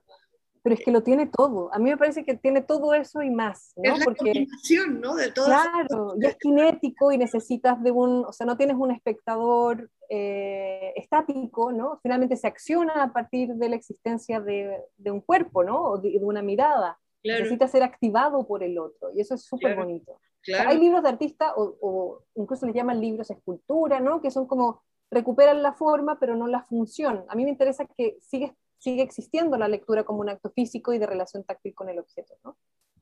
Pero 0.61 0.75
es 0.75 0.81
que 0.83 0.91
lo 0.91 1.01
tiene 1.03 1.25
todo. 1.25 1.73
A 1.73 1.79
mí 1.79 1.89
me 1.89 1.95
parece 1.95 2.25
que 2.25 2.35
tiene 2.35 2.61
todo 2.61 2.93
eso 2.93 3.21
y 3.21 3.29
más, 3.31 3.71
¿no? 3.77 3.93
es 3.93 3.99
la 3.99 4.03
Porque 4.05 4.33
combinación, 4.33 4.99
¿no? 4.99 5.15
De 5.15 5.31
todas 5.31 5.69
Claro, 5.69 6.15
y 6.19 6.25
es 6.25 6.35
kinético 6.35 7.13
y 7.13 7.17
necesitas 7.17 7.81
de 7.81 7.91
un, 7.91 8.25
o 8.25 8.33
sea, 8.33 8.45
no 8.45 8.57
tienes 8.57 8.75
un 8.77 8.91
espectador 8.91 9.89
eh, 10.09 10.91
estático, 10.97 11.71
¿no? 11.71 11.97
Finalmente 12.03 12.35
se 12.35 12.47
acciona 12.47 13.03
a 13.03 13.13
partir 13.13 13.53
de 13.55 13.69
la 13.69 13.77
existencia 13.77 14.41
de, 14.41 14.77
de 14.97 15.11
un 15.11 15.21
cuerpo, 15.21 15.63
¿no? 15.63 15.81
O 15.91 15.97
de, 15.97 16.11
de 16.11 16.25
una 16.25 16.41
mirada. 16.41 16.99
Claro. 17.23 17.39
Necesita 17.39 17.67
ser 17.69 17.83
activado 17.83 18.45
por 18.45 18.61
el 18.61 18.77
otro, 18.79 19.11
y 19.15 19.21
eso 19.21 19.35
es 19.35 19.43
súper 19.45 19.73
Claro. 19.75 19.85
bonito. 19.87 20.19
Claro. 20.43 20.69
hay 20.69 20.77
libros 20.79 21.03
de 21.03 21.09
artista, 21.09 21.53
o, 21.55 21.75
o 21.81 22.23
incluso 22.35 22.65
les 22.65 22.75
llaman 22.75 23.01
libros 23.01 23.29
escultura, 23.29 23.99
¿no? 23.99 24.21
Que 24.21 24.31
son 24.31 24.47
como, 24.47 24.81
recuperan 25.11 25.61
la 25.63 25.73
forma, 25.73 26.19
pero 26.19 26.35
no 26.35 26.47
la 26.47 26.63
función. 26.63 27.25
A 27.29 27.35
mí 27.35 27.43
me 27.43 27.49
interesa 27.51 27.85
que 27.85 28.17
sigue, 28.21 28.55
sigue 28.77 29.01
existiendo 29.01 29.57
la 29.57 29.67
lectura 29.67 30.03
como 30.03 30.19
un 30.21 30.29
acto 30.29 30.51
físico 30.51 30.93
y 30.93 30.99
de 30.99 31.07
relación 31.07 31.43
táctil 31.43 31.73
con 31.75 31.89
el 31.89 31.99
objeto, 31.99 32.35
¿no? 32.43 32.57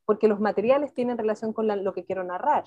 Porque 0.06 0.28
los 0.28 0.40
materiales 0.40 0.94
tienen 0.94 1.18
relación 1.18 1.54
con 1.54 1.68
la- 1.68 1.76
lo 1.76 1.94
que 1.94 2.06
quiero 2.06 2.24
narrar. 2.24 2.64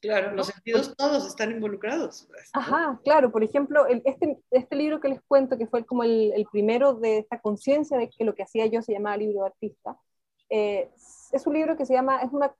Claro, 0.00 0.32
los 0.32 0.46
sentidos 0.46 0.94
todos 0.96 1.26
están 1.26 1.50
involucrados. 1.50 2.28
Ajá, 2.52 3.00
claro, 3.02 3.32
por 3.32 3.42
ejemplo, 3.42 3.84
el- 3.88 4.00
este, 4.04 4.38
este 4.52 4.76
libro 4.76 5.00
que 5.00 5.08
les 5.08 5.20
cuento, 5.22 5.58
que 5.58 5.66
fue 5.66 5.84
como 5.84 6.04
el, 6.04 6.32
el 6.36 6.46
primero 6.46 6.94
de 6.94 7.18
esta 7.18 7.40
conciencia 7.40 7.98
de 7.98 8.08
que 8.08 8.24
lo 8.24 8.32
que 8.36 8.44
hacía 8.44 8.66
yo 8.66 8.80
se 8.80 8.92
llamaba 8.92 9.16
libro 9.16 9.40
de 9.40 9.46
artista, 9.48 9.98
eh, 10.50 10.88
es 11.32 11.46
un 11.48 11.54
libro 11.54 11.76
que 11.76 11.84
se 11.84 11.94
llama, 11.94 12.22
es 12.22 12.32
una, 12.32 12.54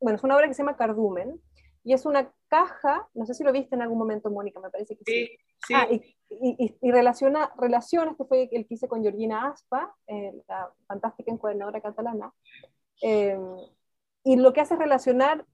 bueno, 0.00 0.16
es 0.16 0.24
una 0.24 0.36
obra 0.36 0.48
que 0.48 0.54
se 0.54 0.62
llama 0.62 0.76
Cardumen, 0.76 1.40
y 1.82 1.92
es 1.92 2.06
una 2.06 2.32
caja, 2.48 3.08
no 3.14 3.26
sé 3.26 3.34
si 3.34 3.44
lo 3.44 3.52
viste 3.52 3.74
en 3.74 3.82
algún 3.82 3.98
momento, 3.98 4.30
Mónica, 4.30 4.60
me 4.60 4.70
parece 4.70 4.96
que 4.96 5.04
sí. 5.04 5.26
Sí, 5.26 5.38
sí. 5.66 5.74
Ah, 5.74 5.86
y, 5.90 6.16
y- 6.30 6.76
y- 6.80 6.90
relaciona, 6.90 7.52
relaciona, 7.58 8.12
este 8.12 8.24
fue 8.24 8.48
el 8.52 8.66
que 8.66 8.74
hice 8.74 8.88
con 8.88 9.02
Georgina 9.02 9.48
Aspa, 9.48 9.94
eh, 10.06 10.32
la 10.48 10.72
fantástica 10.86 11.30
encuadernadora 11.30 11.80
catalana, 11.80 12.32
eh, 13.02 13.38
y 14.24 14.36
lo 14.36 14.52
que 14.52 14.60
hace 14.62 14.74
es 14.74 14.80
relacionar 14.80 15.44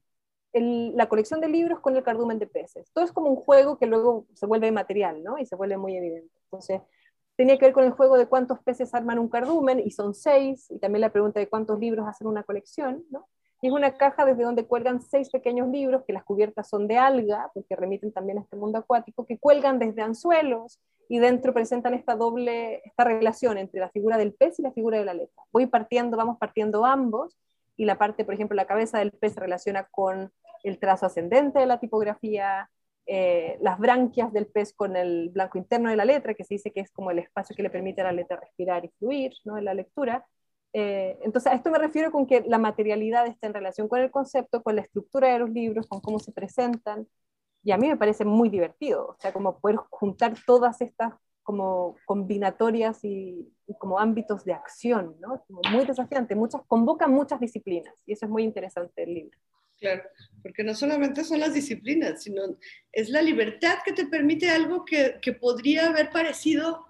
el- 0.53 0.95
la 0.95 1.07
colección 1.09 1.41
de 1.41 1.49
libros 1.49 1.79
con 1.79 1.95
el 1.95 2.03
cardumen 2.03 2.39
de 2.39 2.47
peces. 2.47 2.91
Todo 2.93 3.03
es 3.05 3.11
como 3.11 3.29
un 3.29 3.35
juego 3.37 3.77
que 3.77 3.85
luego 3.85 4.25
se 4.33 4.45
vuelve 4.45 4.71
material, 4.71 5.23
¿no? 5.23 5.37
Y 5.37 5.45
se 5.45 5.55
vuelve 5.55 5.77
muy 5.77 5.95
evidente. 5.97 6.33
Entonces, 6.45 6.81
tenía 7.37 7.57
que 7.57 7.65
ver 7.65 7.73
con 7.73 7.83
el 7.85 7.91
juego 7.91 8.17
de 8.17 8.27
cuántos 8.27 8.59
peces 8.59 8.93
arman 8.93 9.19
un 9.19 9.29
cardumen, 9.29 9.79
y 9.79 9.91
son 9.91 10.13
seis, 10.13 10.69
y 10.71 10.79
también 10.79 11.01
la 11.01 11.11
pregunta 11.11 11.39
de 11.39 11.49
cuántos 11.49 11.79
libros 11.79 12.07
hacen 12.07 12.27
una 12.27 12.43
colección, 12.43 13.03
¿no? 13.09 13.27
Y 13.61 13.67
es 13.67 13.73
una 13.73 13.95
caja 13.95 14.25
desde 14.25 14.43
donde 14.43 14.65
cuelgan 14.65 15.01
seis 15.01 15.29
pequeños 15.29 15.69
libros, 15.69 16.03
que 16.05 16.13
las 16.13 16.23
cubiertas 16.23 16.67
son 16.67 16.87
de 16.87 16.97
alga, 16.97 17.51
porque 17.53 17.75
remiten 17.75 18.11
también 18.11 18.39
a 18.39 18.41
este 18.41 18.55
mundo 18.55 18.79
acuático, 18.79 19.25
que 19.25 19.37
cuelgan 19.37 19.77
desde 19.77 20.01
anzuelos, 20.01 20.79
y 21.07 21.19
dentro 21.19 21.53
presentan 21.53 21.93
esta 21.93 22.15
doble, 22.15 22.81
esta 22.85 23.03
relación 23.03 23.57
entre 23.57 23.79
la 23.79 23.89
figura 23.89 24.17
del 24.17 24.33
pez 24.33 24.57
y 24.59 24.63
la 24.63 24.71
figura 24.71 24.97
de 24.97 25.05
la 25.05 25.13
letra. 25.13 25.43
Voy 25.51 25.67
partiendo, 25.67 26.17
vamos 26.17 26.37
partiendo 26.39 26.85
ambos, 26.85 27.37
y 27.77 27.85
la 27.85 27.97
parte, 27.97 28.25
por 28.25 28.33
ejemplo, 28.33 28.55
la 28.55 28.65
cabeza 28.65 28.99
del 28.99 29.11
pez 29.11 29.33
se 29.33 29.39
relaciona 29.39 29.83
con 29.91 30.31
el 30.63 30.79
trazo 30.79 31.05
ascendente 31.05 31.59
de 31.59 31.65
la 31.65 31.79
tipografía, 31.79 32.69
eh, 33.05 33.57
las 33.61 33.79
branquias 33.79 34.31
del 34.31 34.47
pez 34.47 34.73
con 34.73 34.95
el 34.95 35.29
blanco 35.29 35.57
interno 35.57 35.89
de 35.89 35.95
la 35.95 36.05
letra, 36.05 36.33
que 36.33 36.43
se 36.43 36.55
dice 36.55 36.71
que 36.71 36.81
es 36.81 36.91
como 36.91 37.11
el 37.11 37.19
espacio 37.19 37.55
que 37.55 37.63
le 37.63 37.69
permite 37.69 38.01
a 38.01 38.05
la 38.05 38.11
letra 38.11 38.39
respirar 38.39 38.85
y 38.85 38.91
fluir 38.99 39.33
¿no? 39.43 39.57
en 39.57 39.65
la 39.65 39.73
lectura. 39.73 40.25
Eh, 40.73 41.17
entonces, 41.21 41.51
a 41.51 41.55
esto 41.55 41.69
me 41.69 41.77
refiero 41.77 42.11
con 42.11 42.25
que 42.25 42.43
la 42.47 42.57
materialidad 42.57 43.27
está 43.27 43.47
en 43.47 43.53
relación 43.53 43.87
con 43.87 43.99
el 43.99 44.09
concepto, 44.09 44.63
con 44.63 44.75
la 44.75 44.81
estructura 44.81 45.31
de 45.31 45.39
los 45.39 45.49
libros, 45.49 45.87
con 45.87 45.99
cómo 45.99 46.19
se 46.19 46.31
presentan, 46.31 47.07
y 47.63 47.71
a 47.71 47.77
mí 47.77 47.87
me 47.87 47.97
parece 47.97 48.25
muy 48.25 48.49
divertido, 48.49 49.07
o 49.07 49.15
sea, 49.19 49.33
como 49.33 49.59
poder 49.59 49.77
juntar 49.89 50.33
todas 50.45 50.81
estas 50.81 51.13
como 51.43 51.95
combinatorias 52.05 53.03
y, 53.03 53.51
y 53.67 53.73
como 53.79 53.99
ámbitos 53.99 54.45
de 54.45 54.53
acción, 54.53 55.15
¿no? 55.19 55.43
Como 55.47 55.61
muy 55.71 55.85
desafiante, 55.85 56.35
muchas, 56.35 56.61
convocan 56.67 57.11
muchas 57.11 57.39
disciplinas, 57.39 57.93
y 58.05 58.13
eso 58.13 58.25
es 58.25 58.31
muy 58.31 58.43
interesante 58.43 59.03
el 59.03 59.13
libro. 59.13 59.37
Claro, 59.77 60.03
porque 60.43 60.63
no 60.63 60.75
solamente 60.75 61.23
son 61.23 61.39
las 61.39 61.55
disciplinas, 61.55 62.21
sino 62.21 62.43
es 62.91 63.09
la 63.09 63.21
libertad 63.23 63.79
que 63.83 63.93
te 63.93 64.05
permite 64.05 64.49
algo 64.49 64.85
que 64.85 65.37
podría 65.39 65.87
haber 65.87 66.11
parecido 66.11 66.85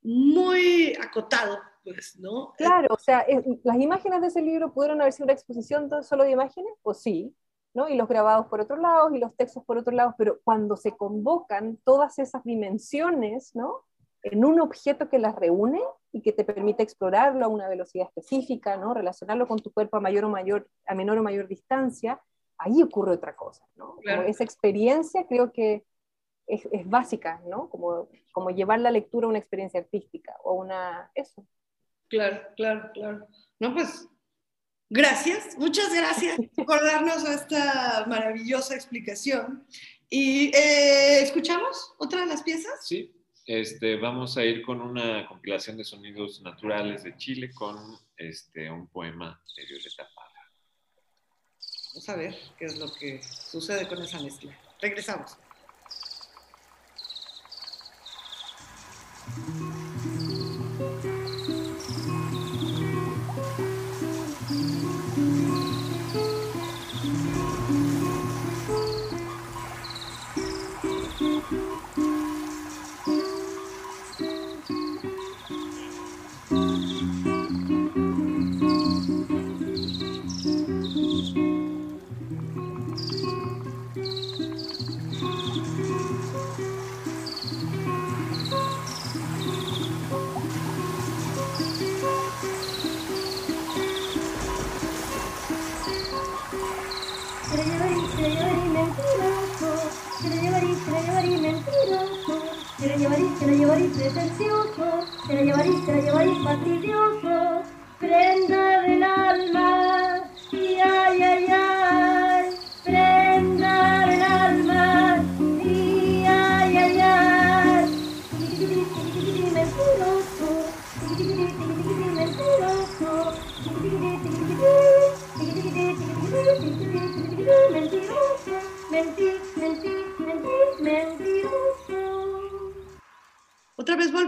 muy 0.00 0.94
acotado, 1.02 1.58
pues, 1.84 2.18
¿no? 2.18 2.52
Claro, 2.56 2.88
o 2.94 2.98
sea, 2.98 3.20
es- 3.20 3.44
las 3.62 3.76
imágenes 3.78 4.20
de 4.22 4.28
ese 4.28 4.42
libro 4.42 4.72
pudieron 4.72 5.00
haber 5.00 5.12
sido 5.12 5.24
una 5.24 5.32
exposición 5.34 5.88
de- 5.88 6.02
solo 6.02 6.24
de 6.24 6.30
imágenes, 6.30 6.72
pues 6.82 6.98
sí, 6.98 7.34
¿no? 7.74 7.88
Y 7.88 7.96
los 7.96 8.08
grabados 8.08 8.46
por 8.46 8.60
otro 8.60 8.76
lado 8.76 9.14
y 9.14 9.18
los 9.18 9.34
textos 9.36 9.64
por 9.64 9.78
otro 9.78 9.92
lado, 9.94 10.14
pero 10.16 10.40
cuando 10.44 10.76
se 10.76 10.92
convocan 10.96 11.76
todas 11.84 12.18
esas 12.18 12.42
dimensiones, 12.44 13.54
¿no? 13.54 13.82
En 14.22 14.44
un 14.44 14.60
objeto 14.60 15.08
que 15.08 15.18
las 15.18 15.36
reúne 15.36 15.80
y 16.12 16.22
que 16.22 16.32
te 16.32 16.44
permite 16.44 16.82
explorarlo 16.82 17.44
a 17.44 17.48
una 17.48 17.68
velocidad 17.68 18.06
específica, 18.06 18.76
¿no? 18.76 18.94
Relacionarlo 18.94 19.46
con 19.46 19.58
tu 19.58 19.72
cuerpo 19.72 19.96
a 19.96 20.00
mayor 20.00 20.24
o 20.24 20.28
mayor, 20.30 20.68
a 20.86 20.94
menor 20.94 21.18
o 21.18 21.22
mayor 21.22 21.46
distancia, 21.48 22.20
ahí 22.56 22.82
ocurre 22.82 23.12
otra 23.12 23.34
cosa, 23.36 23.66
¿no? 23.74 23.96
Claro. 23.96 24.22
esa 24.22 24.44
experiencia 24.44 25.26
creo 25.26 25.52
que 25.52 25.84
es, 26.46 26.66
es 26.72 26.88
básica, 26.88 27.42
¿no? 27.46 27.68
Como, 27.68 28.08
como 28.32 28.50
llevar 28.50 28.78
la 28.80 28.90
lectura 28.90 29.26
a 29.26 29.30
una 29.30 29.38
experiencia 29.38 29.80
artística 29.80 30.36
o 30.44 30.52
una, 30.54 31.10
eso. 31.14 31.44
Claro, 32.08 32.42
claro, 32.56 32.90
claro. 32.92 33.28
No, 33.58 33.74
pues, 33.74 34.08
gracias, 34.90 35.56
muchas 35.58 35.92
gracias 35.92 36.38
por 36.54 36.84
darnos 36.84 37.24
esta 37.24 38.04
maravillosa 38.06 38.74
explicación. 38.74 39.66
¿Y 40.10 40.54
eh, 40.54 41.22
escuchamos 41.22 41.94
otra 41.98 42.20
de 42.20 42.26
las 42.26 42.42
piezas? 42.42 42.86
Sí, 42.86 43.12
este, 43.46 43.96
vamos 43.96 44.36
a 44.36 44.44
ir 44.44 44.62
con 44.62 44.80
una 44.80 45.26
compilación 45.26 45.76
de 45.76 45.84
sonidos 45.84 46.40
naturales 46.42 47.02
de 47.02 47.16
Chile 47.16 47.50
con 47.52 47.98
este, 48.16 48.70
un 48.70 48.86
poema 48.88 49.42
de 49.56 49.66
Violeta 49.66 50.08
Parra. 50.14 50.30
Vamos 51.94 52.08
a 52.08 52.16
ver 52.16 52.34
qué 52.58 52.64
es 52.64 52.78
lo 52.78 52.92
que 52.92 53.22
sucede 53.22 53.86
con 53.86 54.02
esa 54.02 54.20
mezcla. 54.20 54.56
Regresamos. 54.80 55.36
Se 98.24 98.30
la 105.34 105.42
llevarí, 105.42 105.74
se 105.84 105.92
la 105.92 106.00
llevarí, 106.00 106.32
fastidioso. 106.42 107.62
Prenda 107.98 108.73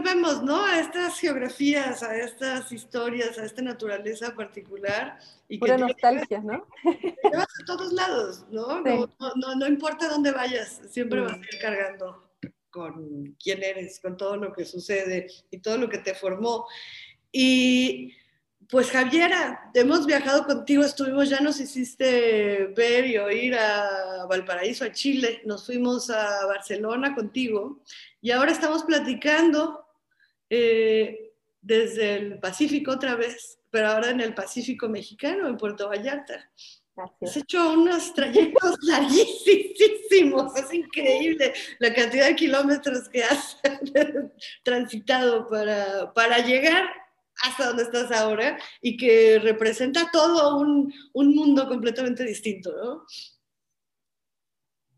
volvemos, 0.07 0.43
¿no? 0.43 0.65
A 0.65 0.79
estas 0.79 1.19
geografías, 1.19 2.03
a 2.03 2.17
estas 2.17 2.71
historias, 2.73 3.39
a 3.39 3.45
esta 3.45 3.63
naturaleza 3.63 4.35
particular. 4.35 5.19
Y 5.49 5.57
que 5.57 5.61
Pura 5.61 5.77
te 5.77 5.83
nostalgia, 5.83 6.41
¿no? 6.41 6.67
llevas 6.85 7.47
a 7.63 7.65
todos 7.67 7.93
lados, 7.93 8.45
¿no? 8.51 8.83
Sí. 8.85 8.91
No, 9.19 9.33
no- 9.37 9.55
no- 9.57 9.67
importa 9.67 10.09
dónde 10.09 10.31
vayas, 10.33 10.81
siempre 10.91 11.21
Mm. 11.21 11.25
vas 11.25 11.35
a 11.35 11.37
ir 11.39 11.61
cargando 11.61 12.31
con 12.71 13.37
quién 13.43 13.63
eres, 13.63 14.01
con 14.01 14.17
todo 14.17 14.37
lo 14.37 14.53
que 14.53 14.65
sucede 14.65 15.27
y 15.51 15.59
todo 15.59 15.79
lo 15.79 15.89
que 15.89 15.99
te 15.99 16.15
formó. 16.15 16.67
Y 17.33 18.13
pues 18.69 18.91
Javiera, 18.91 19.71
hemos 19.75 20.07
viajado 20.07 20.45
contigo, 20.45 20.83
estuvimos, 20.85 21.29
ya 21.31 21.41
nos 21.41 21.61
hiciste 21.61 22.67
ver 22.77 23.07
y 23.07 23.17
oír 23.19 23.55
a 23.55 24.27
Valparaíso, 24.29 24.85
a 24.85 24.93
Chile, 24.93 25.41
nos 25.45 25.65
fuimos 25.67 26.11
a 26.11 26.45
Barcelona 26.47 27.15
contigo 27.15 27.81
y 28.21 28.31
ahora 28.33 28.51
estamos 28.53 28.83
platicando 28.85 29.86
eh, 30.51 31.33
desde 31.61 32.15
el 32.15 32.39
Pacífico 32.39 32.93
otra 32.93 33.17
vez, 33.17 33.59
pero 33.71 33.89
ahora 33.89 34.11
en 34.11 34.21
el 34.21 34.35
Pacífico 34.35 34.89
mexicano, 34.89 35.49
en 35.49 35.57
Puerto 35.57 35.89
Vallarta. 35.89 36.51
Has 37.21 37.37
hecho 37.37 37.73
unos 37.73 38.15
trayectos 38.15 38.77
larguísimos, 38.83 40.57
es 40.57 40.73
increíble 40.73 41.53
la 41.79 41.93
cantidad 41.93 42.27
de 42.27 42.37
kilómetros 42.37 43.09
que 43.09 43.23
has 43.23 43.59
transitado 44.63 45.47
para, 45.47 46.13
para 46.15 46.39
llegar 46.39 46.89
hasta 47.43 47.67
donde 47.67 47.83
estás 47.83 48.11
ahora 48.13 48.59
y 48.81 48.97
que 48.97 49.39
representa 49.39 50.11
todo 50.11 50.59
un, 50.59 50.93
un 51.13 51.35
mundo 51.35 51.69
completamente 51.69 52.25
distinto, 52.25 52.75
¿no? 52.83 53.05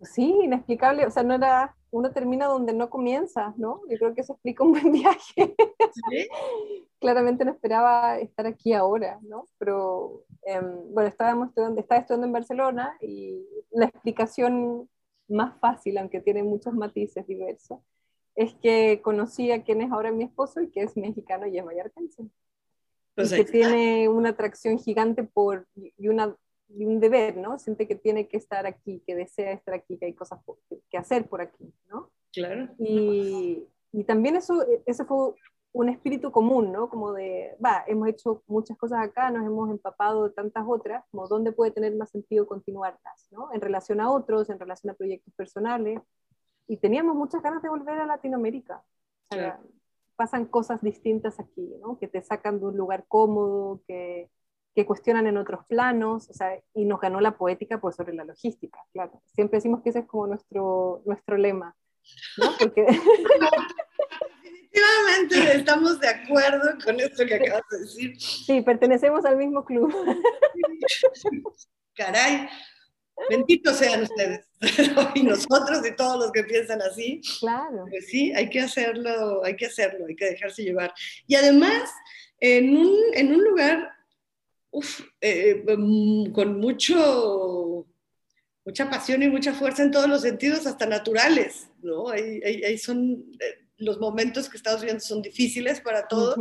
Sí, 0.03 0.41
inexplicable, 0.45 1.07
o 1.07 1.11
sea, 1.11 1.23
no 1.23 1.35
era, 1.35 1.77
uno 1.91 2.13
termina 2.13 2.47
donde 2.47 2.73
no 2.73 2.89
comienza, 2.89 3.55
¿no? 3.57 3.81
Yo 3.89 3.99
creo 3.99 4.15
que 4.15 4.21
eso 4.21 4.35
explica 4.35 4.65
un 4.65 4.73
buen 4.73 4.93
viaje. 4.93 5.55
¿Sí? 6.11 6.29
Claramente 7.01 7.45
no 7.45 7.53
esperaba 7.53 8.19
estar 8.19 8.47
aquí 8.47 8.73
ahora, 8.73 9.19
¿no? 9.23 9.47
Pero, 9.59 10.25
em, 10.43 10.93
bueno, 10.93 11.09
estábamos 11.09 11.49
estudiando, 11.49 11.81
estaba 11.81 12.01
estudiando 12.01 12.27
en 12.27 12.33
Barcelona 12.33 12.97
y 13.01 13.45
la 13.71 13.87
explicación 13.87 14.89
más 15.29 15.59
fácil, 15.61 15.99
aunque 15.99 16.21
tiene 16.21 16.43
muchos 16.43 16.75
matices 16.75 17.27
diversos, 17.27 17.81
es 18.35 18.55
que 18.55 19.01
conocí 19.03 19.51
a 19.51 19.65
quien 19.65 19.83
es 19.83 19.91
ahora 19.91 20.13
mi 20.13 20.25
esposo 20.25 20.61
y 20.61 20.71
que 20.71 20.83
es 20.83 20.97
mexicano 20.97 21.47
y 21.47 21.59
es 21.59 21.65
vallartense. 21.65 22.25
Pues 23.15 23.33
que 23.33 23.45
tiene 23.45 24.09
una 24.09 24.29
atracción 24.29 24.79
gigante 24.79 25.25
por, 25.25 25.67
y, 25.75 26.07
una, 26.07 26.37
y 26.69 26.85
un 26.85 27.01
deber, 27.01 27.37
¿no? 27.37 27.59
Siente 27.59 27.87
que 27.87 27.95
tiene 27.95 28.29
que 28.29 28.37
estar 28.37 28.66
aquí, 28.66 29.03
que 29.07 29.14
desea 29.14 29.53
estar 29.53 29.75
aquí, 29.75 29.99
que 29.99 30.07
hay 30.07 30.14
cosas 30.14 30.41
que 30.91 30.99
hacer 30.99 31.29
por 31.29 31.41
aquí, 31.41 31.73
¿no? 31.89 32.11
Claro. 32.33 32.69
Y, 32.79 33.64
y 33.93 34.05
también 34.05 34.37
eso, 34.37 34.64
ese 34.87 35.05
fue 35.05 35.35
un 35.73 35.89
espíritu 35.89 36.31
común, 36.33 36.73
¿no? 36.73 36.89
Como 36.89 37.12
de, 37.12 37.57
va, 37.64 37.85
hemos 37.87 38.09
hecho 38.09 38.43
muchas 38.47 38.77
cosas 38.77 39.01
acá, 39.05 39.31
nos 39.31 39.47
hemos 39.47 39.71
empapado 39.71 40.25
de 40.29 40.35
tantas 40.35 40.64
otras, 40.66 41.05
como 41.11 41.27
dónde 41.29 41.53
puede 41.53 41.71
tener 41.71 41.95
más 41.97 42.11
sentido 42.11 42.47
continuarlas, 42.47 43.29
¿no? 43.31 43.53
En 43.53 43.61
relación 43.61 44.01
a 44.01 44.11
otros, 44.11 44.51
en 44.51 44.59
relación 44.59 44.91
a 44.91 44.95
proyectos 44.95 45.33
personales. 45.35 46.01
Y 46.66 46.77
teníamos 46.77 47.16
muchas 47.16 47.43
ganas 47.43 47.62
de 47.62 47.69
volver 47.71 47.99
a 47.99 48.07
Latinoamérica. 48.07 48.83
O 49.31 49.35
sea, 49.35 49.57
Claro. 49.57 49.69
pasan 50.16 50.47
cosas 50.47 50.81
distintas 50.83 51.39
aquí, 51.39 51.75
¿no? 51.81 51.99
Que 51.99 52.09
te 52.09 52.23
sacan 52.23 52.59
de 52.61 52.66
un 52.66 52.77
lugar 52.77 53.05
cómodo, 53.09 53.81
que, 53.87 54.31
que 54.79 54.87
cuestionan 54.87 55.26
en 55.26 55.37
otros 55.37 55.66
planos, 55.66 56.31
o 56.31 56.33
sea, 56.33 56.57
y 56.72 56.85
nos 56.85 57.01
ganó 57.01 57.20
la 57.20 57.37
poética 57.37 57.81
por 57.81 57.93
sobre 57.93 58.14
la 58.14 58.24
logística, 58.24 58.79
claro. 58.93 59.20
Siempre 59.35 59.57
decimos 59.57 59.83
que 59.83 59.91
ese 59.91 59.99
es 59.99 60.07
como 60.07 60.29
nuestro, 60.29 61.03
nuestro 61.05 61.37
lema, 61.37 61.74
¿no? 62.37 62.53
Porque 62.57 62.87
Definitivamente 64.70 65.57
estamos 65.57 65.99
de 65.99 66.09
acuerdo 66.11 66.79
con 66.85 67.01
esto 67.01 67.26
que 67.26 67.35
acabas 67.35 67.64
de 67.72 67.79
decir. 67.81 68.20
sí, 68.20 68.61
pertenecemos 68.61 69.24
al 69.24 69.37
mismo 69.37 69.64
club. 69.64 69.93
Caray, 71.97 72.49
benditos 73.29 73.79
sean 73.79 74.05
ustedes 74.05 74.47
y 75.16 75.24
nosotros 75.24 75.85
y 75.85 75.97
todos 75.97 76.20
los 76.20 76.31
que 76.31 76.45
piensan 76.45 76.83
así. 76.83 77.20
Claro. 77.41 77.87
Pues 77.91 78.07
sí, 78.07 78.33
hay 78.33 78.49
que 78.49 78.61
hacerlo, 78.61 79.43
hay 79.43 79.57
que 79.57 79.66
hacerlo, 79.66 80.07
hay 80.07 80.14
que 80.14 80.26
dejarse 80.26 80.62
llevar. 80.62 80.95
Y 81.26 81.35
además, 81.35 81.91
en 82.39 82.76
un, 82.76 82.97
en 83.14 83.35
un 83.35 83.43
lugar 83.43 83.98
uf, 84.71 85.01
eh, 85.21 85.64
mm, 85.77 86.33
con 86.33 86.59
mucho, 86.61 87.87
mucha 88.64 88.91
pasión 88.91 89.23
y 89.23 89.29
mucha 89.29 89.55
fuerza 89.55 89.83
en 89.83 89.91
todos 89.91 90.09
los 90.09 90.23
sentidos, 90.23 90.66
hasta 90.66 90.87
naturales, 90.87 91.69
¿no? 91.83 92.09
Ahí, 92.09 92.41
ahí- 92.45 92.64
ahí 92.64 92.79
son, 92.79 93.25
eh, 93.41 93.66
los 93.79 93.99
momentos 93.99 94.49
que 94.49 94.57
estamos 94.57 94.83
viendo 94.83 95.01
son 95.01 95.23
difíciles 95.23 95.81
para 95.81 96.09
todos, 96.09 96.37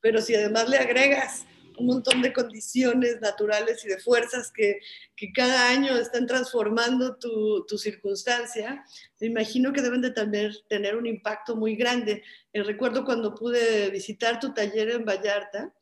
pero 0.00 0.20
si 0.20 0.34
además 0.34 0.68
le 0.68 0.76
agregas 0.76 1.46
un 1.76 1.86
montón 1.86 2.22
de 2.22 2.32
condiciones 2.32 3.20
naturales 3.20 3.84
y 3.84 3.88
de 3.88 3.98
fuerzas 3.98 4.52
que, 4.52 4.78
que 5.16 5.32
cada 5.32 5.70
año 5.70 5.96
están 5.96 6.26
transformando 6.26 7.16
tu, 7.16 7.64
tu, 7.66 7.78
circunstancia, 7.78 8.84
me 9.20 9.26
imagino 9.26 9.72
que 9.72 9.82
deben 9.82 10.00
de 10.02 10.10
también 10.10 10.52
tener 10.68 10.94
un 10.96 11.06
impacto 11.06 11.56
muy 11.56 11.74
grande. 11.74 12.22
Eh, 12.52 12.62
recuerdo 12.62 13.04
cuando 13.04 13.34
pude 13.34 13.90
visitar 13.90 14.38
tu 14.38 14.52
taller 14.54 14.90
en 14.90 15.04
Vallarta, 15.04 15.74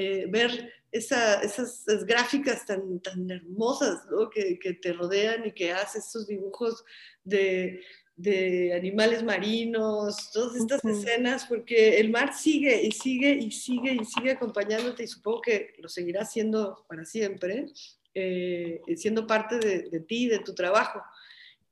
eh, 0.00 0.26
ver 0.28 0.72
esa, 0.92 1.42
esas, 1.42 1.82
esas, 1.88 2.04
gráficas 2.04 2.64
tan, 2.64 3.00
tan 3.00 3.28
hermosas 3.28 4.06
¿no? 4.08 4.30
que, 4.30 4.56
que, 4.56 4.74
te 4.74 4.92
rodean 4.92 5.44
y 5.44 5.50
que 5.50 5.72
haces 5.72 6.06
esos 6.06 6.28
dibujos 6.28 6.84
de, 7.24 7.80
de 8.14 8.74
animales 8.74 9.24
marinos, 9.24 10.30
todas 10.32 10.54
estas 10.54 10.84
uh 10.84 10.88
-huh. 10.88 10.92
escenas, 10.92 11.46
porque 11.46 11.98
el 11.98 12.10
mar 12.10 12.32
sigue 12.32 12.80
y 12.80 12.92
sigue 12.92 13.32
y 13.32 13.50
sigue 13.50 13.98
y 14.00 14.04
sigue 14.04 14.30
acompañándote 14.30 15.02
y 15.02 15.08
supongo 15.08 15.40
que 15.40 15.74
lo 15.78 15.88
seguirá 15.88 16.24
siendo 16.24 16.86
para 16.88 17.04
siempre, 17.04 17.66
eh, 18.14 18.80
siendo 18.94 19.26
parte 19.26 19.58
de, 19.58 19.90
de, 19.90 19.98
ti, 19.98 20.28
de 20.28 20.38
tu 20.38 20.54
trabajo. 20.54 21.02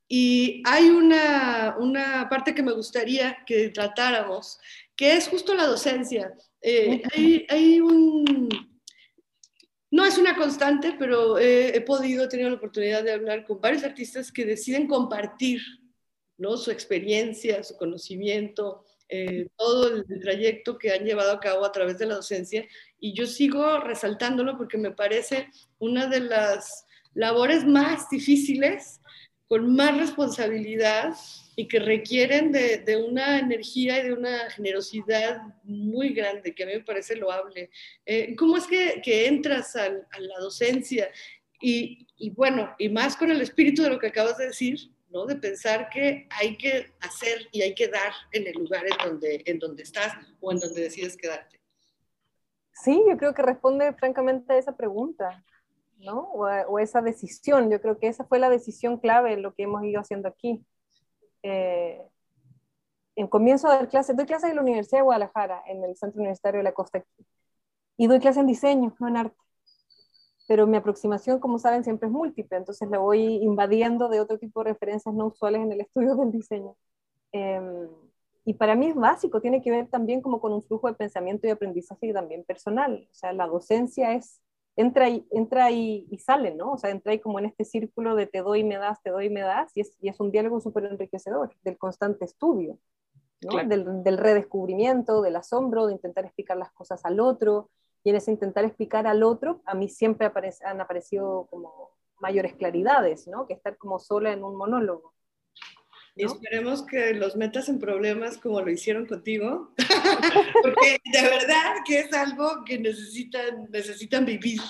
Y 0.08 0.62
hay 0.64 0.88
una, 0.88 1.76
una, 1.78 2.28
parte 2.28 2.54
que 2.54 2.62
me 2.62 2.72
gustaría 2.72 3.38
que 3.46 3.70
tratáramos, 3.70 4.58
que 4.94 5.12
es 5.12 5.28
justo 5.28 5.54
la 5.54 5.66
docencia. 5.66 6.32
Eh, 6.62 7.02
hay, 7.12 7.46
hay, 7.48 7.80
un... 7.80 8.48
No 9.90 10.04
es 10.04 10.18
una 10.18 10.36
constante, 10.36 10.94
pero 10.98 11.38
he 11.38 11.80
podido, 11.80 12.24
he 12.24 12.28
tenido 12.28 12.50
la 12.50 12.56
oportunidad 12.56 13.02
de 13.02 13.12
hablar 13.12 13.44
con 13.44 13.60
varios 13.60 13.84
artistas 13.84 14.30
que 14.30 14.44
deciden 14.44 14.86
compartir 14.86 15.60
¿no? 16.38 16.56
su 16.56 16.70
experiencia, 16.70 17.62
su 17.62 17.76
conocimiento, 17.76 18.84
eh, 19.08 19.48
todo 19.56 19.88
el 19.88 20.20
trayecto 20.20 20.78
que 20.78 20.92
han 20.92 21.04
llevado 21.04 21.30
a 21.30 21.40
cabo 21.40 21.64
a 21.64 21.72
través 21.72 21.98
de 21.98 22.06
la 22.06 22.16
docencia. 22.16 22.66
Y 22.98 23.14
yo 23.14 23.26
sigo 23.26 23.78
resaltándolo 23.80 24.56
porque 24.56 24.78
me 24.78 24.90
parece 24.90 25.48
una 25.78 26.06
de 26.06 26.20
las 26.20 26.84
labores 27.14 27.64
más 27.64 28.10
difíciles, 28.10 29.00
con 29.48 29.74
más 29.74 29.96
responsabilidad 29.96 31.14
y 31.54 31.68
que 31.68 31.78
requieren 31.78 32.52
de, 32.52 33.04
una 33.08 33.38
energía 33.38 34.00
y 34.00 34.08
de 34.08 34.12
una 34.12 34.50
generosidad 34.50 35.40
muy 35.62 36.10
grande, 36.10 36.54
que 36.54 36.64
a 36.64 36.66
mí 36.66 36.72
me 36.74 36.84
parece 36.84 37.16
loable. 37.16 37.70
Eh, 38.04 38.36
¿Cómo 38.36 38.56
es 38.56 38.66
que, 38.66 39.00
que 39.02 39.26
entras 39.26 39.74
a, 39.76 39.88
la 39.88 40.38
docencia? 40.40 41.08
Y, 41.60 42.06
y 42.18 42.30
bueno, 42.30 42.74
y 42.78 42.88
más 42.90 43.16
con 43.16 43.30
el 43.30 43.40
espíritu 43.40 43.82
de 43.82 43.90
lo 43.90 43.98
que 43.98 44.08
acabas 44.08 44.36
de 44.36 44.48
decir, 44.48 44.90
¿no? 45.08 45.24
De 45.24 45.36
pensar 45.36 45.88
que 45.88 46.28
hay 46.30 46.58
que 46.58 46.92
hacer 47.00 47.48
y 47.52 47.62
hay 47.62 47.74
que 47.74 47.88
dar 47.88 48.12
en 48.32 48.46
el 48.46 48.54
lugar 48.54 48.84
en 48.86 48.98
donde, 49.08 49.42
en 49.46 49.58
donde 49.58 49.82
estás 49.82 50.12
o 50.40 50.52
en 50.52 50.58
donde 50.58 50.82
decides 50.82 51.16
quedarte. 51.16 51.60
Sí, 52.72 53.02
yo 53.08 53.16
creo 53.16 53.32
que 53.32 53.42
responde 53.42 53.94
francamente 53.94 54.52
a 54.52 54.58
esa 54.58 54.76
pregunta, 54.76 55.42
¿no? 55.96 56.20
O, 56.32 56.78
esa 56.78 57.00
decisión. 57.02 57.70
Yo 57.70 57.80
creo 57.80 57.98
que 57.98 58.08
esa 58.08 58.24
fue 58.24 58.38
la 58.38 58.50
decisión 58.50 58.98
clave 58.98 59.34
en 59.34 59.42
lo 59.42 59.54
que 59.54 59.64
hemos 59.64 59.84
ido 59.84 60.00
haciendo 60.00 60.28
aquí. 60.28 60.64
Eh, 61.42 62.02
en 63.16 63.28
comienzo 63.28 63.68
a 63.68 63.76
dar 63.76 63.88
clases, 63.88 64.16
doy 64.16 64.26
clases 64.26 64.50
en 64.50 64.56
la 64.56 64.62
Universidad 64.62 64.98
de 64.98 65.04
Guadalajara, 65.04 65.62
en 65.66 65.82
el 65.84 65.96
Centro 65.96 66.20
Universitario 66.20 66.58
de 66.58 66.64
la 66.64 66.72
Costa 66.72 67.02
y 67.96 68.06
doy 68.08 68.20
clases 68.20 68.40
en 68.40 68.46
diseño, 68.46 68.94
no 69.00 69.08
en 69.08 69.16
arte 69.16 69.36
pero 70.46 70.66
mi 70.66 70.76
aproximación, 70.76 71.40
como 71.40 71.58
saben, 71.58 71.84
siempre 71.84 72.06
es 72.06 72.12
múltiple, 72.12 72.56
entonces 72.56 72.88
la 72.88 72.98
voy 72.98 73.20
invadiendo 73.42 74.08
de 74.08 74.20
otro 74.20 74.38
tipo 74.38 74.62
de 74.62 74.72
referencias 74.72 75.14
no 75.14 75.26
usuales 75.26 75.60
en 75.62 75.72
el 75.72 75.80
estudio 75.80 76.14
del 76.16 76.30
diseño. 76.30 76.76
Eh, 77.32 77.88
y 78.44 78.54
para 78.54 78.76
mí 78.76 78.86
es 78.86 78.94
básico, 78.94 79.40
tiene 79.40 79.60
que 79.60 79.72
ver 79.72 79.88
también 79.88 80.20
como 80.20 80.40
con 80.40 80.52
un 80.52 80.62
flujo 80.62 80.86
de 80.86 80.94
pensamiento 80.94 81.46
y 81.46 81.50
aprendizaje 81.50 82.12
también 82.12 82.44
personal. 82.44 83.08
O 83.10 83.14
sea, 83.14 83.32
la 83.32 83.46
docencia 83.46 84.14
es, 84.14 84.40
entra 84.76 85.08
y, 85.08 85.26
entra 85.30 85.70
y, 85.70 86.06
y 86.10 86.18
sale, 86.18 86.54
¿no? 86.54 86.72
O 86.72 86.78
sea, 86.78 86.90
entra 86.90 87.12
ahí 87.12 87.18
como 87.18 87.38
en 87.38 87.46
este 87.46 87.64
círculo 87.64 88.14
de 88.14 88.26
te 88.26 88.42
doy, 88.42 88.62
me 88.62 88.76
das, 88.76 89.02
te 89.02 89.10
doy, 89.10 89.30
me 89.30 89.40
das, 89.40 89.76
y 89.76 89.80
es, 89.80 89.96
y 90.00 90.08
es 90.08 90.20
un 90.20 90.30
diálogo 90.30 90.60
súper 90.60 90.84
enriquecedor, 90.84 91.54
del 91.62 91.78
constante 91.78 92.24
estudio, 92.24 92.78
¿no? 93.42 93.50
Claro. 93.50 93.68
del, 93.68 94.02
del 94.04 94.18
redescubrimiento, 94.18 95.22
del 95.22 95.36
asombro, 95.36 95.86
de 95.86 95.94
intentar 95.94 96.24
explicar 96.24 96.56
las 96.56 96.72
cosas 96.72 97.04
al 97.04 97.20
otro, 97.20 97.70
y 98.04 98.10
en 98.10 98.16
ese 98.16 98.30
intentar 98.30 98.64
explicar 98.64 99.06
al 99.08 99.24
otro, 99.24 99.62
a 99.64 99.74
mí 99.74 99.88
siempre 99.88 100.26
aparece, 100.26 100.64
han 100.64 100.80
aparecido 100.80 101.48
como 101.50 101.90
mayores 102.20 102.54
claridades, 102.54 103.26
¿no? 103.26 103.48
Que 103.48 103.54
estar 103.54 103.76
como 103.76 103.98
sola 103.98 104.32
en 104.32 104.44
un 104.44 104.56
monólogo. 104.56 105.15
¿No? 106.16 106.22
Y 106.22 106.24
esperemos 106.24 106.82
que 106.82 107.14
los 107.14 107.36
metas 107.36 107.68
en 107.68 107.78
problemas 107.78 108.38
como 108.38 108.60
lo 108.60 108.70
hicieron 108.70 109.06
contigo, 109.06 109.72
porque 110.62 110.98
de 111.04 111.22
verdad 111.22 111.76
que 111.86 112.00
es 112.00 112.12
algo 112.12 112.64
que 112.64 112.78
necesitan, 112.78 113.68
necesitan 113.70 114.24
vivir. 114.24 114.60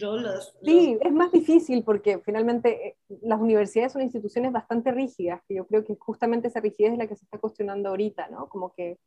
¿no? 0.00 0.16
Las, 0.16 0.52
sí, 0.64 0.98
es 1.00 1.12
más 1.12 1.30
difícil 1.30 1.84
porque 1.84 2.18
finalmente 2.18 2.88
eh, 2.88 2.96
las 3.22 3.40
universidades 3.40 3.92
son 3.92 4.02
instituciones 4.02 4.52
bastante 4.52 4.90
rígidas, 4.90 5.40
que 5.46 5.54
yo 5.54 5.66
creo 5.66 5.84
que 5.84 5.96
justamente 5.96 6.48
esa 6.48 6.60
rigidez 6.60 6.92
es 6.92 6.98
la 6.98 7.06
que 7.06 7.16
se 7.16 7.24
está 7.24 7.38
cuestionando 7.38 7.90
ahorita, 7.90 8.28
¿no? 8.28 8.48
Como 8.48 8.72
que 8.74 8.98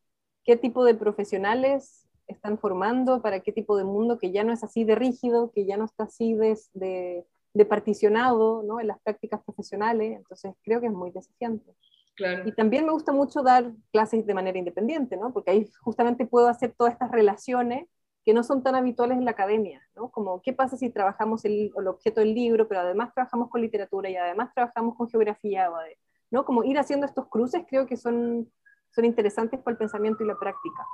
qué 0.44 0.56
tipo 0.56 0.86
de 0.86 0.96
profesionales 0.96 2.08
están 2.28 2.58
formando, 2.60 3.22
para 3.22 3.42
qué 3.42 3.52
tipo 3.52 3.76
de 3.76 3.84
mundo 3.84 4.20
que 4.20 4.32
ya 4.32 4.44
no 4.44 4.54
es 4.54 4.64
así 4.64 4.84
de 4.84 4.96
rígido, 4.96 5.52
que 5.52 5.66
ya 5.66 5.78
no 5.78 5.86
está 5.86 6.04
así 6.04 6.34
de, 6.34 6.58
de, 6.74 7.26
de 7.54 7.66
particionado 7.66 8.64
¿no? 8.64 8.80
en 8.80 8.88
las 8.88 9.00
prácticas 9.02 9.42
profesionales. 9.44 10.18
Entonces 10.18 10.54
creo 10.64 10.80
que 10.80 10.88
es 10.88 10.94
muy 10.94 11.12
desafiante. 11.12 11.76
Claro. 12.16 12.48
Y 12.48 12.52
también 12.52 12.86
me 12.86 12.92
gusta 12.92 13.12
mucho 13.12 13.42
dar 13.42 13.72
clases 13.92 14.26
de 14.26 14.34
manera 14.34 14.58
independiente, 14.58 15.16
¿no? 15.16 15.32
porque 15.32 15.52
ahí 15.52 15.70
justamente 15.82 16.26
puedo 16.26 16.48
hacer 16.48 16.74
todas 16.78 16.94
estas 16.94 17.12
relaciones 17.12 17.88
que 18.26 18.34
no 18.34 18.44
son 18.44 18.62
tan 18.62 18.76
habituales 18.76 19.18
en 19.18 19.26
la 19.26 19.32
academia, 19.32 19.82
¿no? 19.96 20.10
Como 20.12 20.42
qué 20.42 20.54
pasa 20.54 20.78
si 20.78 20.90
trabajamos 20.90 21.46
el, 21.46 21.72
el 21.76 21.88
objeto 21.88 22.20
del 22.20 22.36
libro, 22.36 22.68
pero 22.68 22.82
además 22.82 23.14
trabajamos 23.14 23.50
con 23.50 23.62
literatura 23.62 24.10
y 24.10 24.18
además 24.18 24.54
trabajamos 24.54 24.96
con 24.96 25.10
geografía, 25.10 25.70
¿no? 26.30 26.46
Como 26.46 26.64
ir 26.64 26.78
haciendo 26.78 27.06
estos 27.06 27.28
cruces 27.28 27.64
creo 27.68 27.88
que 27.88 27.98
son, 27.98 28.52
son 28.92 29.06
interesantes 29.06 29.60
para 29.62 29.72
el 29.74 29.78
pensamiento 29.78 30.24
y 30.24 30.28
la 30.28 30.38
práctica. 30.38 30.86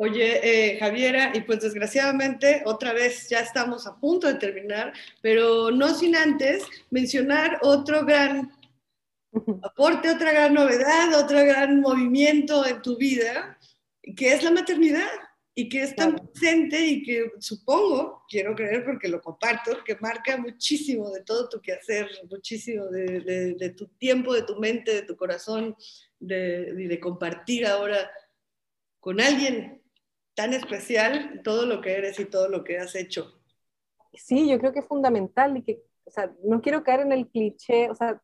Oye, 0.00 0.38
eh, 0.44 0.78
Javiera, 0.78 1.32
y 1.34 1.40
pues 1.40 1.60
desgraciadamente 1.60 2.62
otra 2.66 2.92
vez 2.92 3.28
ya 3.28 3.40
estamos 3.40 3.84
a 3.84 3.98
punto 3.98 4.28
de 4.28 4.34
terminar, 4.34 4.92
pero 5.20 5.72
no 5.72 5.92
sin 5.92 6.14
antes 6.14 6.62
mencionar 6.88 7.58
otro 7.62 8.06
gran 8.06 8.52
aporte, 9.60 10.08
otra 10.08 10.30
gran 10.30 10.54
novedad, 10.54 11.12
otro 11.18 11.44
gran 11.44 11.80
movimiento 11.80 12.64
en 12.64 12.80
tu 12.80 12.96
vida, 12.96 13.58
que 14.16 14.34
es 14.34 14.44
la 14.44 14.52
maternidad 14.52 15.10
y 15.52 15.68
que 15.68 15.82
es 15.82 15.96
tan 15.96 16.12
claro. 16.12 16.30
presente 16.30 16.86
y 16.86 17.02
que 17.02 17.32
supongo, 17.40 18.22
quiero 18.28 18.54
creer 18.54 18.84
porque 18.84 19.08
lo 19.08 19.20
comparto, 19.20 19.82
que 19.84 19.96
marca 19.96 20.36
muchísimo 20.36 21.10
de 21.10 21.24
todo 21.24 21.48
tu 21.48 21.60
quehacer, 21.60 22.08
muchísimo 22.30 22.84
de, 22.86 23.18
de, 23.18 23.54
de 23.54 23.70
tu 23.70 23.88
tiempo, 23.98 24.32
de 24.32 24.42
tu 24.42 24.60
mente, 24.60 24.94
de 24.94 25.02
tu 25.02 25.16
corazón, 25.16 25.74
de, 26.20 26.72
de 26.72 27.00
compartir 27.00 27.66
ahora 27.66 28.08
con 29.00 29.20
alguien 29.20 29.77
tan 30.38 30.54
especial 30.54 31.40
todo 31.42 31.66
lo 31.66 31.80
que 31.80 31.96
eres 31.96 32.20
y 32.20 32.24
todo 32.24 32.48
lo 32.48 32.62
que 32.62 32.78
has 32.78 32.94
hecho. 32.94 33.32
Sí, 34.12 34.48
yo 34.48 34.60
creo 34.60 34.72
que 34.72 34.78
es 34.78 34.86
fundamental 34.86 35.56
y 35.56 35.64
que, 35.64 35.82
o 36.04 36.10
sea, 36.12 36.32
no 36.44 36.62
quiero 36.62 36.84
caer 36.84 37.00
en 37.00 37.10
el 37.10 37.26
cliché, 37.26 37.90
o 37.90 37.94
sea, 37.96 38.22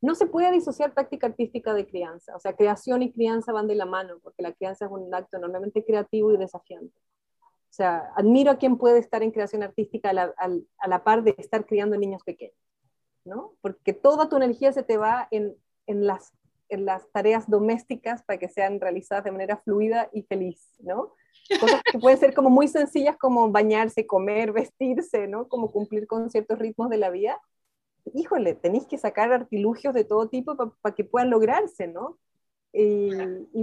no 0.00 0.14
se 0.14 0.26
puede 0.26 0.52
disociar 0.52 0.94
práctica 0.94 1.26
artística 1.26 1.74
de 1.74 1.88
crianza, 1.88 2.36
o 2.36 2.38
sea, 2.38 2.54
creación 2.54 3.02
y 3.02 3.12
crianza 3.12 3.50
van 3.50 3.66
de 3.66 3.74
la 3.74 3.84
mano, 3.84 4.20
porque 4.22 4.44
la 4.44 4.52
crianza 4.52 4.84
es 4.84 4.92
un 4.92 5.12
acto 5.12 5.38
enormemente 5.38 5.84
creativo 5.84 6.32
y 6.32 6.36
desafiante. 6.36 6.96
O 7.40 7.72
sea, 7.72 8.12
admiro 8.14 8.52
a 8.52 8.56
quien 8.58 8.78
puede 8.78 9.00
estar 9.00 9.24
en 9.24 9.32
creación 9.32 9.64
artística 9.64 10.10
a 10.10 10.12
la, 10.12 10.34
a, 10.36 10.88
la 10.88 11.02
par 11.02 11.24
de 11.24 11.34
estar 11.36 11.66
criando 11.66 11.96
niños 11.96 12.22
pequeños, 12.22 12.56
¿no? 13.24 13.56
Porque 13.60 13.92
toda 13.92 14.28
tu 14.28 14.36
energía 14.36 14.72
se 14.72 14.84
te 14.84 14.98
va 14.98 15.26
en, 15.32 15.56
en 15.88 16.06
las 16.06 16.32
las 16.70 17.10
tareas 17.12 17.48
domésticas 17.48 18.22
para 18.22 18.38
que 18.38 18.48
sean 18.48 18.80
realizadas 18.80 19.24
de 19.24 19.32
manera 19.32 19.56
fluida 19.58 20.08
y 20.12 20.22
feliz, 20.22 20.76
¿no? 20.80 21.14
Cosas 21.60 21.82
que 21.82 21.98
pueden 21.98 22.18
ser 22.18 22.34
como 22.34 22.50
muy 22.50 22.68
sencillas 22.68 23.16
como 23.16 23.50
bañarse, 23.50 24.06
comer, 24.06 24.52
vestirse, 24.52 25.26
¿no? 25.26 25.48
Como 25.48 25.70
cumplir 25.72 26.06
con 26.06 26.30
ciertos 26.30 26.58
ritmos 26.58 26.90
de 26.90 26.98
la 26.98 27.10
vida. 27.10 27.40
Híjole, 28.14 28.54
tenéis 28.54 28.86
que 28.86 28.98
sacar 28.98 29.32
artilugios 29.32 29.94
de 29.94 30.04
todo 30.04 30.28
tipo 30.28 30.56
para 30.56 30.70
pa 30.80 30.94
que 30.94 31.04
puedan 31.04 31.30
lograrse, 31.30 31.86
¿no? 31.86 32.18
Y, 32.72 33.10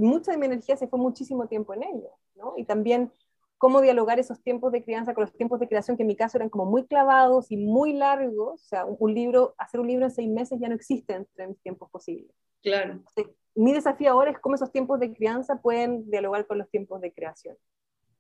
mucha 0.02 0.32
de 0.32 0.38
mi 0.38 0.48
energía 0.48 0.76
se 0.76 0.88
fue 0.88 1.00
muchísimo 1.00 1.48
tiempo 1.48 1.74
en 1.74 1.84
ello, 1.84 2.12
¿no? 2.36 2.54
Y 2.58 2.66
también 2.66 3.12
cómo 3.58 3.82
dialogar 3.82 4.20
esos 4.20 4.42
tiempos 4.42 4.72
de 4.72 4.84
crianza 4.84 5.14
con 5.14 5.24
los 5.24 5.34
tiempos 5.34 5.60
de 5.60 5.68
creación, 5.68 5.98
que 5.98 6.04
en 6.04 6.08
mi 6.08 6.16
caso 6.16 6.38
eran 6.38 6.50
como 6.50 6.66
muy 6.66 6.86
clavados 6.86 7.52
y 7.52 7.58
muy 7.58 7.94
largos. 7.94 8.62
O 8.62 8.68
sea, 8.68 8.86
un 8.86 9.14
libro, 9.14 9.56
hacer 9.58 9.80
un 9.80 9.88
libro 9.88 10.06
en 10.06 10.12
seis 10.12 10.30
meses 10.30 10.60
ya 10.60 10.70
no 10.70 10.76
existe 10.76 11.14
entre 11.14 11.48
mis 11.48 11.62
tiempos 11.62 11.90
posibles. 11.90 12.36
Claro. 12.62 12.94
Entonces, 12.94 13.36
mi 13.56 13.74
desafío 13.74 14.12
ahora 14.12 14.32
es 14.32 14.40
cómo 14.40 14.56
esos 14.56 14.72
tiempos 14.72 15.00
de 15.00 15.14
crianza 15.14 15.62
pueden 15.62 16.10
dialogar 16.10 16.46
con 16.46 16.60
los 16.60 16.70
tiempos 16.70 17.02
de 17.02 17.12
creación. 17.12 17.58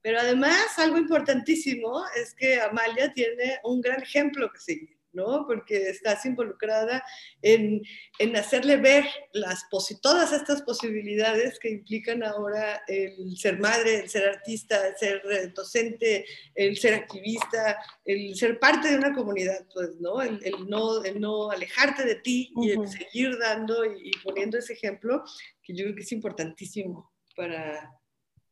Pero 0.02 0.20
además, 0.20 0.78
algo 0.78 0.98
importantísimo 0.98 2.04
es 2.16 2.34
que 2.34 2.60
Amalia 2.62 3.14
tiene 3.14 3.60
un 3.64 3.82
gran 3.82 4.02
ejemplo 4.02 4.50
que 4.52 4.60
seguir, 4.60 4.97
¿no? 5.18 5.45
Porque 5.47 5.89
estás 5.89 6.26
involucrada 6.26 7.03
en, 7.41 7.82
en 8.20 8.36
hacerle 8.36 8.78
ver 8.78 9.05
las 9.34 9.65
todas 10.01 10.32
estas 10.32 10.61
posibilidades 10.61 11.59
que 11.59 11.70
implican 11.70 12.24
ahora 12.24 12.82
el 12.88 13.36
ser 13.38 13.59
madre, 13.59 13.99
el 14.03 14.09
ser 14.09 14.30
artista, 14.30 14.88
el 14.88 14.95
ser 14.95 15.22
eh, 15.30 15.47
docente, 15.53 16.26
el 16.55 16.78
ser 16.78 16.93
activista, 16.93 17.78
el 18.05 18.36
ser 18.36 18.59
parte 18.59 18.89
de 18.89 18.97
una 18.97 19.13
comunidad, 19.13 19.65
pues, 19.74 19.89
¿no? 19.99 20.22
El, 20.22 20.39
el 20.43 20.68
no, 20.70 21.03
el 21.03 21.20
no 21.20 21.51
alejarte 21.51 22.03
de 22.05 22.15
ti 22.15 22.51
y 22.61 22.72
el 22.72 22.88
seguir 22.88 23.38
dando 23.39 23.84
y, 23.86 24.09
y 24.09 24.11
poniendo 24.24 24.57
ese 24.57 24.74
ejemplo, 24.74 25.24
que 25.63 25.76
yo 25.76 25.84
creo 25.86 25.95
que 25.95 26.03
es 26.03 26.11
importantísimo 26.11 27.11
para, 27.36 27.91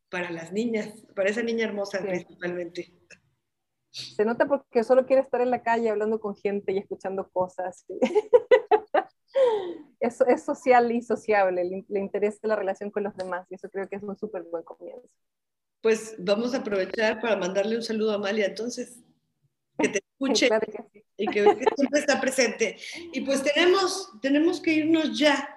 para 0.09 0.29
las 0.31 0.51
niñas, 0.51 0.89
para 1.15 1.29
esa 1.29 1.41
niña 1.41 1.65
hermosa 1.65 1.99
Sí. 1.99 2.07
principalmente. 2.07 2.91
Se 3.95 4.25
nota 4.25 4.45
porque 4.45 4.83
solo 4.83 5.05
quiere 5.05 5.21
estar 5.21 5.39
en 5.39 5.51
la 5.51 5.63
calle 5.63 5.89
hablando 5.89 6.19
con 6.19 6.35
gente 6.35 6.73
y 6.73 6.77
escuchando 6.79 7.29
cosas. 7.31 7.85
Es, 9.99 10.21
es 10.21 10.43
social 10.43 10.91
y 10.91 11.01
sociable, 11.01 11.63
le, 11.63 11.85
le 11.87 11.99
interesa 11.99 12.39
la 12.47 12.55
relación 12.55 12.91
con 12.91 13.03
los 13.03 13.15
demás 13.15 13.47
y 13.49 13.55
eso 13.55 13.69
creo 13.69 13.87
que 13.89 13.95
es 13.95 14.03
un 14.03 14.15
súper 14.17 14.43
buen 14.43 14.63
comienzo. 14.63 15.09
Pues 15.81 16.15
vamos 16.19 16.53
a 16.53 16.57
aprovechar 16.57 17.19
para 17.21 17.35
mandarle 17.35 17.75
un 17.75 17.81
saludo 17.83 18.11
a 18.11 18.15
Amalia, 18.15 18.45
entonces, 18.45 18.99
que 19.79 19.89
te 19.89 19.99
escuche 19.99 20.47
Claro 20.47 20.67
que 20.67 20.83
sí. 20.93 21.05
y 21.17 21.27
que, 21.27 21.43
que 21.43 21.65
siempre 21.75 21.99
está 21.99 22.19
presente. 22.21 22.77
Y 23.13 23.21
pues 23.21 23.43
tenemos, 23.43 24.11
tenemos 24.21 24.61
que 24.61 24.73
irnos 24.73 25.17
ya. 25.17 25.54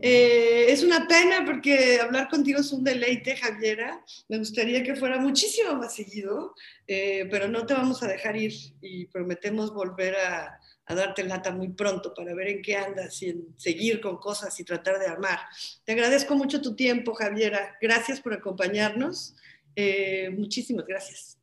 Eh, 0.00 0.66
es 0.68 0.82
una 0.82 1.06
pena 1.06 1.44
porque 1.44 2.00
hablar 2.00 2.28
contigo 2.28 2.60
es 2.60 2.72
un 2.72 2.84
deleite, 2.84 3.36
Javiera. 3.36 4.04
Me 4.28 4.38
gustaría 4.38 4.82
que 4.82 4.96
fuera 4.96 5.18
muchísimo 5.18 5.74
más 5.76 5.94
seguido, 5.94 6.54
eh, 6.86 7.26
pero 7.30 7.48
no 7.48 7.66
te 7.66 7.74
vamos 7.74 8.02
a 8.02 8.08
dejar 8.08 8.36
ir 8.36 8.52
y 8.80 9.06
prometemos 9.06 9.72
volver 9.72 10.16
a, 10.16 10.60
a 10.86 10.94
darte 10.94 11.22
lata 11.22 11.52
muy 11.52 11.68
pronto 11.68 12.12
para 12.12 12.34
ver 12.34 12.48
en 12.48 12.62
qué 12.62 12.76
andas 12.76 13.22
y 13.22 13.30
en 13.30 13.54
seguir 13.56 14.00
con 14.00 14.16
cosas 14.16 14.58
y 14.58 14.64
tratar 14.64 14.98
de 14.98 15.06
armar. 15.06 15.38
Te 15.84 15.92
agradezco 15.92 16.34
mucho 16.34 16.60
tu 16.60 16.74
tiempo, 16.74 17.14
Javiera. 17.14 17.76
Gracias 17.80 18.20
por 18.20 18.34
acompañarnos. 18.34 19.36
Eh, 19.76 20.30
muchísimas 20.30 20.86
gracias. 20.86 21.38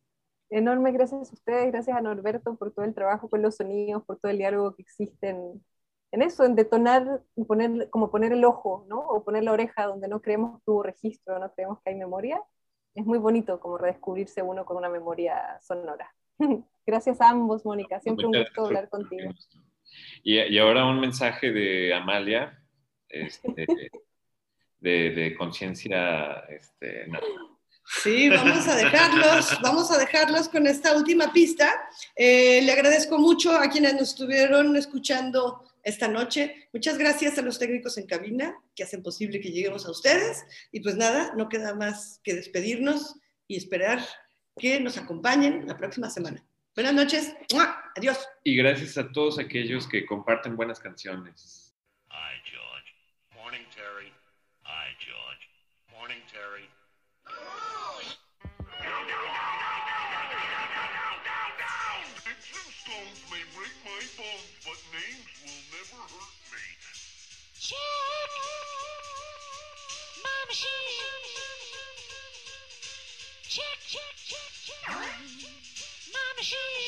Enormes 0.50 0.94
gracias 0.94 1.30
a 1.30 1.34
ustedes, 1.34 1.72
gracias 1.72 1.96
a 1.96 2.00
Norberto 2.00 2.56
por 2.56 2.72
todo 2.72 2.84
el 2.84 2.94
trabajo 2.94 3.28
con 3.28 3.42
los 3.42 3.56
sonidos, 3.56 4.04
por 4.04 4.18
todo 4.18 4.30
el 4.30 4.38
diálogo 4.38 4.74
que 4.74 4.82
existe 4.82 5.28
en, 5.28 5.62
en 6.10 6.22
eso, 6.22 6.44
en 6.44 6.54
detonar, 6.54 7.22
y 7.36 7.44
poner, 7.44 7.90
como 7.90 8.10
poner 8.10 8.32
el 8.32 8.44
ojo, 8.44 8.86
¿no? 8.88 9.00
O 9.00 9.24
poner 9.24 9.44
la 9.44 9.52
oreja 9.52 9.84
donde 9.84 10.08
no 10.08 10.22
creemos 10.22 10.62
que 10.62 10.70
hubo 10.70 10.82
registro, 10.82 11.38
no 11.38 11.52
creemos 11.52 11.78
que 11.82 11.90
hay 11.90 11.96
memoria. 11.96 12.40
Es 12.94 13.04
muy 13.04 13.18
bonito 13.18 13.60
como 13.60 13.78
redescubrirse 13.78 14.42
uno 14.42 14.64
con 14.64 14.76
una 14.76 14.88
memoria 14.88 15.58
sonora. 15.60 16.14
gracias 16.86 17.20
a 17.20 17.28
ambos, 17.28 17.64
Mónica. 17.64 18.00
Siempre 18.00 18.26
un 18.26 18.32
gusto 18.32 18.66
hablar 18.66 18.88
contigo. 18.88 19.30
Y, 20.22 20.38
y 20.38 20.58
ahora 20.58 20.86
un 20.86 21.00
mensaje 21.00 21.52
de 21.52 21.94
Amalia, 21.94 22.58
este, 23.08 23.66
de, 24.80 25.10
de 25.10 25.36
conciencia 25.36 26.44
este. 26.48 27.06
Sí, 28.02 28.28
vamos 28.28 28.68
a 28.68 28.76
dejarlos, 28.76 29.58
vamos 29.62 29.90
a 29.90 29.98
dejarlos 29.98 30.48
con 30.48 30.66
esta 30.66 30.94
última 30.94 31.32
pista. 31.32 31.88
Eh, 32.14 32.60
le 32.62 32.72
agradezco 32.72 33.18
mucho 33.18 33.52
a 33.52 33.68
quienes 33.70 33.94
nos 33.94 34.10
estuvieron 34.10 34.76
escuchando 34.76 35.64
esta 35.82 36.08
noche. 36.08 36.68
Muchas 36.72 36.98
gracias 36.98 37.38
a 37.38 37.42
los 37.42 37.58
técnicos 37.58 37.98
en 37.98 38.06
cabina 38.06 38.54
que 38.74 38.82
hacen 38.82 39.02
posible 39.02 39.40
que 39.40 39.50
lleguemos 39.50 39.86
a 39.86 39.90
ustedes. 39.90 40.44
Y 40.72 40.80
pues 40.80 40.96
nada, 40.96 41.32
no 41.36 41.48
queda 41.48 41.74
más 41.74 42.20
que 42.22 42.34
despedirnos 42.34 43.16
y 43.46 43.56
esperar 43.56 44.00
que 44.56 44.80
nos 44.80 44.98
acompañen 44.98 45.66
la 45.66 45.76
próxima 45.76 46.10
semana. 46.10 46.44
Buenas 46.74 46.94
noches. 46.94 47.34
¡Mua! 47.52 47.82
Adiós. 47.96 48.18
Y 48.44 48.56
gracias 48.56 48.98
a 48.98 49.10
todos 49.10 49.38
aquellos 49.38 49.88
que 49.88 50.06
comparten 50.06 50.56
buenas 50.56 50.78
canciones. 50.78 51.74
Hi, 52.10 52.38
George. 52.44 52.94
Morning, 53.34 53.66
Terry. 53.74 54.12
Hi, 54.62 54.94
George. 55.00 55.48
Morning, 55.90 56.20
Terry. 56.30 56.68
Sheesh! 76.48 76.87